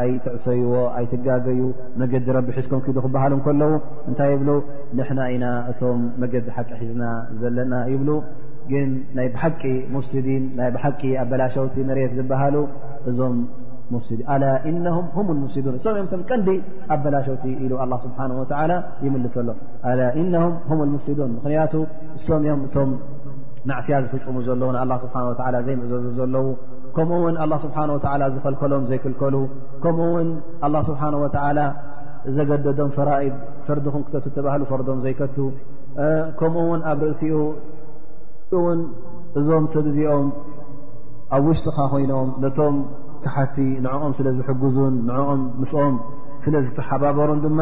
[0.05, 1.61] ኣይትዕሰይዎ ኣይትጋገዩ
[2.03, 3.73] መገዲ ረቢ ሒዝኩም ክዱ ክበሃሉ ከለዉ
[4.11, 4.49] እንታይ ይብሉ
[4.99, 7.05] ንሕና ኢና እቶም መገዲ ሓቂ ሒዝና
[7.43, 8.11] ዘለና ይብሉ
[8.73, 9.63] ግን ናይ ብሓቂ
[9.97, 12.67] ሙፍሲዲን ናይ ብሓቂ ኣበላሸውቲ መርት ዝበሃሉእ
[13.91, 16.49] ም ሙፍሲዱን እሶም እዮም ቶም ቀንዲ
[16.95, 17.73] ኣበላሸውቲ ኢሉ
[18.05, 18.19] ስብሓ
[18.71, 18.75] ላ
[19.05, 19.49] ይምልሰሎ
[19.91, 19.93] ኣ
[20.35, 21.75] ነም ም ሙፍሲዱን ምክንያቱ
[22.19, 22.91] እሶም እዮም እቶም
[23.71, 26.47] ናዕስያ ዝፍፅሙ ዘለዉ ንኣ ስብሓ ወላ ዘይምእዘዙ ዘለዉ
[26.97, 27.99] ከምኡ ውን ስብሓ ወ
[28.35, 29.37] ዝፈልከሎም ዘይክልከሉ
[29.85, 30.29] ከምኡ ውን
[30.89, 31.61] ስብሓه ወላ
[32.37, 33.35] ዘገደዶም ፈራኢድ
[33.67, 35.37] ፈርዲኹን ክተቲ ተባህሉ ፈርዶም ዘይከቱ
[36.39, 38.81] ከምኡ ውን ኣብ ርእሲኡውን
[39.41, 40.29] እዞም ሰብዚኦም
[41.37, 42.75] ኣብ ውሽጡኻ ኮይኖም ነቶም
[43.55, 45.95] ቲ ንኦም ስለ ዝግዙን ንኦም ምስኦም
[46.45, 47.59] ስለ ዝتሓባበሩን ድማ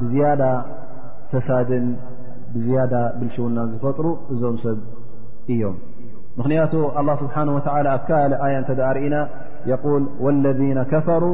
[0.00, 0.42] ብዳ
[1.30, 1.86] ፈሳድን
[2.54, 4.78] ብያዳ ብልሽውናን ዝፈጥሩ እዞም ሰብ
[5.52, 5.76] እዮም
[6.38, 7.60] ምክንያቱ الله ስብሓنه و
[7.94, 8.10] ኣብ ካ
[8.46, 9.16] ኣያ እተ ርእና
[9.70, 9.84] يል
[10.24, 11.24] واለذن كፈሩ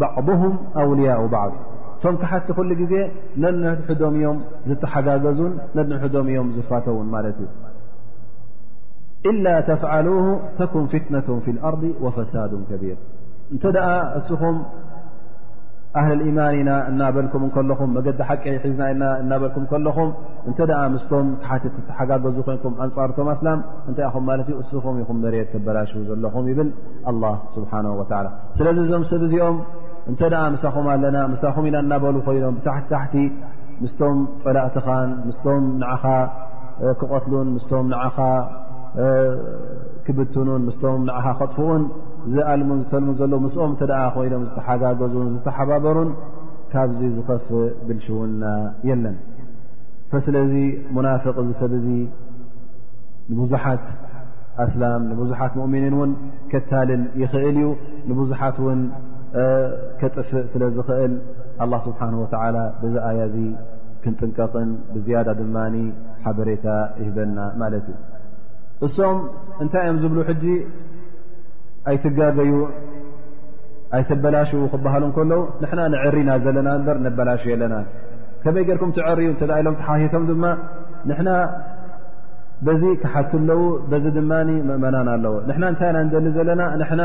[0.00, 1.52] بዕضهም أውልያء ባعض
[2.02, 2.94] ቶም كሓቲ ኩሉ ግዜ
[3.42, 4.38] ነንሕዶም እዮም
[4.68, 7.48] ዝتሓጋገዙን ነንሕዶም እዮም ዝፋተውን ማለት እዩ
[9.30, 10.18] إላ ተፍعله
[10.58, 12.98] ተكን ፍትنة في الأርض وፈሳዱ كቢር
[13.54, 13.88] እንተ ደኣ
[14.18, 14.56] እስኹም
[16.00, 20.10] ኣህሊ ልኢማን ኢና እናበልኩም ከለኹም መገዲ ሓቂ ሒዝና ኢና እናበልኩም ከለኹም
[20.48, 25.48] እንተ ኣ ምስቶም ካሓትት ተሓጋገዙ ኮይንኩም ኣንፃርቶም ኣስላም እንታይ ኢኹም ማለት ዩ እስኹም ይኹም መርት
[25.54, 26.70] ተበላሽ ዘለኹም ይብል
[27.12, 27.24] ኣላ
[27.54, 28.22] ስብሓን ወላ
[28.60, 29.58] ስለዚ እዞም ሰብእዚኦም
[30.12, 33.16] እንተ ኣ ምሳኹም ኣለና ምሳኹም ኢና እናበሉ ኮይኖም ብታቲታሕቲ
[33.82, 36.04] ምስቶም ፀላእትኻን ምስቶም ንዓኻ
[37.00, 38.18] ክቐትሉን ምስቶም ንኻ
[40.04, 41.82] ክብትኑን ምስቶም ንዓኻ ከጥፍኡን
[42.34, 46.10] ዝኣልሙን ዝተልሙ ዘሎ ምስኦም ደኣ ኮይዶም ዝተሓጋገዙን ዝተሓባበሩን
[46.72, 47.52] ካብዚ ዝከፍእ
[47.86, 48.42] ብልሽውና
[48.88, 49.16] የለን
[50.12, 50.52] ፈስለዚ
[50.96, 51.86] ሙናፍቅ ዚ ሰብእዚ
[53.34, 53.84] ንብዙሓት
[54.64, 56.12] ኣስላም ንብዙሓት ሙእምኒን እውን
[56.52, 57.68] ከታልን ይኽእል እዩ
[58.10, 58.80] ንብዙሓት እውን
[60.00, 61.14] ከጥፍእ ስለዝኽእል
[61.64, 63.38] ኣላ ስብሓን ወተላ ብዚኣያ ዚ
[64.04, 65.56] ክንጥንቀቅን ብዝያዳ ድማ
[66.24, 66.66] ሓበሬታ
[67.02, 67.96] ይህበና ማለት እዩ
[68.86, 69.16] እሶም
[69.62, 70.44] እንታይ እዮም ዝብሉ ሕጂ
[71.90, 72.52] ኣይትጋገዩ
[73.96, 77.74] ኣይትበላሽ ክበሃሉ እንከለዉ ንሕና ንዕርና ዘለና በር ነበላሽ የለና
[78.44, 80.44] ከመይ ገርኩም ትዕርዩ እተ ኢሎም ተሓሂቶም ድማ
[81.08, 81.30] ንሕና
[82.66, 83.60] በዚ ክሓት ኣለው
[83.90, 84.32] በዚ ድማ
[84.68, 87.02] ምእመናን ኣለዎ ንና እንታይ ኢና ንደሊ ዘለና ንና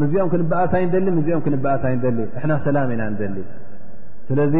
[0.00, 3.36] ምዚኦም ክንብኣሳይንደሊ ዚኦም ክንበኣሳይንደሊ ንና ሰላም ኢና ንደሊ
[4.28, 4.54] ስለዚ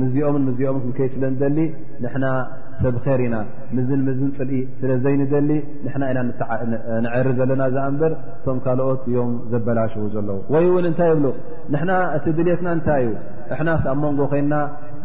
[0.00, 1.58] ምዚኦምን ምዚኦም ክንከይድ ስለ ንደሊ
[2.04, 2.24] ንሕና
[2.80, 3.36] ሰብ ከር ኢና
[3.76, 5.50] ምዝን ምዝን ፅልኢ ስለ ዘይንደሊ
[5.84, 6.24] ንና ና
[7.04, 11.26] ንዕር ዘለና እዛኣ ንበር እቶም ካልኦት እዮም ዘበላሽ ዘለዉ ወይ እውን እንታይ ይብሎ
[11.74, 13.14] ንና እቲ ድልትና እንታይ እዩ
[13.54, 14.54] እሕናስ ኣብ መንጎ ኮይና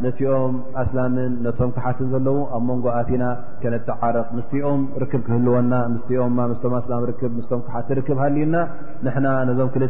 [0.03, 3.23] ነትኦም ኣስላምን ነቶም ክሓትን ዘለዉ ኣብ መንጎ ኣትና
[3.63, 8.55] ከነተዓርቕ ምስትኦም ርክብ ክህልወና ምስኦም ምስም ኣስላም ርክ ስቶም ክሓት ርክብ ሃልዩና
[9.07, 9.85] ንና ነዞም ክል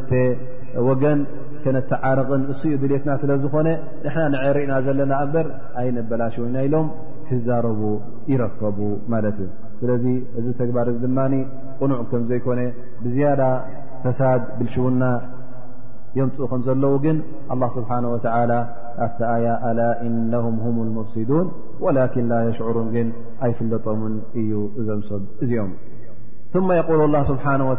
[0.88, 1.20] ወገን
[1.64, 3.68] ከነተዓረቕን እስኡ ድሌትና ስለ ዝኾነ
[4.04, 5.48] ንሕና ንዕርእና ዘለና እበር
[5.82, 6.88] ኣይንበላሽውና ኢሎም
[7.28, 7.82] ክዛረቡ
[8.32, 8.78] ይረከቡ
[9.14, 9.50] ማለት እዩ
[9.82, 10.06] ስለዚ
[10.40, 11.20] እዚ ተግባር እዚ ድማ
[11.80, 12.60] ቕኑዕ ከም ዘይኮነ
[13.04, 13.42] ብዝያዳ
[14.04, 15.04] ፈሳድ ብልሽውና
[16.20, 17.18] የምፅኡ ከም ዘለዉ ግን
[17.62, 18.16] ه ስብሓه ወ
[19.02, 21.48] ኣብቲ ኣያ ኣላ እነهም ም መፍሲዱን
[21.84, 23.08] ወላኪን ላ የሽዕሩን ግን
[23.46, 25.72] ኣይፍለጦምን እዩ እዞም ሰብ እዚኦም
[26.54, 27.74] ثመ የقል ላ ስብሓه ወ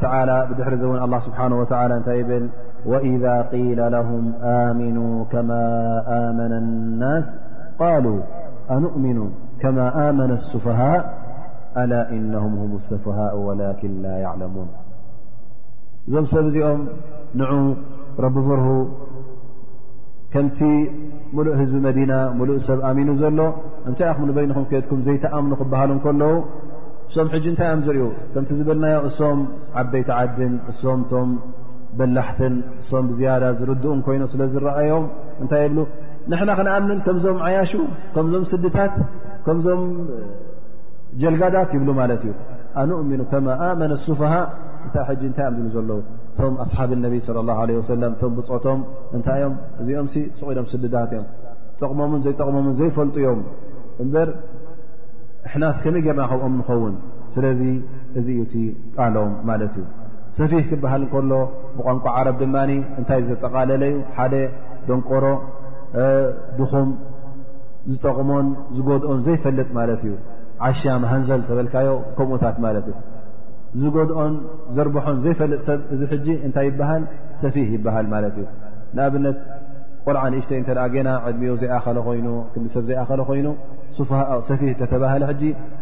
[0.51, 2.45] ብድሕሪ እእውን ስብሓ ወ እታይ ብል
[2.91, 4.25] وإذا قيل لهم
[4.65, 5.65] آمኑوا ከما
[6.27, 7.27] آመن الናስ
[7.83, 8.17] قاሉو
[8.75, 9.19] ኣንእምኑ
[9.63, 11.01] ከማا ኣመن الስفሃاء
[11.83, 14.69] ኣላا إنه هم الስفሃاء وላكን ላا يعለሙوን
[16.09, 16.81] እዞም ሰብ እዚኦም
[17.41, 17.51] ንዑ
[18.25, 18.67] ረቢ فርሁ
[20.33, 20.59] ከምቲ
[21.37, 23.41] ምሉእ ህዝቢ መዲና ሙሉእ ሰብ ኣሚኑ ዘሎ
[23.89, 26.35] እንታይ ኣኹም ንበይንኹም ከድኩም ዘይተኣምኑ ክበሃሉም ከለዉ
[27.11, 28.03] እሶም ሕጂ እንታይ ም ዝርዩ
[28.35, 29.39] ከምቲ ዝበልናዮ እሶም
[29.81, 31.29] ዓበይቲዓድን እሶምቶም
[31.99, 35.05] በላሕትን እሶም ብዝያዳ ዝርድኡን ኮይኑ ስለዝረአዮም
[35.43, 35.79] እንታይ ይብሉ
[36.33, 37.73] ንሕና ክነኣምን ከምዞም ዓያሹ
[38.15, 38.95] ከምዞም ስድታት
[39.47, 39.83] ከምዞም
[41.23, 42.35] ጀልጋዳት ይብሉ ማለት እዩ
[42.83, 44.35] ኣንእሚኑ ከማ ኣመን ኣሱፋሃ
[44.89, 46.01] እሳ ሕጂ እንታይ ም ዝብሉ ዘለዉ
[46.37, 48.81] እቶም ኣስሓብ ነቢ ለ ላ ለ ወሰለም እቶም ብፆቶም
[49.17, 50.07] እንታይእዮም እዚኦም
[50.39, 51.27] ፅቑሎም ስድታት እዮም
[51.81, 53.43] ጠቕሞምን ዘይጠቕሞምን ዘይፈልጡ ዮም
[54.03, 54.29] እምበር
[55.49, 56.95] እሕናስ ከመይ ጌይርና ከምኦም ንኸውን
[57.35, 57.61] ስለዚ
[58.21, 58.55] እዚ እዩ እቲ
[58.97, 59.87] ቃሎም ማለት እዩ
[60.39, 61.31] ሰፊሕ ክበሃል እከሎ
[61.77, 62.57] ብቋንቋ ዓረብ ድማ
[63.01, 64.35] እንታይ ዘጠቃለለ እዩ ሓደ
[64.89, 65.27] ደንቆሮ
[66.59, 66.89] ድኹም
[67.93, 68.47] ዝጠቕሞን
[68.77, 70.15] ዝጎድኦን ዘይፈልጥ ማለት እዩ
[70.67, 73.01] ዓሻ መሃንዘል ተበልካዮ ከምኡታት ማለት እዩ
[73.83, 74.35] ዝጎድኦን
[74.77, 77.05] ዘርብሖን ዘይፈልጥ ሰብ እዚ ሕጂ እንታይ ይበሃል
[77.43, 78.47] ሰፊሕ ይበሃል ማለት እዩ
[78.97, 79.39] ንኣብነት
[80.07, 82.29] ቆልዓ ንእሽተይ እተ ገና ዕድሚኡ ዘይኣኸ ኮይኑ
[82.75, 83.49] ሰብ ዘይኣኸለ ኮይኑ
[84.49, 85.25] ሰፊ ተተባህለ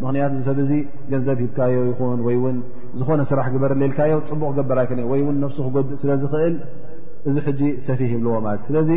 [0.03, 0.73] ምክንያት ሰብ እዚ
[1.13, 2.57] ገንዘብ ሂብካዮ ይኹን ወይ ውን
[2.99, 6.55] ዝኾነ ስራሕ ግበር ሌልካዮ ፅቡቅ ክገበራይ ወይ ውን ነብሱ ክጎድእ ስለዝኽእል
[7.29, 8.91] እዚ ሕጂ ሰፊ ይብልዎ ማለት ዩ ስለዚ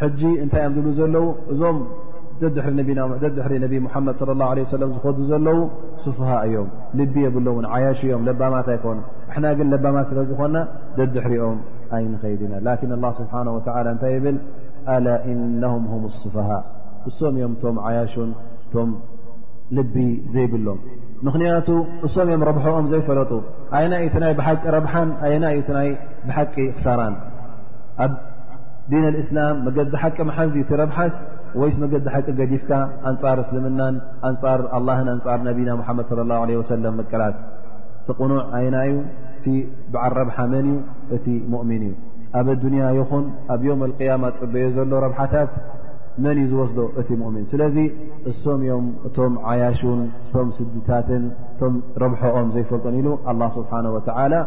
[0.00, 1.22] ሕጂ እንታይ እዮም ዝብሉ ዘለዉ
[1.54, 1.76] እዞም
[3.36, 5.58] ድሕሪ ነብ ሙሓመድ ص ላه ሰ ዝከዱ ዘለው
[6.04, 6.68] ሱፋሃ እዮም
[6.98, 8.98] ልቢ የብሎውን ዓያሽ እዮም ለባማት ኣይኮኑ
[9.34, 10.56] ሕና ግን ለባማት ስለ ዝኮና
[10.98, 11.58] ደድሕሪኦም
[11.98, 13.34] ኣይንኸይድ ኢና ላን ስብሓ
[13.94, 14.38] እንታይ ብል
[14.94, 16.50] ኣላ እነም ስፋሃ
[17.10, 18.30] እሶም እዮም ቶም ያሽን
[18.72, 18.86] ቶ
[20.34, 20.78] ዘብሎም
[21.26, 21.68] ምክንያቱ
[22.06, 23.32] እሶም እም ረብሐኦም ዘይፈለጡ
[23.90, 24.56] ና ዩ ይ ብቂ
[25.22, 25.94] ብ ዩ ይ
[26.30, 27.00] ቂ ክሳራ
[28.04, 28.12] ኣብ
[28.92, 30.44] ዲن الእسላم መ ሓቂ ሓ
[30.80, 31.14] ረብስ
[31.60, 32.06] ወይ መ ዝቂ
[32.38, 32.70] ገዲፍካ
[33.10, 33.80] أንፃር እስልምና
[34.24, 37.36] ه أፃ ነና መድ صى الله عله ل ቀላፅ
[38.00, 38.44] እቲ ቕኑዕ
[38.74, 38.92] ና ዩ
[39.48, 39.52] እ
[40.02, 40.66] ዓል ረብح መን
[41.16, 41.26] እቲ
[41.62, 41.92] ؤሚن እዩ
[42.38, 45.52] ኣብ ዱያ ይኹን ኣብ يم القيم ፅበዮ ዘሎ ብታት
[46.24, 47.76] መን ዝወስዶ እቲ እምን ስለዚ
[48.30, 54.38] እሶም እዮም እቶም ዓያሹን እቶም ስድታትን እቶም ረብሐኦም ዘይፈልጡን ኢሉ ه ስብሓه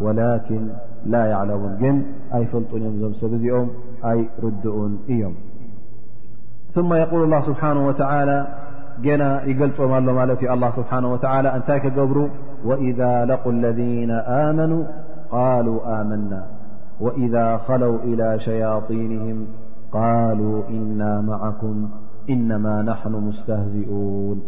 [0.03, 0.65] ወላኪን
[1.13, 1.97] ላ عለሙን ግን
[2.37, 3.67] ኣይፈልጡን እዮም እዞም ሰብ እዚኦም
[4.11, 5.35] ኣይ ርድኡን እዮም
[6.75, 7.85] ثማ የል ه ስብሓነه
[9.05, 10.99] ገና ይገልፆም ኣሎ ማለት እዩ ስብሓه
[11.57, 12.17] እንታይ ከገብሩ
[12.69, 12.99] ወኢذ
[13.31, 14.11] ለق اለذነ
[14.43, 14.73] ኣመኑ
[15.33, 16.31] ቃሉ ኣመና
[17.01, 19.47] وإذا خلوا إلى شياطينهم
[19.91, 21.89] قالوا إنا معكم
[22.29, 24.41] إنما نحن مستهزئون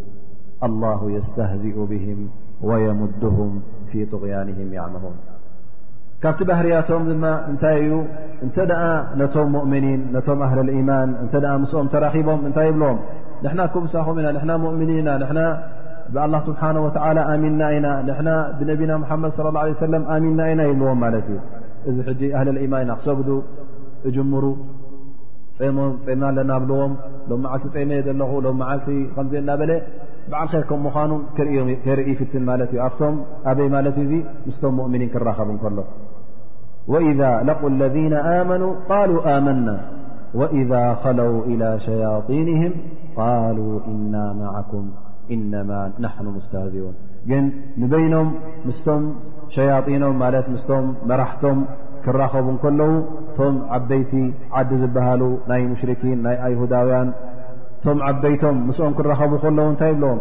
[0.63, 2.29] الله يستهزئ بهم
[2.61, 5.15] ويمدهم في طغيانهم يعمهون
[6.25, 7.91] ካبت بهريتم م እنታይ ዩ
[8.45, 8.81] እنت دأ
[9.21, 11.33] نቶم مؤمنين نم أهل الإيمان نت
[11.63, 12.97] مسኦم تراخبم نታ يبلم
[13.45, 15.37] نحن كمسخم ن نحن مؤمن ና نحن
[16.13, 17.61] بالله سبحانه وتعالى آمن ن
[18.09, 18.27] نحن
[18.57, 21.37] بنبينا محمد صى الله عليه وسلم آمና ና يبلዎم ملت እي
[21.89, 21.97] እዚ
[22.37, 23.29] እهሊ እማን ና ክሰግዱ
[24.09, 24.45] እጅምሩ
[25.77, 26.93] ሞም ፀምና ለና ብልዎም
[27.29, 29.71] ሎ ዓልቲ ፀመየ ዘለኹ ሎ መዓልቲ ከዘ ና በለ
[30.31, 31.11] ብዓል ር ከም ምዃኑ
[31.99, 33.15] ርኢ ፍትን ማለት እዩ ኣብቶም
[33.49, 34.11] ኣበይ ማለት እዩ
[34.47, 35.77] ምስቶም ؤምኒን ክራኸቡ ከሎ
[36.91, 39.75] وإذ ለق الذين آመنوا قالو ኣመናا
[40.39, 40.71] وإذ
[41.03, 42.73] خለውا إلى ሸيطيንهም
[43.19, 44.85] قالو إና ማعكም
[45.33, 45.53] إن
[46.05, 46.95] نحن مስታዚን
[47.29, 47.43] ግን
[47.81, 48.27] ንበይኖም
[48.67, 49.03] ምስም
[49.55, 51.57] ሸያጢኖም ማለት ምስቶም መራሕቶም
[52.03, 52.91] ክራኸቡ ከለዉ
[53.29, 54.13] እቶም ዓበይቲ
[54.59, 57.09] ዓዲ ዝበሃሉ ናይ ሙሽርኪን ናይ ኣይሁዳውያን
[57.77, 60.19] እቶም ዓበይቶም ምስኦም ክራኸቡ ከለዉ እንታይ ይብልዎም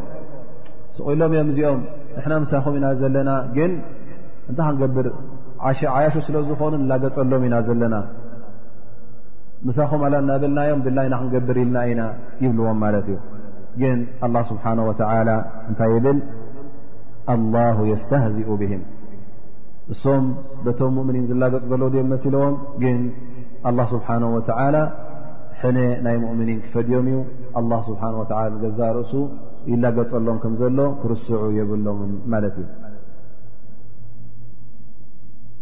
[0.96, 1.80] ስቂሎም እዮም እዚኦም
[2.16, 3.72] ንሕና ምሳኹም ኢና ዘለና ግን
[4.50, 5.06] እንታይ ክንገብር
[5.94, 7.96] ዓያሽ ስለ ዝኾኑ ንላገፀሎም ኢና ዘለና
[9.68, 12.02] ምሳኹም ኣላ እናበልናዮም ብልና ኢና ክንገብር ኢልና ኢና
[12.44, 13.18] ይብልዎም ማለት እዩ
[13.80, 15.30] ግን ኣላ ስብሓነ ወተዓላ
[15.70, 16.18] እንታይ ይብል
[17.34, 18.82] ኣላሁ የስተህዚኡ ብህም
[19.92, 20.24] እሶም
[20.64, 22.98] በቶም ሙእምኒን ዝላገጽ ዘለዉ ድኦም መሲለዎም ግን
[23.68, 24.76] ኣላ ስብሓነ ወተዓላ
[25.60, 27.18] ሕነ ናይ ሙእምኒን ክፈድዮም እዩ
[27.60, 29.12] ኣላ ስብሓ ወላ ገዛ ርእሱ
[29.72, 32.68] ይላገፀሎም ከም ዘሎ ክርስዑ የብሎምን ማለት እዩ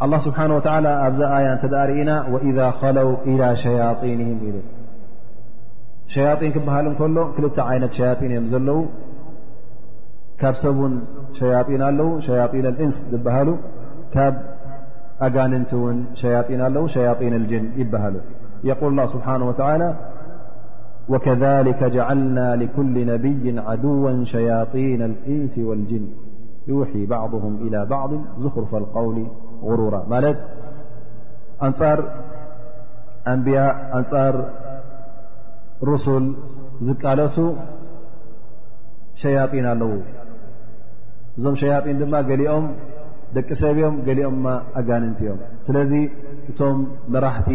[0.06, 4.56] ኣላ ስብሓን ወተዓላ ኣብዛ ኣያ እንተ ዳኣርእና ወኢዛ ኸለው ኢላ ሸያጢንህም ኢሉ
[6.12, 8.78] ሸያጢን ክበሃል እንከሎ ክልተ ዓይነት ሸያጢን እዮም ዘለዉ
[10.42, 10.94] ካብ ሰብን
[11.40, 13.48] ሸያጢን ኣለዉ ሸያጢን ኣልእንስ ዝባሃሉ
[14.14, 14.34] ب
[15.22, 18.14] أجننت ون شياطين الو شياطين الجن يبهل
[18.64, 19.94] يقول الله سبحانه وتعالى
[21.08, 26.08] وكذلك جعلنا لكل نبي عدوا شياطين الإنس والجن
[26.68, 29.26] يوحي بعضهم إلى بعض زخرف القول
[29.62, 30.38] غرورا ملت
[31.62, 31.98] أنጻر
[33.28, 34.34] أنبياء أنر
[35.84, 36.24] رسل
[36.86, 37.40] زቃلس
[39.14, 39.92] شياطين الو
[41.42, 42.66] ዞم شياين م لኦم
[43.36, 45.92] ደቂ ሰብ እኦም ገሊኦም ማ ኣጋንንቲ እዮም ስለዚ
[46.50, 46.78] እቶም
[47.14, 47.50] መራሕቲ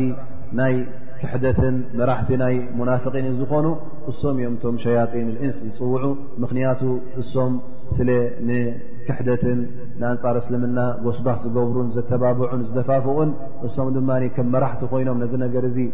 [0.59, 0.73] ናይ
[1.21, 3.67] ክሕደትን መራሕቲ ናይ ሙናፍቂንዝኾኑ
[4.11, 6.03] እሶም እዮም እቶም ሸያጢን እንስ ይፅውዑ
[6.43, 6.81] ምክንያቱ
[7.21, 7.53] እሶም
[7.97, 8.09] ስለ
[8.49, 9.59] ንክሕደትን
[10.01, 13.31] ንኣንፃር እስልምና ጎስባስ ዝገብሩን ዘተባብዑን ዝተፋፍኡን
[13.69, 15.89] እሶም ድማ ከም መራሕቲ ኮይኖም ነዚ ነገር ዚ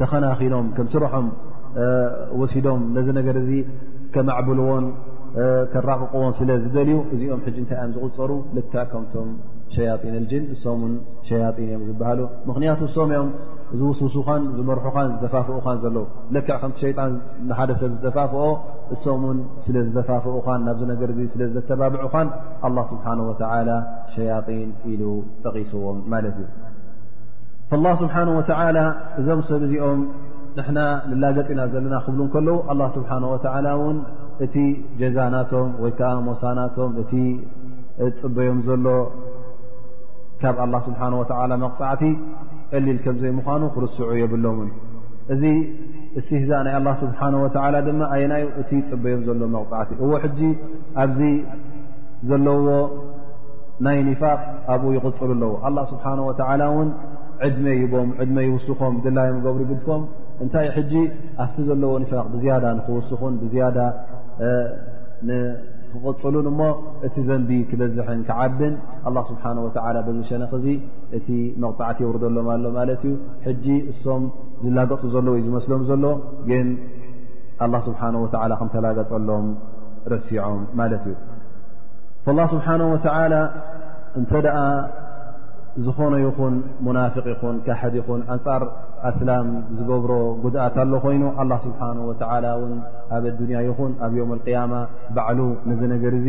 [0.00, 1.28] ተኸናኺኖም ከም ስርሖም
[2.42, 3.50] ወሲዶም ነዚ ነገር እዚ
[4.14, 4.84] ከምኣዕብልዎን
[5.72, 9.28] ከራቕቕዎም ስለዝደልዩ እዚኦም ሕጂ እንታይ እዮም ዝቁፀሩ ልካዕ ከምቶም
[9.74, 10.94] ሸያጢን አልጅን እሶምን
[11.28, 13.28] ሸያጢን እዮም ዝበሃሉ ምክንያቱ ሶም ኦም
[13.80, 16.04] ዝውስውሱኻን ዝመርሑኻን ዝተፋፍእኻን ዘለዉ
[16.36, 17.12] ልክዕ ከምቲ ሸይጣን
[17.50, 18.42] ንሓደ ሰብ ዝተፋፍኦ
[18.94, 22.28] እሶም ን ስለ ዝተፋፍእኻን ናብዚ ነገር እዚ ስለ ዝተባብዑኻን
[22.68, 23.70] ኣ ስብሓ ወላ
[24.14, 25.02] ሸያጢን ኢሉ
[25.44, 26.48] ጠቒስዎም ማለት እዩ
[27.84, 28.78] ላ ስብሓ ወተላ
[29.20, 30.00] እዞም ሰብ እዚኦም
[30.58, 30.78] ንሕና
[31.10, 32.56] ንላገፅ ና ዘለና ክብሉ ከለዉ
[32.96, 33.10] ስብሓ
[33.52, 33.98] ወላ ውን
[34.44, 34.56] እቲ
[35.00, 36.92] ጀዛናቶም ወይከዓ ሞሳናቶም
[38.04, 38.86] እቲፅበዮም ዘሎ
[40.42, 41.24] ካብ ኣላ ስብሓ ወ
[41.64, 42.04] መቕፃዕቲ
[42.72, 44.70] ቀሊል ከምዘይ ምኳኑ ክርስዑ የብሎን
[45.34, 45.42] እዚ
[46.18, 50.40] እስትህዛ ናይ ኣ ስብሓ ወላ ድማ ኣየናዩ እቲ ፅበዮም ዘሎ መቕፃዕቲ እዎ ሕጂ
[51.04, 51.20] ኣብዚ
[52.30, 52.66] ዘለዎ
[53.86, 54.40] ናይ ኒፋቅ
[54.74, 56.88] ኣብኡ ይቕፅሉ ኣለዎ ኣ ስብሓ ወላ ውን
[57.46, 60.02] ዕድመ ቦም ዕድመ ይውስኾም ድላዮም ገብሩ ግድፎም
[60.44, 60.92] እንታይ ሕጂ
[61.44, 63.78] ኣብቲ ዘለዎ ኒፋቅ ብዝያዳ ንክውስኹን ያዳ
[65.28, 66.66] ንክቅፅሉን ሞ
[67.06, 68.74] እቲ ዘንቢ ክበዝሐን ክዓብን
[69.08, 69.68] ኣه ስብሓه ወ
[70.06, 70.66] በዚ ሸነኽዚ
[71.18, 71.28] እቲ
[71.62, 73.12] መቕፅዕቲ የውርደሎም ኣሎ ማለት እዩ
[73.46, 74.22] ሕጂ እሶም
[74.64, 76.04] ዝላገፁ ዘሎ ወይ ዝመስሎም ዘሎ
[76.50, 76.68] ግን
[77.64, 79.46] ኣላه ስብሓه ወላ ከም ተላጋፀሎም
[80.14, 81.16] ረሲዖም ማለት እዩ
[82.26, 83.34] لላ ስብሓነه ወተላ
[84.18, 84.58] እንተ ደኣ
[85.84, 86.54] ዝኾነ ይኹን
[86.86, 88.62] ሙናፍቅ ይኹን ካሕድ ይኹን ንፃር
[89.08, 89.46] ኣስላም
[89.76, 92.10] ዝገብሮ ጉድኣት ኣሎ ኮይኑ አላ ስብሓን ወ
[92.62, 92.74] ውን
[93.16, 94.72] ኣብ ኣዱንያ ይኹን ኣብ ዮም ያማ
[95.16, 96.28] ባዕሉ ንዚ ነገር እዚ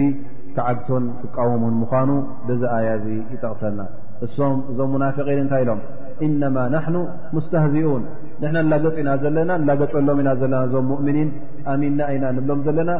[0.55, 2.09] ክዓግቶን ክቃወሞን ምኳኑ
[2.47, 3.81] በዚ ኣያ እዚ ይጠቕሰልና
[4.25, 5.79] እሶም እዞም ሙናፊቒን እንታይ ኢሎም
[6.25, 6.97] እነማ ናሕኑ
[7.35, 8.03] ሙስተህዚኡን
[8.41, 11.29] ንሕና ንላገፅ ኢና ዘለና ንላገፀሎም ኢና ዘለና እዞም ሙእምኒን
[11.73, 12.91] ኣሚንና ኢና ንብሎም ዘለና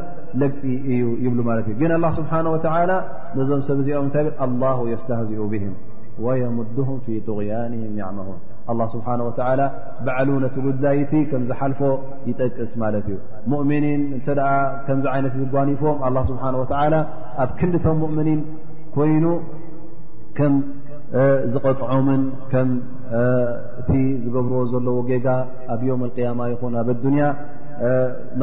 [0.43, 0.61] ለግፂ
[0.93, 2.91] እዩ ይብሉ ማለት እዩ ግን ኣላ ስብሓና ወላ
[3.39, 5.75] ነዞም ሰብ እዚኦም እንታይ ል ኣላሁ የስተህዚኡ ብህም
[6.27, 8.39] ወየሙድም ፊ ጥغያንም ይዕምሁን
[8.79, 9.61] ኣ ስብሓና ወተላ
[10.05, 11.79] በዓሉ ነቲ ጉዳይቲ ከምዝሓልፎ
[12.29, 13.17] ይጠቅስ ማለት እዩ
[13.51, 14.49] ሙእምኒን እንተ ደኣ
[14.87, 16.95] ከምዚ ዓይነት ዝጓኒፎም ኣላ ስብሓን ወላ
[17.43, 18.41] ኣብ ክንዲቶም ሙእምኒን
[18.95, 19.25] ኮይኑ
[20.39, 20.53] ከም
[21.53, 22.69] ዝቐፅዖምን ከም
[23.81, 23.89] እቲ
[24.25, 25.27] ዝገብርዎ ዘለዎ ጌጋ
[25.75, 27.25] ኣብ ዮም ቅያማ ይኹን ኣብ ኣዱንያ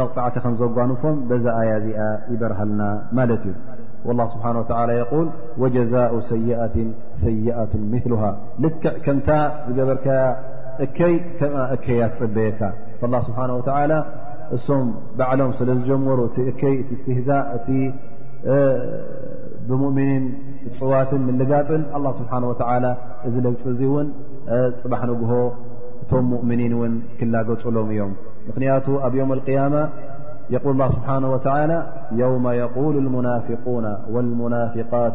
[0.00, 2.00] መቕፃዕቲ ከም ዘጓንፎም በዛ ኣያ ዚኣ
[2.34, 2.82] ይበርሃልና
[3.18, 3.54] ማለት እዩ
[4.06, 4.58] والله ስብሓናه
[4.98, 5.28] የል
[5.62, 6.74] ወጀዛء ሰይአት
[7.24, 8.22] ሰይአة ምثሉሃ
[8.64, 9.28] ልክዕ ከምታ
[9.68, 10.06] ዝገበርካ
[10.84, 12.60] እከይ ከም እከያ ትፅበየካ
[13.00, 13.60] فل ስብሓه ወ
[14.56, 14.84] እሶም
[15.18, 17.68] ባዕሎም ስለ ዝጀመሩ እቲ እይ እቲ እስትህዛእ እቲ
[19.68, 20.24] ብምؤምኒን
[20.68, 22.94] እፅዋትን ምልጋፅን ኣله ስብሓه
[23.28, 24.08] እዝ ለግፅ ዙ እውን
[24.82, 25.32] ፅባሕ ንግሆ
[26.02, 28.12] እቶም ሙؤምኒን ውን ክላገፁሎም እዮም
[28.48, 29.74] ምክንያቱ ኣብ የም ያማ
[30.50, 35.14] يقول الله سبحنه وتعلى يوم يقول المنافقون والمنافقات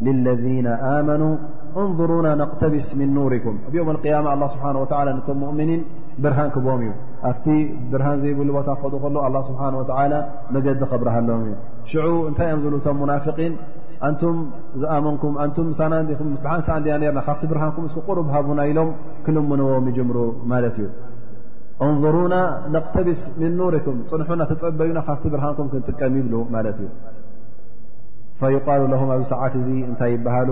[0.00, 0.66] للذين
[0.98, 1.36] آمنوا
[1.76, 5.70] انظرون نقتبስ من نوركم يوم القيامة الله سبحنه ولى م مؤምن
[6.24, 6.90] ብርሃن ክبم እዩ
[7.30, 7.46] ኣفቲ
[7.92, 8.84] ብرሃن ዘيብ ቦታ ክ
[9.28, 10.18] الله سبحنه وتعلى
[10.54, 11.42] مገዲ ከብረሃ ለዎም
[11.92, 13.52] شع እንታይ ኦم ቶ منافقن
[14.12, 14.36] نتم
[14.80, 15.22] ዝኣمنኩ
[17.00, 17.74] رና ካفቲ ብርሃنም
[18.08, 18.88] قሩب هبና ኢሎም
[19.26, 20.16] ክلمنዎም جمر
[20.50, 20.86] ማለت እዩ
[21.86, 22.34] እንظሩና
[22.74, 26.88] نقተብስ ምن ኑርኩም ፅንሑና ተፀበዩና ካብቲ ብርሃንኩም ክንጥቀም ይብሉ ማለት እዩ
[28.40, 30.50] فيقሉ ለه ኣብ ሰዓት እዚ እንታይ ይበሃሉ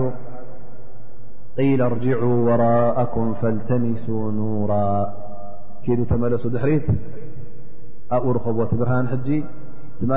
[1.57, 4.73] قل እርጅع وራءኩም ፈልተمሱا ኑوራ
[5.83, 6.85] ኪዱ ተመለሱ ድሕሪት
[8.15, 9.29] ኣብኡ ርኸብዎቲ ብርሃን ሕጂ
[9.99, 10.11] ትማ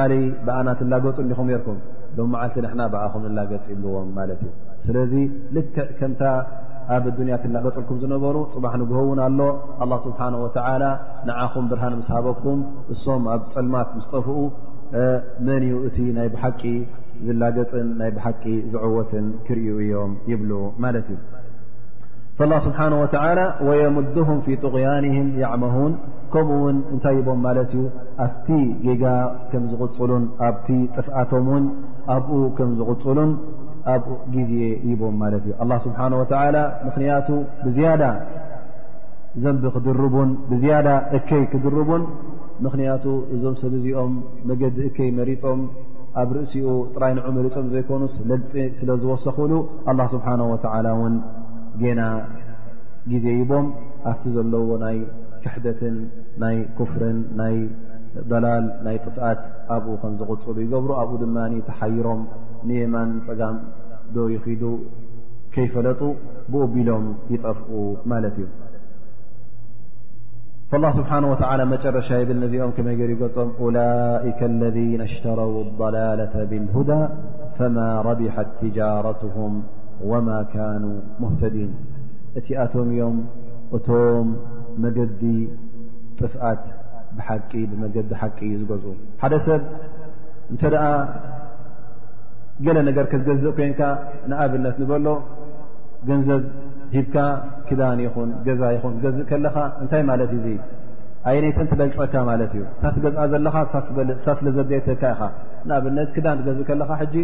[0.46, 1.78] ብኣና ትላገፁ ዲኹም የርኩም
[2.16, 4.50] ሎ መዓልቲ ና ብኣኹም እላገጽ ይብልዎም ማለት እዩ
[4.86, 5.12] ስለዚ
[5.56, 5.60] ል
[5.98, 6.22] ከታ
[6.96, 9.40] ኣብ ዱንያ ትላገፅልኩም ዝነበሩ ፅባሕ ንግህውን ኣሎ
[9.84, 10.82] ኣላ ስብሓና ወተዓላ
[11.28, 12.58] ንዓኹም ብርሃን ምስ ሃበኩም
[12.94, 14.36] እሶም ኣብ ፅልማት ምስ ጠፍኡ
[15.46, 16.62] መን እዩ እቲ ናይ ብሓቂ
[17.26, 20.50] ዝላገፅን ናይ ብሓቂ ዝዕወትን ክርእዩ እዮም ይብሉ
[20.86, 21.20] ማለት እዩ
[22.50, 25.92] ላ ስብሓና ወተዓላ ወየሙድም ፊ ጥቅያንህም ያዕመሁን
[26.32, 27.82] ከምኡ ውን እንታይ ይቦም ማለት እዩ
[28.24, 28.48] ኣብቲ
[28.86, 29.04] ጌጋ
[29.50, 31.66] ከም ዝቕፅሉን ኣብቲ ጥፍኣቶም እውን
[32.14, 33.30] ኣብኡ ከም ዝቕፅሉን
[33.90, 34.52] ኣብኡ ግዜ
[34.90, 36.56] ይቦም ማለት እዩ ኣላ ስብሓና ወተዓላ
[36.86, 37.28] ምኽንያቱ
[37.64, 38.02] ብዝያዳ
[39.42, 42.02] ዘንቢ ክድርቡን ብዝያዳ እከይ ክድርቡን
[42.64, 43.04] ምኽንያቱ
[43.34, 44.12] እዞም ሰብእዚኦም
[44.48, 45.60] መገዲ እከይ መሪፆም
[46.22, 49.52] ኣብ ርእሲኡ ጥራይንዑ መሪፆም ዘይኮኑስ ለፅ ስለ ዝወሰኽሉ
[49.90, 51.14] ኣላ ስብሓነ ወዓላ እውን
[51.82, 52.00] ጌና
[53.12, 53.66] ግዜ ይቦም
[54.10, 54.98] ኣብቲ ዘለዎ ናይ
[55.44, 55.96] ክሕደትን
[56.42, 57.56] ናይ ኩፍርን ናይ
[58.30, 59.40] በላል ናይ ጥፍኣት
[59.74, 61.36] ኣብኡ ከም ዝቕፅሉ ይገብሩ ኣብኡ ድማ
[61.68, 62.20] ተሓይሮም
[62.78, 63.56] የማን ፀጋም
[64.16, 64.62] ዶ ይክዱ
[65.54, 66.00] ከይፈለጡ
[66.52, 67.68] ብኡ ቢሎም ይጠፍق
[68.14, 68.46] ማለት እዩ
[70.70, 74.76] فالله ስብሓنه وى መጨረሻ ብል ነዚኦም ከመይ ዲ ይገፆም أላئካ اለذ
[75.08, 77.00] اሽتረው الضላላة ብالهዳى
[77.58, 77.76] فማ
[78.08, 79.54] ረቢحት ትጃረትهም
[80.10, 81.72] وማ ካኑوا مህተዲን
[82.38, 83.16] እቲ ኣቶም እዮም
[83.76, 84.26] እቶም
[84.84, 85.22] መገዲ
[86.18, 86.64] ጥፍኣት
[87.16, 87.50] ብሓቂ
[87.82, 89.62] መገዲ ሓቂ ዝገዝኡ ሓደ ሰብ
[90.54, 90.56] እ
[92.66, 93.80] ገለ ነገር ክትገዝእ ኮይንካ
[94.30, 95.06] ንኣብነት ንበሎ
[96.08, 96.42] ገንዘብ
[96.94, 97.14] ሂብካ
[97.68, 100.46] ክዳን ይኹን ገዛ ይኹን ክገዝእ ከለኻ እንታይ ማለት እዩ
[101.30, 103.56] ኣይነይተን ትበልፀካ ማለት እዩ እታትገ ዘለኻ
[104.24, 105.20] ሳ ስለ ዘዘየካ ኢኻ
[105.68, 107.16] ንኣብነት ክዳን ትገዝእ ከለኻ ሕጂ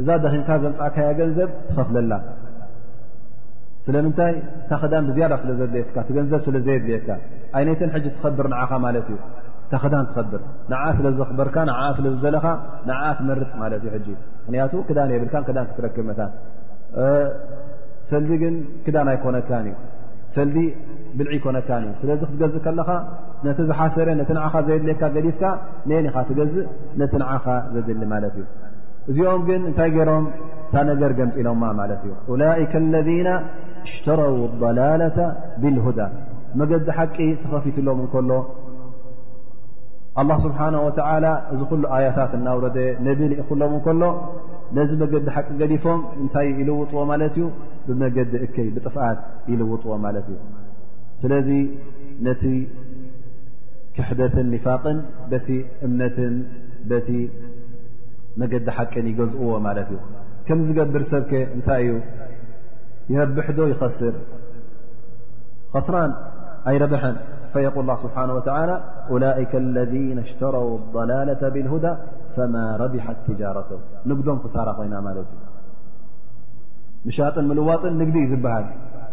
[0.00, 2.12] እዛ ደኺምካ ዘምፃኣካያ ገንዘብ ትኸፍለላ
[3.86, 4.34] ስለምንታይ
[4.70, 7.08] ታ ክዳን ብዝያ ስለ ዘድልየትካ ቲገንዘብ ስለዘየድልየካ
[7.58, 9.18] ኣይነይተን ሕጂ ትኸብር ንዓኻ ማለት እዩ
[9.66, 12.46] እታ ክዳን ትኸብር ንዓ ስለ ዘክበርካ ንዓ ስለዝደለካ
[12.90, 14.08] ንዓዓ ትመርፅ ማለት እዩ ሕጂ
[14.48, 16.20] ምክንያቱ ክዳን የብልካን ክዳን ክትረክብ ነታ
[18.10, 19.74] ሰልዚ ግን ክዳን ኣይኮነካን እዩ
[20.36, 20.56] ሰልዚ
[21.18, 22.88] ብልዒ ይኮነካን እዩ ስለዚ ክትገዝእ ከለኻ
[23.46, 25.42] ነቲዝሓሰረ ነቲንዓኻ ዘየድልየካ ገዲፍካ
[25.90, 26.64] ነአኒኻ ትገዝእ
[27.02, 28.46] ነቲንዓኻ ዘድሊ ማለት እዩ
[29.10, 30.24] እዚኦም ግን እንታይ ገይሮም
[30.66, 33.28] እታ ነገር ገምፂ ሎማ ማለት እዩ ላይከ ለذና
[33.86, 34.36] እሽተረው
[34.70, 35.02] ኣላላ
[35.64, 36.00] ብልሁዳ
[36.60, 38.30] መገዲ ሓቂ ተኸፊትሎም እንከሎ
[40.20, 42.64] ኣላ ስብሓን ወተዓላ እዚ ኩሉ ኣያታት እናውረ
[43.06, 44.02] ነብንኢክሎምን ከሎ
[44.76, 47.44] ነዚ መገዲ ሓቂ ገዲፎም እንታይ ዩ ይልውጥዎ ማለት እዩ
[47.86, 49.18] ብመገዲ እከይ ብጥፍት
[49.50, 50.38] ይልውጥዎ ማለት እዩ
[51.22, 51.48] ስለዚ
[52.26, 52.44] ነቲ
[53.98, 54.98] ክሕደትን ኒፋቅን
[55.30, 55.48] በቲ
[55.86, 56.34] እምነትን
[56.90, 57.10] በቲ
[58.40, 60.00] መገዲ ሓቅን ይገዝእዎ ማለት እዩ
[60.48, 61.96] ከም ዝገብር ሰብከ እንታይ እዩ
[63.12, 64.14] ይረብሕዶ ይኸስር
[65.72, 66.12] ከስራን
[66.70, 67.16] ኣይረብሐን
[67.66, 68.30] يقል ه ስብሓه
[69.12, 69.92] وى أላይك اለذ
[70.24, 71.94] اሽتረው الضላላة ብالهዳى
[72.34, 72.36] ف
[72.82, 73.70] ረቢحት ትጃረተ
[74.10, 75.44] ንግዶም ክሳራ ኮይና ማለት እዩ
[77.06, 78.66] ምሻጥን ምልዋጥን ንግዲ እዩ ዝበሃል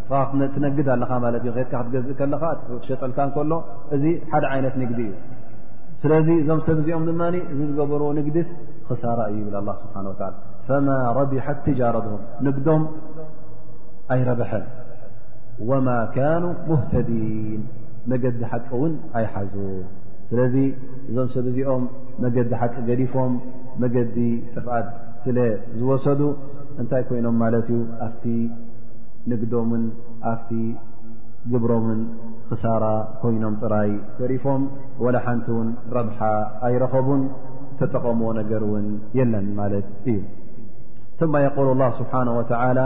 [0.08, 0.10] ስ
[0.54, 2.42] ትነግድ ኣለኻ ማለት እዩ ትካ ክትገዝእ ከለኻ
[2.88, 3.52] ሸጠልካ ከሎ
[3.96, 5.12] እዚ ሓደ ዓይነት ንግዲ እዩ
[6.02, 7.22] ስለዚ እዞም ሰብ ዚኦም ድማ
[7.52, 8.48] እዚ ዝገበሩ ንግድስ
[8.88, 10.02] ክሳራ እዩ ብ له ስብሓه
[10.70, 12.14] ى ማ ረቢሓት ትጃረተه
[12.46, 12.82] ንግዶም
[14.12, 14.64] ኣይረብሐን
[15.68, 17.62] وማ كኑ مህተዲيን
[18.10, 19.54] መገዲ ሓቂ እውን ኣይሓዙ
[20.30, 20.56] ስለዚ
[21.08, 21.84] እዞም ሰብእዚኦም
[22.24, 23.32] መገዲ ሓቂ ገዲፎም
[23.82, 24.16] መገዲ
[24.54, 24.86] ጥፍኣት
[25.24, 25.38] ስለ
[25.78, 26.20] ዝወሰዱ
[26.80, 28.24] እንታይ ኮይኖም ማለት እዩ ኣፍቲ
[29.30, 29.84] ንግዶምን
[30.32, 30.50] ኣፍቲ
[31.52, 32.00] ግብሮምን
[32.48, 32.84] ክሳራ
[33.22, 34.62] ኮይኖም ጥራይ ተሪፎም
[35.04, 36.18] ወላ ሓንቲ ውን ረብሓ
[36.66, 37.22] ኣይረኸቡን
[37.80, 38.86] ተጠቐሞዎ ነገር እውን
[39.18, 40.18] የለን ማለት እዩ
[41.20, 42.78] ቶማ የقል ላ ስብሓነ ወተላ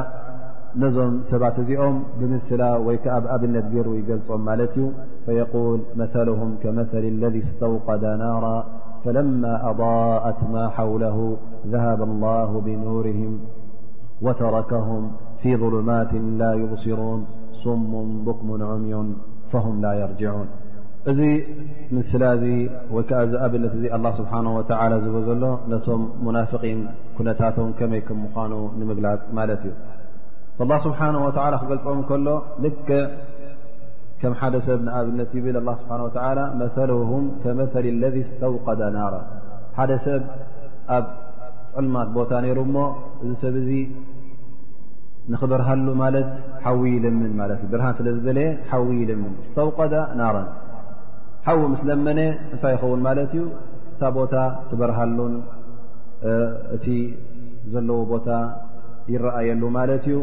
[0.80, 4.76] نዞم 7بت እዚኦም بمثل وي كዓ أብنت ر يገلፆم ለت
[5.24, 8.44] فيقول مثلهم كمثل الذي استوقد نار
[9.04, 11.18] فلما أضاءت ما حوله
[11.72, 13.32] ذهب الله بنورهم
[14.24, 15.02] وتركهم
[15.40, 17.20] في ظلمات لا يبصرون
[17.64, 17.92] صم
[18.26, 18.94] بكم عمي
[19.52, 20.48] فهم لا يرجعون
[21.10, 21.20] እዚ
[22.10, 22.22] ثل
[23.52, 23.62] ብن
[23.96, 26.78] الله سبحانه وتعلى ዝ ዘሎ ነቶم منافقين
[27.16, 29.66] كنታቶم كمይ ك مኑ نمግላፅ ل እ
[30.64, 32.26] اላه ስብሓነه ወተላ ክገልፆም እከሎ
[32.64, 32.86] ልክ
[34.20, 35.92] ከም ሓደ ሰብ ንኣብነት ይብል ስብሓ
[36.38, 39.14] ላ መልም ከመሊ ለذ ስተውቀዳ ናራ
[39.78, 40.22] ሓደ ሰብ
[40.96, 41.06] ኣብ
[41.74, 42.76] ፅልማት ቦታ ነይሩ እሞ
[43.24, 43.70] እዚ ሰብ እዚ
[45.32, 46.28] ንኽበርሃሉ ማለት
[46.64, 50.48] ሓዊ ይልምን ማለት እዩ ብርሃን ስለ ዝገለየ ሓዊ ይለምን ስተውቀዳ ናራን
[51.46, 52.20] ሓዊ ምስ ለመነ
[52.54, 53.44] እንታይ ይኸውን ማለት እዩ
[53.92, 54.34] እታ ቦታ
[54.70, 55.34] ትበርሃሉን
[56.76, 56.86] እቲ
[57.74, 58.28] ዘለዎ ቦታ
[59.12, 60.16] ይረኣየሉ ማለት እዩ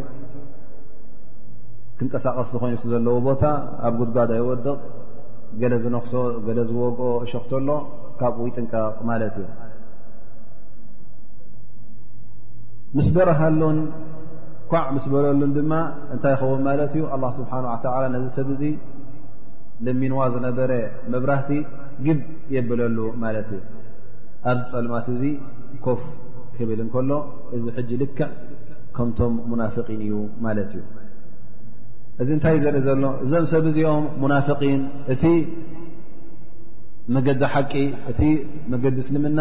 [2.00, 3.44] ክንቀሳቀስ ዝኮይኑቲ ዘለዎ ቦታ
[3.88, 4.68] ኣብ ጉድጓዳ ይወድቕ
[5.62, 6.14] ገለ ዝነኽሶ
[6.48, 7.70] ገለ ዝዎግኦ ሸክተሎ
[8.20, 9.48] ካብኡ ይጥንቃቕ ማለት እዩ
[12.98, 13.80] ምስ በረሃሉን
[14.72, 15.74] ኳዕ ምስ በለሉን ድማ
[16.14, 18.64] እንታይ ይኸውን ማለት እዩ ኣላ ስብሓንተላ ነዚ ሰብ እዚ
[19.88, 20.72] ለሚንዋ ዝነበረ
[21.14, 21.52] መብራህቲ
[22.06, 22.20] ግብ
[22.56, 23.62] የበለሉ ማለት እዩ
[24.52, 25.24] ኣብዚ ፀልማት እዚ
[25.88, 26.02] ኮፍ
[26.58, 27.12] ክብል እንከሎ
[27.58, 28.30] እዚ ሕጂ ልክዕ
[28.98, 30.16] ከምቶም ሙናፍቒን እዩ
[30.48, 30.84] ማለት እዩ
[32.22, 34.80] እዚ እንታይእ ዘርኢ ዘሎ እዞም ሰብእዚኦም ሙናፍቂን
[35.14, 35.24] እቲ
[37.16, 37.74] መገዲ ሓቂ
[38.12, 38.22] እቲ
[38.72, 39.40] መገዲ እስልምና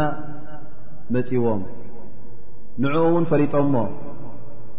[1.14, 1.62] መፂዎም
[2.84, 3.74] ንዕኡ እውን ፈሪጦሞ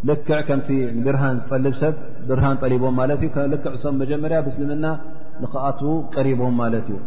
[0.07, 1.95] ልክዕ ከምቲ ንብርሃን ዝጠልብ ሰብ
[2.29, 4.85] ብርሃን ጠሊቦም ማለት እዩ ልክዕ ሶም መጀመርያ ብእስልምና
[5.43, 5.79] ንክኣት
[6.15, 6.99] ቀሪቦም ማለት እዩ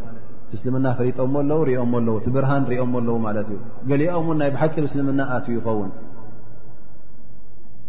[0.50, 3.58] ቲ እስልምና ፈሪጦሞ ኣለው ሪኦሞ ኣለው እቲ ብርሃን ሪኦሞ ኣለዎ ማለት እዩ
[3.90, 5.90] ገሊኦም ውን ናይ ብሓቂ ብእስልምና ኣትው ይኸውን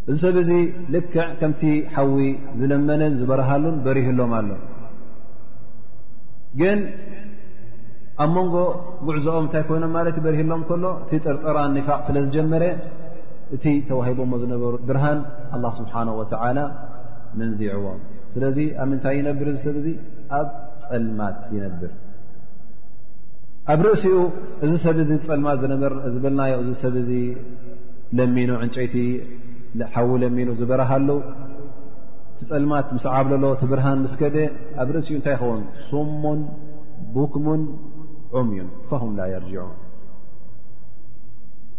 [0.10, 0.49] እዚ ሰብ እዚ
[0.93, 1.62] ልክዕ ከምቲ
[1.95, 2.16] ሓዊ
[2.60, 4.49] ዝለመነን ዝበረሃሉን በሪህሎም ኣሎ
[6.60, 6.80] ግን
[8.24, 8.56] ኣብ መንጎ
[9.08, 12.64] ጉዕዘኦም እንታይ ኮይኖም ማለት እዩ በሪህሎም ከሎ እቲ ጥርጥራን ኒፋቅ ስለ ዝጀመረ
[13.56, 15.20] እቲ ተዋሂቦ ሞ ዝነበሩ ብርሃን
[15.56, 16.60] ኣላ ስብሓን ወተዓላ
[17.39, 17.99] መንዚዕዎም
[18.34, 19.88] ስለዚ ኣብ ምንታይ ይነብር እዚ ሰብ እዚ
[20.39, 20.47] ኣብ
[20.88, 21.91] ፀልማት ይነብር
[23.74, 24.18] ኣብ ርእሲኡ
[24.66, 27.12] እዚ ሰብ ዚ ፀልማት ዝበርዝብልናዮ እዚ ሰብ እዚ
[28.20, 28.95] ለሚኑ ዕንጨይቲ
[29.93, 31.09] ሓውለሚኑ ዝበረሃሉ
[32.39, 34.38] ቲ ፀልማት ምስ ዓብዘሎ ቲ ብርሃን ምስ ከደ
[34.82, 36.39] ኣብ ርእሲኡ እንታይ ይኸውን ስሙን
[37.17, 37.61] ቡክሙን
[38.36, 39.76] ዑምዩን ፈም ላ የርጅዑን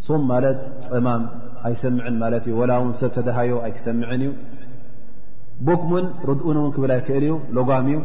[0.06, 1.22] ሱም ማለት ፀማም
[1.68, 4.30] ኣይሰምዕን ማለት እ ወላ ውን ሰብ ተደሃዮ ኣይክሰምዕን እዩ
[5.68, 7.98] ቡክሙን ሩድኡን እውን ክብል ኣይክእል ዩ ሎጓም እዩ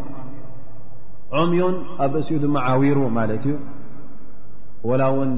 [1.38, 3.56] ዑምዩን ኣብ ርእሲኡ ድማ ዓዊሩ ማለት እዩ
[5.02, 5.32] ላ ውን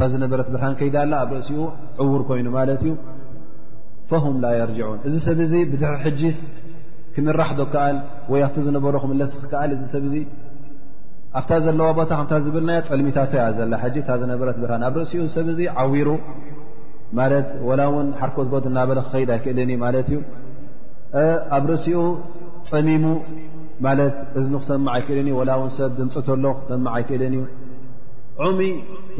[0.00, 1.60] ታ ዘነበረት ብርሃን ከይዳ ኣላ ኣብ ርእሲኡ
[2.02, 2.90] ዕውር ኮይኑ ማለት እዩ
[4.10, 6.38] ፈም ላ የርጅዑን እዚ ሰብ እዚ ብድሕሪ ሕጂስ
[7.14, 7.96] ክምራሕ ዶ ከኣል
[8.32, 10.18] ወይ ኣብቲ ዝነበሩ ክምለስ ክከኣል እዚ ሰብ ዚ
[11.38, 15.66] ኣብታ ዘለዋ ቦታ ከ ዝብልና ፅልሚታቶ ያ ዘላ ጂ ታዘነበረት ብርሃን ኣብ ርእሲኡ ሰብ ዚ
[15.82, 16.08] ዓዊሩ
[17.18, 20.18] ማት ወላ ውን ሓርኮትቦት እናበለ ክከይድ ኣይክእለን እዩ ማለት እዩ
[21.56, 22.00] ኣብ ርእሲኡ
[22.70, 23.04] ፀሚሙ
[23.86, 27.44] ማለት እዝ ክሰማዕ ኣይክእልን ዩ ላ እን ሰብ ድምፅተሎ ክሰማዕ ኣይክእለን እዩ
[28.46, 28.60] ዑሚ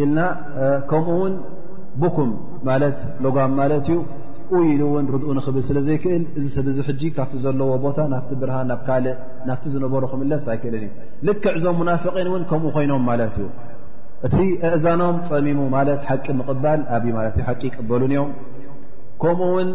[0.02, 0.18] ኢልና
[0.90, 1.34] ከምኡውን
[2.02, 2.30] ቡኩም
[2.68, 3.96] ማለት ሎጋም ማለት እዩ
[4.56, 8.30] ኢ ኢሉ እውን ርድኡ ንኽብል ስለ ዘይክእል እዚ ሰብ ዚ ሕጂ ካብቲ ዘለዎ ቦታ ናፍቲ
[8.42, 9.16] ብርሃ ናብ ካልእ
[9.48, 10.90] ናፍቲ ዝነበሩ ክምለስ ኣይክእልን እዩ
[11.28, 13.48] ልክዕ ዞም ሙናፍቀን እውን ከምኡ ኮይኖም ማለት እዩ
[14.28, 14.36] እቲ
[14.68, 18.30] እእዛኖም ፀሚሙ ማለት ሓቂ ምቕባል ኣ ሓቂ ይቅበሉን እዮም
[19.24, 19.70] ከምኡ ውን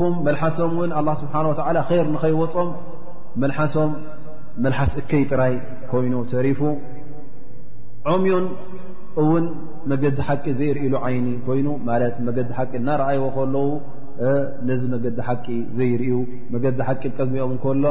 [0.00, 1.56] ኩም መልሓሶም እን ኣ ስብሓ ወ
[1.96, 2.68] ር ንኸይወፆም
[3.42, 3.90] መልሓሶም
[4.64, 5.54] መልሓስ እከይ ጥራይ
[5.90, 6.60] ኮይኑ ተሪፉ
[8.10, 8.44] ዖምዮን
[9.20, 9.44] እውን
[9.90, 13.70] መገዲ ሓቂ ዘይርእሉ ዓይኒ ኮይኑ ማለት መገዲ ሓቂ እናረኣይዎ ከለዉ
[14.68, 15.46] ነዚ መገዲ ሓቂ
[15.78, 16.14] ዘይርእዩ
[16.54, 17.82] መገዲ ሓቂ ብቀድሚኦምከሎ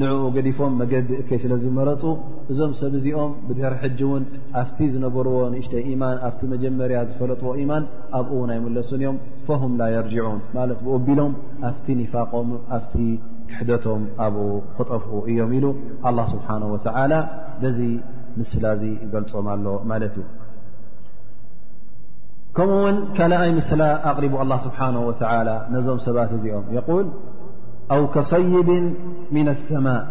[0.00, 2.02] ንዕኡ ገዲፎም መገዲ እከይ ስለ ዝመረፁ
[2.50, 4.22] እዞም ሰብእዚኦም ብድሕሪ ሕጂ እውን
[4.60, 7.84] ኣብቲ ዝነበርዎ ንእሽተይ ማን ኣብቲ መጀመርያ ዝፈለጥዎ ኢማን
[8.18, 9.16] ኣብኡ ውን ኣይመለሱን እዮም
[9.48, 11.34] ፈም ላ የርጅዑን ማለት ብኡ ኣቢሎም
[11.70, 12.94] ኣፍቲ ኒፋቆም ኣፍቲ
[13.50, 14.46] ክሕደቶም ኣብኡ
[14.78, 15.66] ክጠፍኡ እዮም ኢሉ
[16.34, 16.78] ስብሓ ወ
[18.36, 20.12] مثل لالت
[22.54, 27.06] كموا كنيمسل أقرب الله سبحانه وتعالى نمباأم يقول
[27.90, 28.70] أو كصيب
[29.32, 30.06] من السماء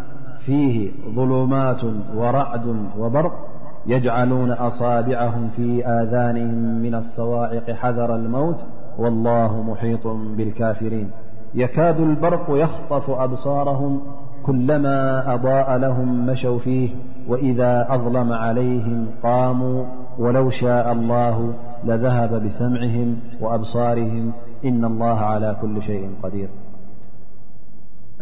[0.46, 1.80] فيه ظلمات
[2.16, 3.48] ورعد وبرق
[3.86, 8.64] يجعلون أصابعهم في آذانهم من الصواعق حذر الموت
[8.98, 11.10] والله محيط بالكافرين
[11.54, 14.00] يكاد البرق يخطف أبصارهم
[14.46, 16.90] كلما أضاء لهم مشوا فيه
[17.28, 19.84] وإذا أظلم عليهم قاموا
[20.18, 21.54] ولو شاء الله
[21.84, 24.32] لذهب بسمعهم وأبصارهم
[24.64, 26.48] إن الله على كل شيء قدير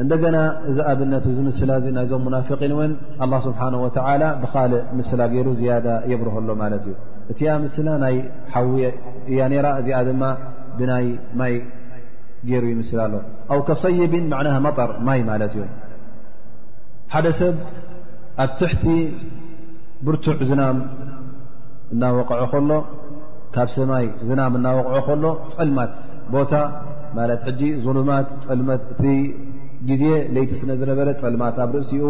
[0.00, 6.40] ندنا ذ أبنت مسل م منافقن ون الله سبحانه وتعالى بقال مسل ير زيادة يبره
[6.40, 7.86] له ملت ي ي مسل
[8.16, 8.18] ي
[8.52, 8.86] حو ي
[9.64, 9.66] ر
[10.78, 10.80] ب
[11.40, 11.52] مي
[12.50, 13.22] ير يمسل له
[13.52, 15.64] أو كصيب معناها مطر مي ملت ي
[17.12, 17.54] ح سب
[18.42, 18.84] ኣብ ትሕቲ
[20.06, 20.76] ብርቱዕ ዝናም
[21.94, 22.70] እናወቕዐ ከሎ
[23.54, 25.24] ካብ ሰማይ ዝናም እናወቅዖ ከሎ
[25.56, 25.92] ፀልማት
[26.34, 26.52] ቦታ
[27.18, 29.04] ማለት ሕጂ ዘሉማት ፀልማት እቲ
[29.88, 32.04] ግዜ ለይቲ ስለ ዝነበረ ፀልማት ኣብ ርእሲኡ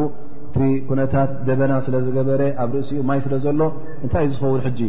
[0.49, 0.59] እቲ
[0.89, 3.61] ኩነታት ደበና ስለ ዝገበረ ኣብ ርእሲኡ ማይ ስለ ዘሎ
[4.05, 4.81] እንታይ እዩ ዝኸውን ሕጂ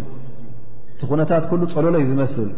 [0.94, 2.50] እቲ ኩነታት ኩሉ ፀለሎዩ ዝመስል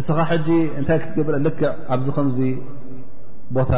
[0.00, 0.48] እስኻ ሕጂ
[0.80, 2.38] እንታይ ክትገብረ ልክዕ ኣብዚ ከምዚ
[3.56, 3.72] ቦታ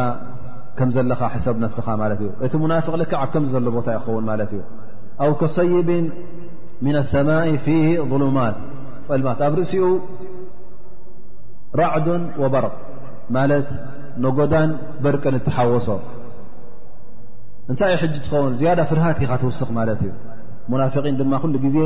[0.80, 4.60] ከ ዘኻ ሰብ ነفስኻ ት እ እቲ ናفق ዓ ከም ዘሎ ቦታ ይኸውን ማለት እዩ
[5.22, 5.88] ኣو كሰይብ
[6.86, 7.66] من الሰማء ف
[8.10, 8.38] ظ
[9.08, 9.84] ፀልማት ኣብ ርእሲኡ
[11.82, 12.06] ራዕዱ
[12.42, 12.72] وበርቕ
[13.36, 13.68] ማለት
[14.24, 14.70] نጎዳን
[15.04, 15.88] በርቅን تሓወሶ
[17.70, 20.12] እንታይ ይ ሕ ትኸውን ዝያዳ ፍርሃት ኻ ትውስኽ ማለት እዩ
[20.72, 21.78] مናفقን ድማ ኩل ጊዜ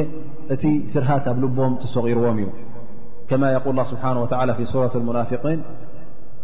[0.54, 2.48] እቲ ፍርሃት ኣብ ልቦም ተሰቂርዎም እዩ
[3.28, 4.28] ك يقል ه ስብሓنه وى
[4.58, 5.58] في رة المናفقን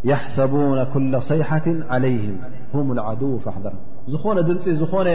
[0.09, 2.37] يሓሰቡن ኩل صይሓት علይهም
[2.73, 3.75] ه الዓድው فኣሕضር
[4.13, 5.09] ዝኾነ ድምፂ ዝኾነ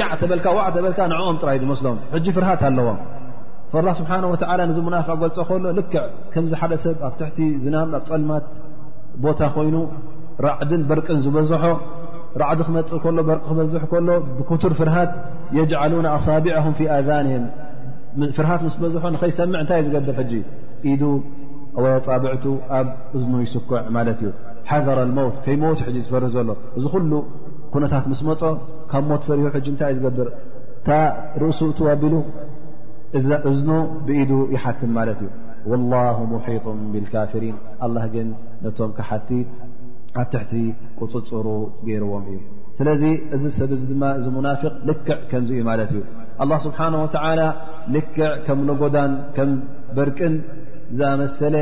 [0.00, 2.88] ዕ ተበልካ ዋዕ ተበልካ ንዕኦም ጥራ እዩመስሎም ሕጂ ፍርሃት ኣለዎ
[3.76, 8.44] لላه ስብሓه ወዓላ ንሙናፍዕ ገልፆ ከሎ ልክዕ ከምዚ ሓደ ሰብ ኣብ ትሕቲ ዝናም ፀልማት
[9.24, 9.76] ቦታ ኮይኑ
[10.46, 11.64] ራዕድን በርቅን ዝበዝሖ
[12.42, 14.08] ራዕዲ ክመፅእ ሎ በርቂ ክበዝ ከሎ
[14.38, 15.10] ብኩትር ፍርሃት
[15.58, 17.44] የجዓሉ ኣሳቢعهም ف ኣذንهም
[18.36, 20.32] ፍርሃት ምስ በዝሖ ንኸይሰምዕ እንታይ ዝገብር ሕጂ
[20.92, 20.92] ኢ
[21.78, 22.44] ኣወይ ፃብዕቱ
[22.78, 24.30] ኣብ እዝኑ ይስኩዕ ማለት እዩ
[24.70, 26.48] ሓዘረ መውት ከይ ሞት ሕ ዝፈርህ ዘሎ
[26.78, 27.12] እዚ ኩሉ
[27.74, 28.42] ኩነታት ምስ መፀ
[28.90, 30.28] ካብ ሞት ፈሪሁ ሕ እንታይ እዩ ዝገብር
[30.78, 30.90] እታ
[31.42, 32.14] ርእሱትዋኣቢሉ
[33.18, 33.28] እዝ
[34.06, 35.30] ብኢዱ ይሓክም ማለት እዩ
[35.70, 36.64] ወالላه ሙሒط
[36.94, 37.56] ብልካፍሪን
[37.94, 38.28] ላ ግን
[38.64, 39.28] ነቶም ክሓቲ
[40.22, 40.52] ኣብ ትሕቲ
[41.00, 41.46] ቅፅፅሩ
[41.86, 42.40] ገይርዎም እዩ
[42.78, 43.02] ስለዚ
[43.34, 46.00] እዚ ሰብ ዚ ድማ እዚ ሙናፍቅ ልክዕ ከምዚ እዩ ማለት እዩ
[46.54, 47.08] ه ስብሓናه ወ
[47.96, 49.50] ልክዕ ከም ለጎዳን ከም
[49.96, 50.34] በርቅን
[51.00, 51.56] ዛኣመሰለ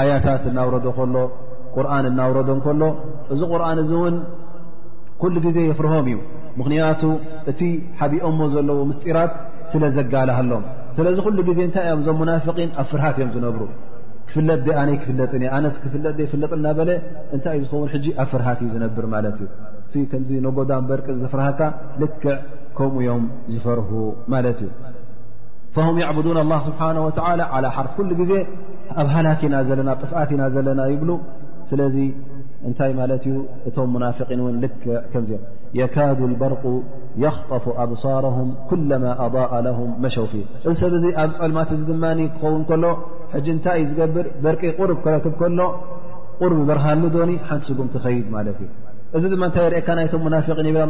[0.00, 1.16] ኣያታት እናውረዶ ከሎ
[1.76, 2.82] ቁርኣን እናውረዶ እከሎ
[3.34, 4.16] እዚ ቁርኣን እዚ እውን
[5.20, 6.18] ኩሉ ግዜ የፍርሆም እዩ
[6.58, 7.02] ምኽንያቱ
[7.50, 7.60] እቲ
[8.00, 9.32] ሓቢኦሞ ዘለዎ ምስጢራት
[9.72, 10.64] ስለ ዘጋልሃሎም
[10.96, 13.62] ስለዚ ኩሉ ግዜ እንታይ እዮም እዞ ሙናፍቒን ኣብ ፍርሃት እዮም ዝነብሩ
[14.28, 16.90] ክፍለጥ ኣነይ ክፍለጥኒ ኣነ ክፍለጥ ፍለጥ እናበለ
[17.34, 19.48] እንታይ እዩ ዝኸውን ሕጂ ኣብ ፍርሃት እዩ ዝነብር ማለት እዩ
[19.88, 21.60] እቲ ከምዚ ነጎዳን በርቂ ዘፍርሃካ
[22.02, 22.26] ልክዕ
[22.78, 23.24] ከምኡ እዮም
[23.54, 23.90] ዝፈርሁ
[24.34, 24.70] ማለት እዩ
[25.78, 26.90] فه يبن لله ስሓه
[27.38, 27.54] لى
[27.86, 27.96] ርፍ
[28.30, 28.34] ዜ
[29.00, 29.08] ኣብ
[29.78, 31.02] ላና ጥፍትና ዘለና ይብ
[31.70, 31.80] ስለ
[32.68, 32.90] እታይ
[33.68, 34.06] እቶ ና
[35.94, 35.96] ካ
[36.30, 36.64] الበርق
[37.24, 38.36] يخطፍ أብصره
[38.70, 38.90] ኩل
[39.24, 40.32] ኣضء له መሸውፊ
[40.68, 41.90] እዚ ሰብ ዚ ኣብ ፀልማት ድ
[42.34, 42.84] ክኸን ሎ
[43.54, 45.60] እንታይ ዝገብር በርቂ ር ክረክብ ሎ
[46.50, 48.60] ር በርሃ ሉ ዶኒ ሓንቲ ጉም ድ እዩ
[49.16, 49.24] እዚ
[49.54, 50.84] ታ አካ ቶ ናን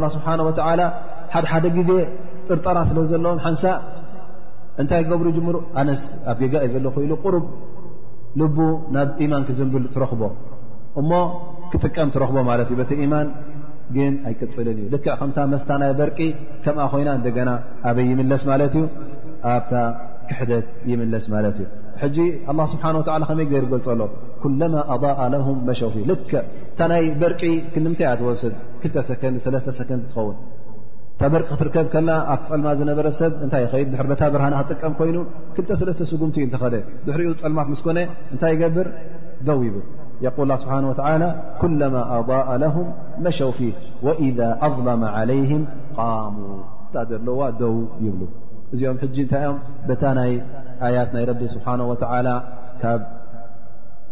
[0.45, 0.87] ብ ه
[1.33, 1.91] ሓደሓደ ዜ
[2.49, 3.63] ጥርጠራ ስለ ዘሎዎ ንሳ
[4.81, 6.01] እንታይ ገብሩ ጅምሩ ኣነስ
[6.31, 7.45] ኣብ ጌጋእኢ ዘለኮ ኢሉ ቁሩብ
[8.39, 8.57] ልቡ
[8.95, 10.21] ናብ ኢማን ክዘንብል ትረኽቦ
[11.01, 11.11] እሞ
[11.71, 13.27] ክጥቀም ትረኽቦ ማለት እዩ በተ ኢማን
[13.95, 16.17] ግን ኣይቅፅልን እዩ ልክዕ ከምታ መስታናይ በርቂ
[16.63, 17.51] ከምኣ ኮይና እንደገና
[17.89, 18.83] ኣበይ ይምለስ ማለት እዩ
[19.53, 19.73] ኣብታ
[20.29, 21.67] ክሕደት ይምለስ ማለት እዩ
[22.01, 22.17] ሕጂ
[22.51, 24.01] ኣላ ስብሓን ወላ ከመይ ገር ገልፅ ኣሎ
[24.43, 26.31] ኩለማ ኣضእ ለም መሸውፊ ልከ
[26.71, 27.41] እታ ናይ በርቂ
[27.73, 30.37] ክንምታይ እያ ትወሰድ ክተ ሰከን ሰለስተ ሰከን ትኸውን
[31.21, 35.17] ተበርቂ ክትርከብ ከላ ኣብ ፀልማ ዝነበረ ሰብ እታይ ኸድ ድ ታ ብርሃና ክጥቀም ኮይኑ
[35.55, 36.63] 2ልተሰለተ ስጉምቲ ተኸ
[37.05, 37.99] ድሕሪኡ ፀልማት ስ ኮነ
[38.33, 38.87] እንታይ ይገብር
[39.47, 39.83] ደው ይብል
[40.37, 40.93] قል ስብሓه و
[41.61, 42.75] ኩلማ ኣضء له
[43.25, 43.59] መشውا ፊ
[44.05, 45.61] وإذ أظለم علይهም
[45.97, 46.37] ቃሙ
[46.93, 46.95] ታ
[47.27, 47.75] ለዋ ደው
[48.05, 48.21] ይብሉ
[48.73, 49.57] እዚኦም እታይ ኦም
[50.01, 50.31] ታ ናይ
[50.97, 51.93] ያት ናይ ረቢ ስብሓنه و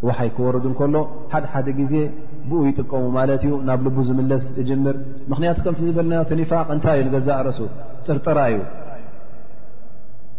[0.05, 0.95] ዋሓይ ክወርዱ ንከሎ
[1.31, 1.93] ሓደ ሓደ ግዜ
[2.49, 4.95] ብኡ ይጥቀሙ ማለት እዩ ናብ ልቡ ዝምለስ እጅምር
[5.31, 7.59] ምክንያቱ ከምቲ ዝበልና ቲ ኒፋቅ እንታይ እዩ ንገዛእ ረሱ
[8.07, 8.59] ጥርጥራ እዩ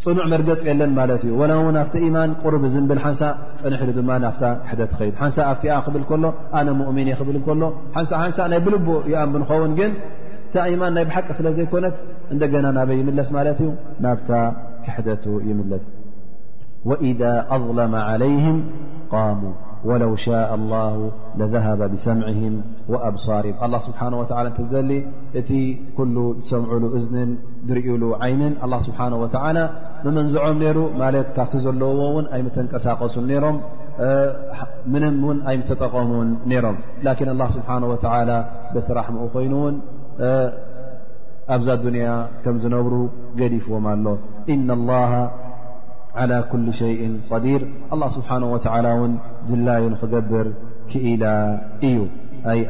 [0.04, 3.22] ፅኑዕ መርገፅ የለን ማለት እዩ ዋና እውን ኣብቲ ኢማን ቅርብ ዝብል ሓንሳ
[3.62, 6.24] ፀንሕሉ ድማ ናፍ ክሕደት ከይዱ ሓንሳ ኣብቲኣ ክብል ከሎ
[6.60, 7.62] ኣነ ሙእሚን ክብል ከሎ
[7.98, 9.92] ሓንሳ ሓንሳ ናይ ብልቡ ይኣንቢ ንኸውን ግን
[10.46, 11.96] እታ ኢማን ናይ ብሓቂ ስለ ዘይኮነት
[12.34, 13.70] እንደገና ናበይ ይምለስ ማለት እዩ
[14.06, 14.30] ናብታ
[14.84, 15.84] ክሕደቱ ይምለስ
[16.88, 18.64] وإذا أظلم عليهم
[19.10, 19.52] قاموا
[19.84, 24.52] ولو شاء الله لذهب بسمعهم وأبصاره الله سحنه ولى
[24.90, 24.92] ل
[25.40, 25.50] እቲ
[25.98, 26.14] كل
[26.50, 27.16] ሰمعل እዝن
[27.68, 29.64] درእل عين الله سبحنه وتعلى
[30.06, 30.78] ممنزعም ر
[31.36, 32.00] ካብ ዘለዎ
[32.46, 33.14] متنቀሳቀሱ
[34.92, 36.28] ن ኣي تጠقሙ ም
[37.06, 38.36] لكن الله سبحنه وتعلى
[38.74, 39.54] بت ራحمኡ ኮይن
[41.54, 42.06] ኣብዛ دنያ
[42.44, 42.94] كم ዝነብሩ
[43.40, 44.06] ዲفዎم ኣሎ
[46.22, 46.98] على كل شء
[47.44, 47.62] ዲር
[47.94, 48.58] الله ስብሓنه و
[49.10, 49.14] ን
[49.48, 50.46] ዝላዩ ክገብር
[50.90, 51.24] ክኢላ
[51.88, 51.98] እዩ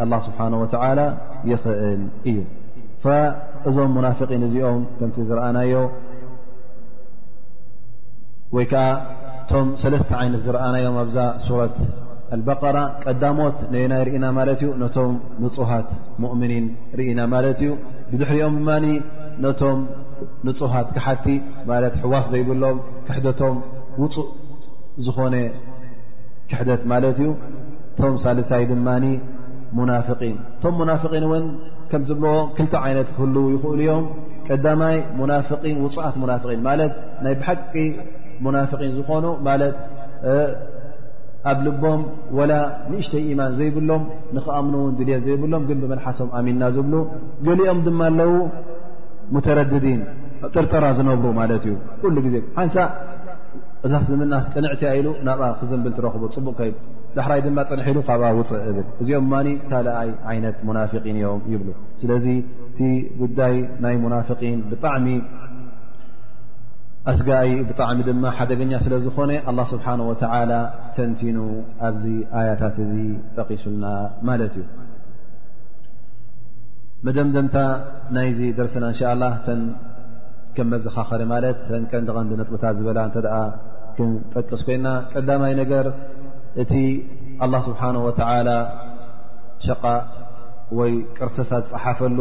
[0.05, 0.65] اله ስብሓه و
[1.51, 2.37] ይኽእል እዩ
[3.69, 5.73] እዞም مናفقን እዚኦም ከም ዝረአናዮ
[8.57, 8.87] ወይ ከዓ
[9.51, 11.17] ቶም ሰለስተ ይነት ዝረአናዮም ኣዛ
[11.47, 11.77] ሱة
[12.47, 15.13] በقራ ቀዳሞት ዩናይ እና ማለ እዩ ነቶም
[15.43, 15.89] ንፁሃት
[16.35, 16.67] ؤምኒን
[17.11, 17.71] ኢና ማለ እዩ
[18.11, 19.67] ብድሕሪኦም ብ
[20.47, 21.27] ንፁሃት ክሓቲ
[21.71, 23.57] ማለት ሕዋስ ዘይብሎም ክሕደቶም
[24.03, 24.29] ውፁእ
[25.07, 25.35] ዝኾነ
[26.51, 27.31] ክሕደት ማለት እዩ
[27.93, 28.89] እቶም ሳልሳይ ድማ
[29.79, 31.45] ሙናፍቒን እቶም ሙናፍን እውን
[31.91, 34.05] ከምዝብዎ ክልቲ ዓይነት ክህል ይኽእሉ ዮም
[34.49, 36.93] ቀዳማይ ሙናፍን ውፅኣት ሙናፍን ማለት
[37.25, 37.75] ናይ ብሓቂ
[38.47, 39.77] ሙናፍቒን ዝኾኑ ማለት
[41.51, 42.01] ኣብ ልቦም
[42.39, 42.53] ወላ
[42.91, 44.03] ንእሽተይ ኢማን ዘይብሎም
[44.37, 46.95] ንክኣምኑ ውን ድልል ዘይብሎም ግን ብመልሓሶም ኣሚንና ዝብሉ
[47.47, 48.33] ገሊኦም ድማ ኣለዉ
[49.35, 50.01] ሙተረድዲን
[50.55, 52.77] ጥርጠራ ዝነብሩ ማለት እዩ ኩሉ ግዜ ሓንሳ
[53.87, 56.71] እዛ ዝምና ፅንዕትያ ኢሉ ናብ ክዘንብል ትረኽቡ ፅቡቅ ከይ
[57.17, 61.69] ዳሕራይ ድማ ፅንሕ ኢሉ ካብ ውፅእ እብል እዚኦም ማኒ ታልኣይ ዓይነት ሙናፍን እዮም ይብሉ
[62.01, 62.27] ስለዚ
[62.69, 62.79] እቲ
[63.21, 65.07] ጉዳይ ናይ ሙናፍን ብጣዕሚ
[67.13, 70.51] ኣስጋይ ብጣዕሚ ድማ ሓደገኛ ስለ ዝኾነ ኣላ ስብሓና ወተላ
[70.99, 71.39] ተንቲኑ
[71.89, 72.05] ኣብዚ
[72.41, 72.95] ኣያታት እዚ
[73.39, 73.85] ጠቂሱልና
[74.31, 74.67] ማለት እዩ
[77.07, 77.57] መደምደምታ
[78.15, 79.61] ናይዚ ደርስና እንሻ ላ ተን
[80.55, 83.37] ከም መዘኻኸሪ ማለት ተንቀንዲቀንዲ ነጥብታ ዝበላ እንተ ደኣ
[83.97, 85.87] ክንጠቅስ ኮይንና ቀዳማይ ነገር
[86.63, 86.73] እቲ
[87.45, 88.51] አላ ስብሓንه ወተዓላ
[89.67, 89.83] ሸቃ
[90.79, 92.19] ወይ ቅርሰሳ ዝፅሓፈሉ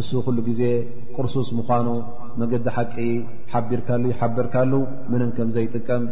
[0.00, 0.62] እሱ ኩሉ ጊዜ
[1.16, 1.88] ቅርሱስ ምኳኑ
[2.40, 2.94] መገዲ ሓቂ
[3.52, 4.72] ሓቢርካሉ ይሓበርካሉ
[5.12, 6.02] ምንም ከም ዘይጥቀም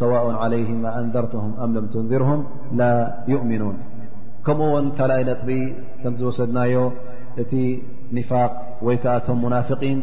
[0.00, 2.42] ሰዋኡን ዓለይህም ኣእንዘርትሁም ኣም ለም ትንዘርሁም
[2.80, 2.86] ላ
[3.32, 3.76] ይእሚኑን
[4.46, 5.50] ከምኡ እውን ካልኣይ ነጥቢ
[6.02, 6.74] ከም ዝወሰድናዮ
[7.42, 7.52] እቲ
[8.16, 8.50] ኒፋቅ
[8.86, 9.98] ወይ ከዓ ቶም ሙናፍን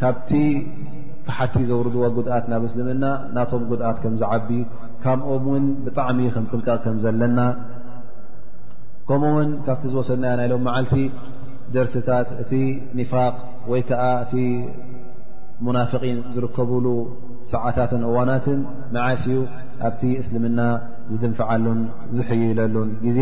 [0.00, 0.30] ካብቲ
[1.26, 3.04] ካሓቲ ዘውርድዎ ጉድኣት ናብ እስልምና
[3.36, 4.48] ናቶም ጉድኣት ከም ዝዓቢ
[5.02, 7.40] ካምኦም ውን ብጣዕሚ ከም ጥንቀቕ ከም ዘለና
[9.08, 10.94] ከምኡውን ካብቲ ዝወሰድናዮ ናይሎም መዓልቲ
[11.74, 12.52] ደርሲታት እቲ
[12.98, 13.34] ኒፋቅ
[13.72, 14.34] ወይ ከዓ እቲ
[15.66, 16.86] ሙናፍን ዝርከብሉ
[17.52, 18.60] ሰዓታትን እዋናትን
[18.94, 19.36] መዓስኡ
[19.88, 20.60] ኣብቲ እስልምና
[21.12, 21.80] ዝድንፍዓሉን
[22.16, 23.20] ዝሕይለሉን ግዜ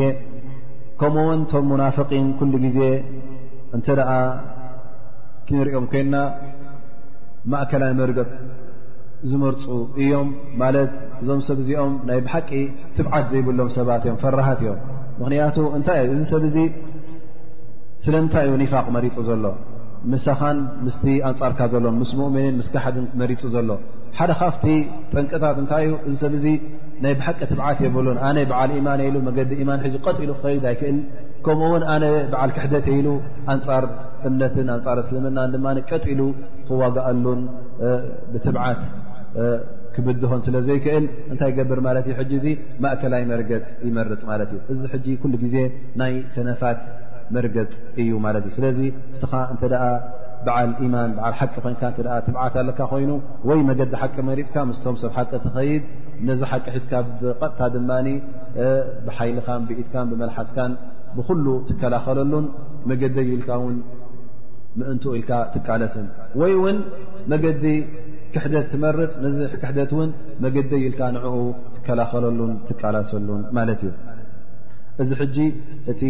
[1.00, 2.78] ከምኡውን ቶም ሙናፍን ኩሉ ግዜ
[3.76, 4.10] እንተ ደኣ
[5.48, 6.14] ክንሪኦም ኮይና
[7.52, 8.30] ማእከላዊ መርገፅ
[9.30, 9.62] ዝመርፁ
[10.02, 10.28] እዮም
[10.62, 10.90] ማለት
[11.22, 12.50] እዞም ሰብ እዚኦም ናይ ብሓቂ
[12.96, 14.78] ትብዓት ዘይብሎም ሰባት እዮም ፈራሃት እዮም
[15.20, 16.56] ምክንያቱ እታይ እዩእዚ ሰብ እዚ
[18.04, 19.44] ስለ እንታይ እዩ ኒፋቅ መሪፁ ዘሎ
[20.10, 23.70] ምሳኻን ምስቲ ኣንፃርካ ዘሎም ምስ ሙእምኒን ምስ ካሓድን መሪፁ ዘሎ
[24.18, 24.66] ሓደ ካፍቲ
[25.12, 26.46] ጠንቅታት እንታይ እዩ እዚ ሰብ እዚ
[27.04, 30.96] ናይ ብሓቂ ትብዓት የብሉን ኣነ ብዓል ኢማን ኢሉ መገዲ ኢማን ሒዙ ቀጢሉ ክኸይድ ኣይክእል
[31.46, 33.08] ከምኡውን ኣነ በዓል ክሕደት ይሉ
[33.54, 33.84] ኣንፃር
[34.28, 36.20] እምነትን ኣንፃር እስልምናን ድማ ቀጢሉ
[36.68, 37.40] ክዋጋኣሉን
[38.32, 38.80] ብትብዓት
[39.94, 42.48] ክብድሆን ስለዘይክእል እንታይ ገብር ማለት እ ሕጂ ዚ
[42.82, 45.56] ማእከላይ መርገፅ ይመርፅ ማለት እዩ እዚ ሕጂ ኩሉ ግዜ
[46.00, 46.80] ናይ ሰነፋት
[47.36, 48.80] መርገፅ እዩ ማለት እዩ ስለዚ
[49.16, 49.58] እስኻ እን
[50.46, 51.76] በዓል ኢማን ብዓል ሓቂ ኮይን
[52.26, 53.10] ትብዓት ኣለካ ኮይኑ
[53.48, 55.84] ወይ መገዲ ሓቂ መሪፅካ ምስቶም ሰብ ሓቂ ተኸይድ
[56.28, 56.92] ነዚ ሓቂ ሒዝካ
[57.22, 57.90] ብቀጥታ ድማ
[59.06, 60.72] ብሓይልካን ብኢትካን ብመልሓስካን
[61.16, 62.46] ብኩሉ ትከላኸለሉን
[62.90, 63.76] መገደይ ኢልካውን
[64.78, 66.06] ምእንቱ ኢልካ ትቃለስን
[66.40, 66.78] ወይ እውን
[67.32, 67.64] መገዲ
[68.32, 70.10] ክሕደት ትመርፅ ነዚክሕደት እውን
[70.44, 71.24] መገደይ ኢልካ ንኡ
[71.76, 73.94] ትከላኸለሉን ትቃላሰሉን ማለት እዩ
[75.02, 75.36] እዚ ሕጂ
[75.92, 76.02] እቲ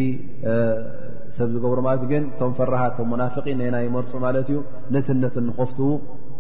[1.36, 4.58] ሰብ ዝገብሮ ማለት ግን ቶም ፈራሃት ቶም ሙናፍን ናይና ይመርፁእ ማለት እዩ
[4.94, 5.88] ነትነት ንኸፍትዉ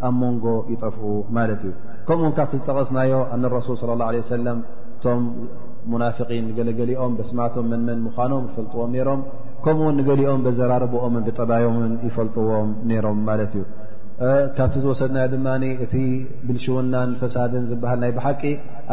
[0.08, 1.02] ኣብ መንጎ ይጠፍኡ
[1.38, 1.72] ማለት እዩ
[2.08, 4.58] ከምኡውን ካብቲ ዝጠቐስናዮ ኣንረሱል ለ ላ ሰለም
[5.90, 9.20] ናን ንገለገሊኦም በስማቶም መንመን ምኳኖም ትፈልጥዎም ሮም
[9.64, 13.64] ከምኡውን ንገሊኦም በዘራረብኦምን ብጠባዮምን ይፈልጥዎም ነይሮም ማለት እዩ
[14.56, 15.48] ካብቲ ዝወሰድናዮ ድማ
[15.84, 15.94] እቲ
[16.46, 18.42] ብልሽውናን ፈሳድን ዝበሃል ናይ ብሓቂ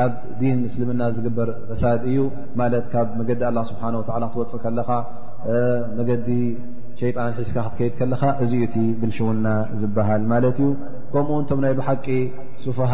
[0.03, 2.19] ኣብ ዲን ምስልምና ዝግበር ፈሳድ እዩ
[2.61, 4.89] ማለት ካብ መገዲ አላ ስብሓን ወላ ክትወፅእ ከለካ
[5.99, 6.27] መዲ
[6.99, 9.47] ሸይጣን ሒዝካ ክትከይድ ከለካ እዚዩ እቲ ብልሽውና
[9.79, 10.67] ዝበሃል ማለት እዩ
[11.13, 12.05] ከምኡውን ቶም ናይ ብሓቂ
[12.65, 12.91] ስፋሃ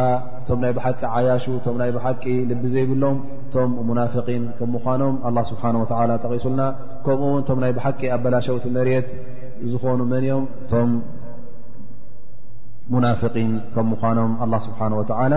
[0.48, 3.18] ቶም ናይ ብሓቂ ዓያሹ ቶም ናይ ብሓቂ ልቢ ዘይብሎም
[3.54, 5.16] ቶም ሙናፍን ከም ምኳኖም
[5.50, 5.84] ስብሓ ወ
[6.24, 6.64] ጠቂሱልና
[7.08, 9.10] ከምኡውን ቶም ናይ ብሓቂ ኣበላሸውቲ መርት
[9.74, 10.90] ዝኾኑ መን ኦም ቶም
[12.94, 14.32] ሙናፍقን ከም ምኳኖም
[14.68, 15.34] ስብሓን ወላ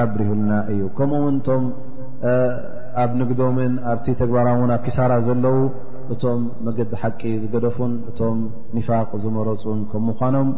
[0.00, 1.64] ኣብርሁልና እዩ ከምኡ ውን ቶም
[3.02, 5.56] ኣብ ንግዶምን ኣብቲ ተግባራውን ኣብ ኪሳራ ዘለዉ
[6.12, 8.38] እቶም መገዲ ሓቂ ዝገደፉን እቶም
[8.76, 10.48] ኒፋቅ ዝመረፁን ከም ምኳኖም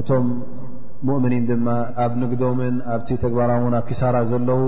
[0.00, 0.26] እቶም
[1.08, 1.68] ሙእምኒን ድማ
[2.04, 4.62] ኣብ ንግዶምን ኣብቲ ተግባሮን ኣብ ኪሳራ ዘለዉ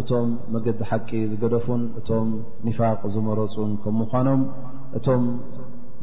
[0.00, 2.28] እቶም መገዲ ሓቂ ዝገደፉን እቶም
[2.66, 4.42] ኒፋቅ ዝመረፁን ከም ምኳኖም
[4.98, 5.24] እቶም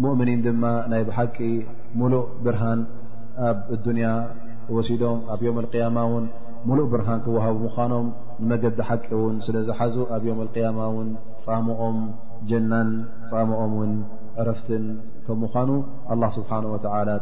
[0.03, 1.37] ሙእምኒን ድማ ናይ ብሓቂ
[1.99, 2.81] ሙሉእ ብርሃን
[3.49, 4.09] ኣብ ኣዱንያ
[4.75, 6.25] ወሲዶም ኣብ ዮም ቅያማ ውን
[6.69, 8.07] ሙሉእ ብርሃን ክወሃቡ ምኳኖም
[8.43, 11.09] ንመገዲ ሓቂ ውን ስለ ዝሓዙ ኣብ ዮም ቅያማ ውን
[11.45, 11.97] ፃምኦም
[12.49, 12.89] ጀናን
[13.29, 13.93] ፃምኦም ውን
[14.41, 14.83] ዕረፍትን
[15.27, 15.69] ከም ምኳኑ
[16.13, 16.75] ኣه ስብሓه و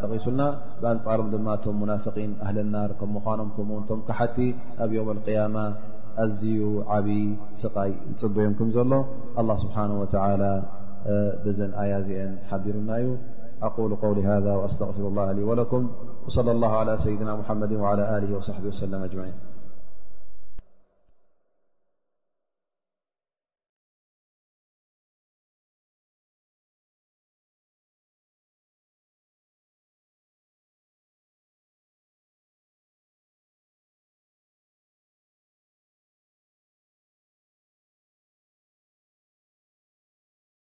[0.04, 0.42] ጠቂሱልና
[0.82, 4.38] ብአንጻሮም ድማ ቶም ሙናፍقን ኣህል ናር ከምኳኖም ከምኡው ቶም ካሓቲ
[4.86, 5.56] ኣብ ዮም القያማ
[6.24, 6.60] ኣዝዩ
[6.96, 7.24] ዓብይ
[7.62, 8.92] ስቃይ ይፅብዮምኩም ዘሎ
[9.40, 10.04] ኣ ስብሓه و
[11.46, 13.08] ብዘን ኣያ ዚአን ሓቢሩና እዩ
[13.68, 15.84] ኣقل قውل ذ وأስተغፍሩ اላه ወለኩም
[16.28, 19.55] وصل له لى ሰይድና مሓመድ ولى وصሕብ ወሰለ ኣጅን